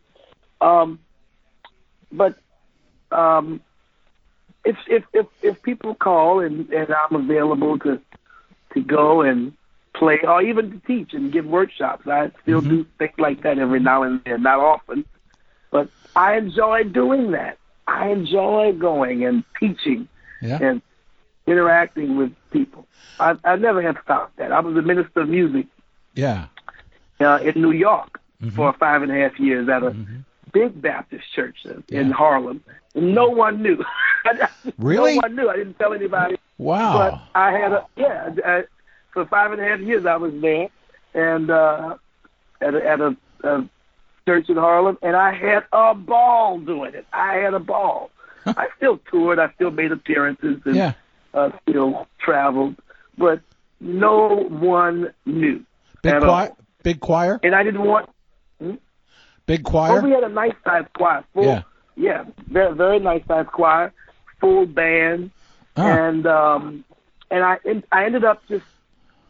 Um, 0.60 0.98
but 2.12 2.36
um, 3.10 3.60
if 4.64 4.76
if 4.88 5.04
if 5.12 5.26
if 5.42 5.60
people 5.62 5.94
call 5.94 6.40
and 6.40 6.68
and 6.70 6.88
I'm 6.92 7.16
available 7.16 7.78
to 7.80 8.00
to 8.74 8.80
go 8.80 9.22
and 9.22 9.52
play 9.96 10.18
or 10.22 10.42
even 10.42 10.70
to 10.70 10.86
teach 10.86 11.14
and 11.14 11.32
give 11.32 11.46
workshops, 11.46 12.06
I 12.06 12.30
still 12.42 12.60
Mhm. 12.62 12.68
do 12.68 12.86
things 12.98 13.18
like 13.18 13.42
that 13.42 13.58
every 13.58 13.80
now 13.80 14.02
and 14.02 14.20
then, 14.24 14.42
not 14.42 14.60
often, 14.60 15.04
but 15.72 15.88
I 16.14 16.36
enjoy 16.36 16.84
doing 16.84 17.32
that. 17.32 17.58
I 17.86 18.08
enjoy 18.08 18.72
going 18.78 19.24
and 19.24 19.42
teaching 19.58 20.08
Yeah. 20.42 20.58
and 20.60 20.82
interacting 21.52 22.16
with 22.16 22.32
people. 22.50 22.86
I 23.20 23.36
I 23.44 23.56
never 23.56 23.82
have 23.82 23.96
stopped 24.04 24.36
that. 24.36 24.52
I 24.52 24.60
was 24.60 24.76
a 24.76 24.82
minister 24.82 25.20
of 25.20 25.28
music 25.28 25.66
Yeah. 26.14 26.46
uh, 27.20 27.38
in 27.42 27.60
New 27.60 27.72
York 27.72 28.20
Mhm. 28.42 28.52
for 28.54 28.72
five 28.74 29.02
and 29.02 29.10
a 29.10 29.14
half 29.14 29.38
years 29.40 29.68
at 29.68 29.82
a 29.82 29.90
Mhm. 29.90 30.24
big 30.52 30.80
Baptist 30.80 31.24
church 31.34 31.56
in, 31.64 31.82
in 31.88 32.10
Harlem. 32.10 32.62
No 32.94 33.28
one 33.28 33.62
knew. 33.62 33.84
Really? 34.78 35.14
No 35.14 35.20
one 35.22 35.36
knew. 35.36 35.48
I 35.48 35.56
didn't 35.56 35.78
tell 35.78 35.92
anybody. 35.94 36.34
But 36.58 36.64
Wow. 36.64 37.22
I 37.34 37.50
had 37.52 37.72
a 37.72 37.84
yeah. 37.96 38.30
I, 38.44 38.64
for 39.12 39.24
five 39.26 39.52
and 39.52 39.60
a 39.60 39.64
half 39.64 39.80
years, 39.80 40.04
I 40.06 40.16
was 40.16 40.32
there, 40.40 40.68
and 41.14 41.50
uh, 41.50 41.96
at 42.60 42.74
a, 42.74 42.86
at 42.86 43.00
a, 43.00 43.16
a 43.44 43.64
church 44.26 44.48
in 44.50 44.56
Harlem, 44.56 44.98
and 45.00 45.16
I 45.16 45.32
had 45.32 45.64
a 45.72 45.94
ball 45.94 46.58
doing 46.58 46.94
it. 46.94 47.06
I 47.12 47.34
had 47.36 47.54
a 47.54 47.58
ball. 47.60 48.10
I 48.46 48.68
still 48.76 48.98
toured. 49.10 49.38
I 49.38 49.50
still 49.54 49.70
made 49.70 49.92
appearances 49.92 50.60
and 50.64 50.76
Yeah. 50.76 50.92
Uh, 51.38 51.50
still 51.62 52.06
traveled, 52.18 52.74
but 53.16 53.40
no 53.80 54.36
one 54.50 55.12
knew. 55.24 55.64
Big 56.02 56.20
choir. 56.20 56.48
all. 56.50 56.56
Big 56.82 57.00
choir. 57.00 57.40
And 57.42 57.54
I 57.54 57.62
didn't 57.62 57.82
want. 57.84 58.08
Big 59.46 59.62
Oh, 59.66 59.70
choir. 59.70 60.02
we 60.02 60.10
had 60.10 60.24
a 60.24 60.28
nice 60.28 60.54
size 60.64 60.84
choir. 60.96 61.24
Full, 61.34 61.44
Yeah. 61.44 61.62
yeah, 61.96 62.24
very 62.50 62.74
very 62.74 62.98
nice 62.98 63.24
size 63.26 63.46
choir, 63.52 63.92
full 64.40 64.66
band, 64.66 65.30
Oh. 65.76 65.86
and 65.86 66.26
um, 66.26 66.84
and 67.30 67.42
I 67.44 67.58
I 67.90 68.04
ended 68.04 68.24
up 68.24 68.42
just 68.48 68.66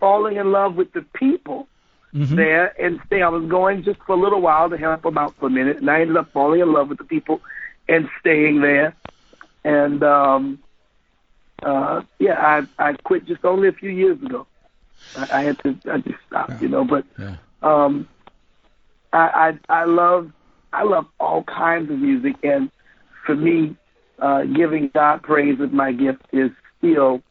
falling 0.00 0.36
in 0.36 0.50
love 0.52 0.74
with 0.76 0.92
the 0.92 1.02
people 1.14 1.68
Mhm. 2.14 2.36
there 2.36 2.66
and 2.84 3.00
stay. 3.06 3.22
I 3.22 3.28
was 3.28 3.44
going 3.48 3.82
just 3.84 4.00
for 4.06 4.12
a 4.14 4.20
little 4.24 4.40
while 4.40 4.68
to 4.70 4.76
help 4.76 5.02
them 5.02 5.18
out 5.18 5.34
for 5.36 5.46
a 5.46 5.50
minute, 5.50 5.76
and 5.78 5.88
I 5.90 6.00
ended 6.00 6.16
up 6.16 6.30
falling 6.32 6.60
in 6.60 6.72
love 6.72 6.88
with 6.88 6.98
the 6.98 7.04
people 7.04 7.40
and 7.88 8.08
staying 8.20 8.60
there. 8.60 8.94
And 9.64 10.02
um, 10.02 10.58
uh, 11.62 12.02
yeah, 12.18 12.66
I 12.78 12.88
I 12.90 12.92
quit 13.04 13.26
just 13.26 13.44
only 13.44 13.68
a 13.68 13.72
few 13.72 13.90
years 13.90 14.20
ago. 14.22 14.46
I, 15.14 15.26
I 15.32 15.42
had 15.42 15.58
to 15.64 15.78
I 15.90 15.98
just 15.98 16.18
stopped, 16.26 16.60
you 16.62 16.68
know. 16.68 16.84
But 16.84 17.04
Yeah. 17.18 17.36
um, 17.62 18.08
I, 19.12 19.58
I 19.68 19.80
I 19.80 19.84
love 19.84 20.30
I 20.72 20.84
love 20.84 21.06
all 21.18 21.42
kinds 21.44 21.90
of 21.90 21.98
music, 21.98 22.36
and 22.42 22.70
for 23.24 23.34
me, 23.34 23.76
uh, 24.18 24.44
giving 24.44 24.90
God 24.94 25.22
praise 25.22 25.58
with 25.58 25.72
my 25.72 25.92
gift 25.92 26.22
is 26.32 26.50
still 26.78 27.22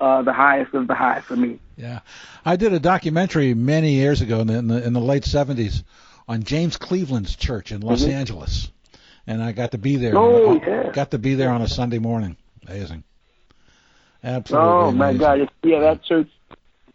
uh, 0.00 0.22
the 0.22 0.32
highest 0.32 0.74
of 0.74 0.88
the 0.88 0.94
high 0.94 1.22
for 1.26 1.36
me. 1.36 1.58
Yeah, 1.76 2.00
I 2.44 2.56
did 2.56 2.72
a 2.72 2.80
documentary 2.80 3.54
many 3.54 3.92
years 3.92 4.20
ago 4.20 4.40
in 4.40 4.46
the 4.48 4.58
in 4.58 4.68
the, 4.68 4.86
in 4.86 4.92
the 4.92 5.00
late 5.00 5.22
'70s 5.22 5.82
on 6.28 6.42
James 6.42 6.76
Cleveland's 6.76 7.34
church 7.36 7.72
in 7.72 7.80
Los 7.80 8.04
Mhm. 8.04 8.12
Angeles, 8.12 8.70
and 9.26 9.42
I 9.42 9.52
got 9.52 9.70
to 9.72 9.78
be 9.78 9.96
there. 9.96 10.16
Oh, 10.16 10.60
yeah. 10.66 10.90
Got 10.92 11.10
to 11.12 11.18
be 11.18 11.34
there 11.34 11.50
on 11.50 11.62
a 11.62 11.68
Sunday 11.68 11.98
morning. 11.98 12.36
Amazing. 12.66 13.04
Absolutely. 14.22 14.68
Oh 14.68 14.90
my 14.92 15.10
amazing. 15.10 15.18
God! 15.20 15.50
Yeah, 15.62 15.80
that 15.80 16.02
church, 16.04 16.28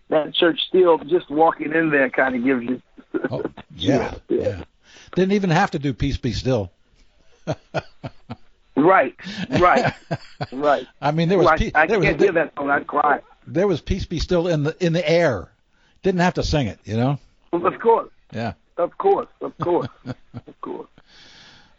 that 0.10 0.34
church 0.34 0.60
still 0.68 0.98
just 1.00 1.30
walking 1.30 1.74
in 1.74 1.90
there 1.90 2.10
kind 2.10 2.36
of 2.36 2.44
gives 2.44 2.64
you. 2.64 2.82
Oh, 3.32 3.44
yeah, 3.76 4.14
yeah. 4.30 4.64
Didn't 5.16 5.32
even 5.34 5.50
have 5.50 5.72
to 5.72 5.80
do 5.80 5.94
Peace 5.94 6.18
Be 6.18 6.34
Still. 6.34 6.72
Right, 8.78 9.16
right, 9.58 9.94
right. 10.52 10.86
I 11.02 11.12
mean, 11.12 11.30
there 11.30 11.38
was 11.38 11.46
Well, 11.46 11.54
I, 11.76 11.84
I 11.84 11.88
there 11.88 12.02
can't 12.02 12.18
was 12.18 12.24
hear 12.26 12.34
that 12.34 12.54
song. 12.58 12.70
I 12.70 12.82
cry. 12.82 13.22
there 13.48 13.68
was 13.68 13.80
Peace 13.80 14.06
Be 14.06 14.20
Still 14.20 14.50
in 14.50 14.64
the 14.64 14.76
in 14.86 14.92
the 14.92 15.10
air. 15.10 15.50
Didn't 16.04 16.20
have 16.20 16.34
to 16.34 16.44
sing 16.44 16.68
it, 16.68 16.78
you 16.84 16.98
know. 16.98 17.18
Of 17.54 17.80
course, 17.80 18.10
Yeah. 18.34 18.54
of 18.78 18.98
course, 18.98 19.30
of 19.40 19.58
course, 19.60 19.88
of 20.06 20.62
course. 20.62 20.90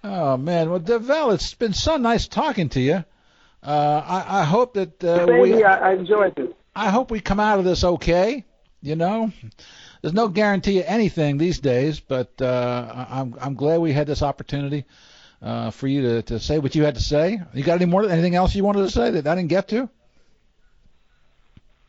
Oh 0.04 0.36
man, 0.36 0.70
well, 0.70 0.78
Davell, 0.80 1.34
it's 1.34 1.52
been 1.54 1.72
so 1.74 1.96
nice 1.96 2.28
talking 2.28 2.68
to 2.70 2.80
you. 2.80 3.04
Uh, 3.66 4.02
I, 4.06 4.40
I 4.40 4.44
hope 4.44 4.74
that 4.74 5.02
uh, 5.02 5.26
we 5.26 5.64
I, 5.64 5.90
I 5.90 5.92
enjoyed 5.94 6.38
it. 6.38 6.56
I 6.76 6.90
hope 6.90 7.10
we 7.10 7.18
come 7.18 7.40
out 7.40 7.58
of 7.58 7.64
this 7.64 7.82
okay. 7.82 8.44
You 8.80 8.94
know, 8.94 9.32
there's 10.00 10.14
no 10.14 10.28
guarantee 10.28 10.78
of 10.78 10.84
anything 10.86 11.36
these 11.38 11.58
days, 11.58 11.98
but 11.98 12.40
uh, 12.40 13.06
I'm 13.10 13.34
I'm 13.40 13.54
glad 13.54 13.80
we 13.80 13.92
had 13.92 14.06
this 14.06 14.22
opportunity 14.22 14.84
uh, 15.42 15.70
for 15.70 15.88
you 15.88 16.02
to, 16.02 16.22
to 16.22 16.38
say 16.38 16.60
what 16.60 16.76
you 16.76 16.84
had 16.84 16.94
to 16.94 17.00
say. 17.00 17.40
You 17.54 17.64
got 17.64 17.74
any 17.74 17.86
more 17.86 18.08
anything 18.08 18.36
else 18.36 18.54
you 18.54 18.62
wanted 18.62 18.82
to 18.82 18.90
say 18.90 19.10
that 19.10 19.26
I 19.26 19.34
didn't 19.34 19.48
get 19.48 19.66
to? 19.68 19.90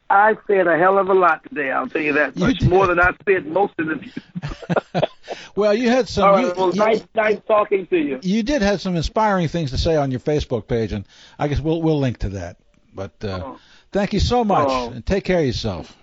I 0.09 0.35
said 0.47 0.67
a 0.67 0.77
hell 0.77 0.97
of 0.97 1.09
a 1.09 1.13
lot 1.13 1.43
today. 1.43 1.69
I'll 1.71 1.87
tell 1.89 2.01
you 2.01 2.13
that 2.13 2.35
much 2.37 2.61
more 2.61 2.87
than 2.87 2.99
I 2.99 3.11
said 3.25 3.45
most 3.45 3.73
of 3.79 3.87
the. 3.87 5.07
Well, 5.55 5.73
you 5.73 5.89
had 5.89 6.07
some. 6.07 6.23
All 6.23 6.31
right, 6.33 6.45
you, 6.45 6.53
well, 6.55 6.69
you- 6.71 6.79
nice, 6.79 7.03
nice 7.15 7.39
talking 7.47 7.87
to 7.87 7.97
you. 7.97 8.19
you 8.21 8.43
did 8.43 8.61
have 8.61 8.79
some 8.79 8.95
inspiring 8.95 9.47
things 9.47 9.71
to 9.71 9.77
say 9.77 9.95
on 9.95 10.11
your 10.11 10.19
Facebook 10.19 10.67
page, 10.67 10.93
and 10.93 11.03
I 11.39 11.47
guess 11.47 11.59
we'll 11.59 11.81
we'll 11.81 11.99
link 11.99 12.19
to 12.19 12.29
that. 12.29 12.57
But 12.93 13.11
uh, 13.23 13.41
Oh. 13.43 13.59
thank 13.91 14.13
you 14.13 14.19
so 14.19 14.43
much, 14.43 14.67
Oh. 14.69 14.91
and 14.91 15.03
take 15.05 15.23
care 15.25 15.39
of 15.39 15.45
yourself. 15.45 15.97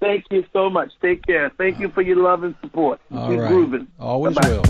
Thank 0.00 0.24
you 0.30 0.44
so 0.52 0.68
much. 0.70 0.90
Take 1.00 1.24
care. 1.24 1.50
Thank 1.56 1.78
you 1.78 1.88
for 1.88 2.02
your 2.02 2.16
love 2.16 2.42
and 2.42 2.54
support. 2.60 3.00
All 3.14 3.30
Keep 3.30 3.38
right, 3.40 3.48
grooving. 3.48 3.86
always 3.98 4.34
Bye-bye. 4.34 4.62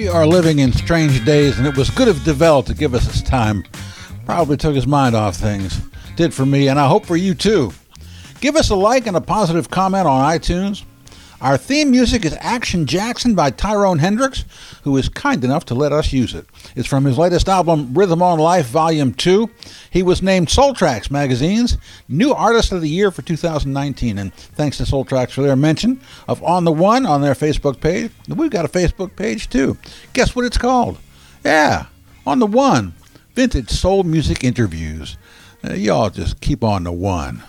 We 0.03 0.09
are 0.09 0.27
living 0.27 0.59
in 0.59 0.73
strange 0.73 1.25
days, 1.25 1.59
and 1.59 1.67
it 1.67 1.77
was 1.77 1.89
good 1.89 2.09
of 2.09 2.17
Davell 2.17 2.67
to 2.67 2.75
give 2.75 2.93
us 2.93 3.05
his 3.05 3.23
time. 3.23 3.63
Probably 4.27 4.57
took 4.57 4.75
his 4.75 4.85
mind 4.85 5.15
off 5.15 5.37
things. 5.37 5.81
Did 6.17 6.35
for 6.35 6.45
me, 6.45 6.67
and 6.67 6.77
I 6.77 6.89
hope 6.89 7.07
for 7.07 7.17
you 7.17 7.37
too. 7.37 7.73
Give 8.41 8.57
us 8.57 8.71
a 8.71 8.75
like 8.75 9.07
and 9.07 9.17
a 9.17 9.21
positive 9.21 9.71
comment 9.71 10.09
on 10.09 10.29
iTunes. 10.29 10.83
Our 11.43 11.57
theme 11.57 11.91
music 11.91 12.25
is 12.25 12.37
Action 12.39 12.87
Jackson 12.87 13.35
by 13.35 13.51
Tyrone 13.51 13.99
Hendricks, 13.99 14.45
who 14.85 14.97
is 14.97 15.09
kind 15.09 15.43
enough 15.43 15.65
to 15.65 15.75
let 15.75 15.91
us 15.91 16.13
use 16.13 16.35
it. 16.35 16.47
It's 16.77 16.87
from 16.87 17.05
his 17.05 17.19
latest 17.19 17.49
album, 17.49 17.95
Rhythm 17.95 18.23
on 18.23 18.39
Life, 18.39 18.67
Volume 18.67 19.13
2. 19.13 19.51
He 19.91 20.05
was 20.05 20.23
named 20.23 20.51
Soul 20.51 20.73
Tracks 20.73 21.11
Magazine's 21.11 21.79
New 22.09 22.33
Artist 22.33 22.71
of 22.71 22.81
the 22.81 22.89
Year 22.89 23.11
for 23.11 23.23
2019. 23.23 24.19
And 24.19 24.33
thanks 24.33 24.77
to 24.77 24.87
Soul 24.87 25.05
Tracks 25.05 25.33
for 25.33 25.43
their 25.43 25.57
mention 25.57 26.01
of 26.29 26.41
On 26.45 26.63
the 26.63 26.71
One 26.71 27.05
on 27.05 27.23
their 27.23 27.35
Facebook 27.35 27.81
page. 27.81 28.13
We've 28.29 28.49
got 28.49 28.65
a 28.65 28.69
Facebook 28.69 29.17
page 29.17 29.51
too. 29.51 29.77
Guess 30.13 30.37
what 30.37 30.45
it's 30.45 30.59
called? 30.59 30.99
Yeah, 31.45 31.87
On 32.25 32.39
the 32.39 32.47
One 32.47 32.95
Vintage 33.35 33.71
Soul 33.71 34.05
Music 34.05 34.45
Interviews. 34.45 35.17
Uh, 35.69 35.73
y'all 35.73 36.09
just 36.09 36.41
keep 36.41 36.63
on 36.63 36.85
the 36.85 36.93
one. 36.93 37.43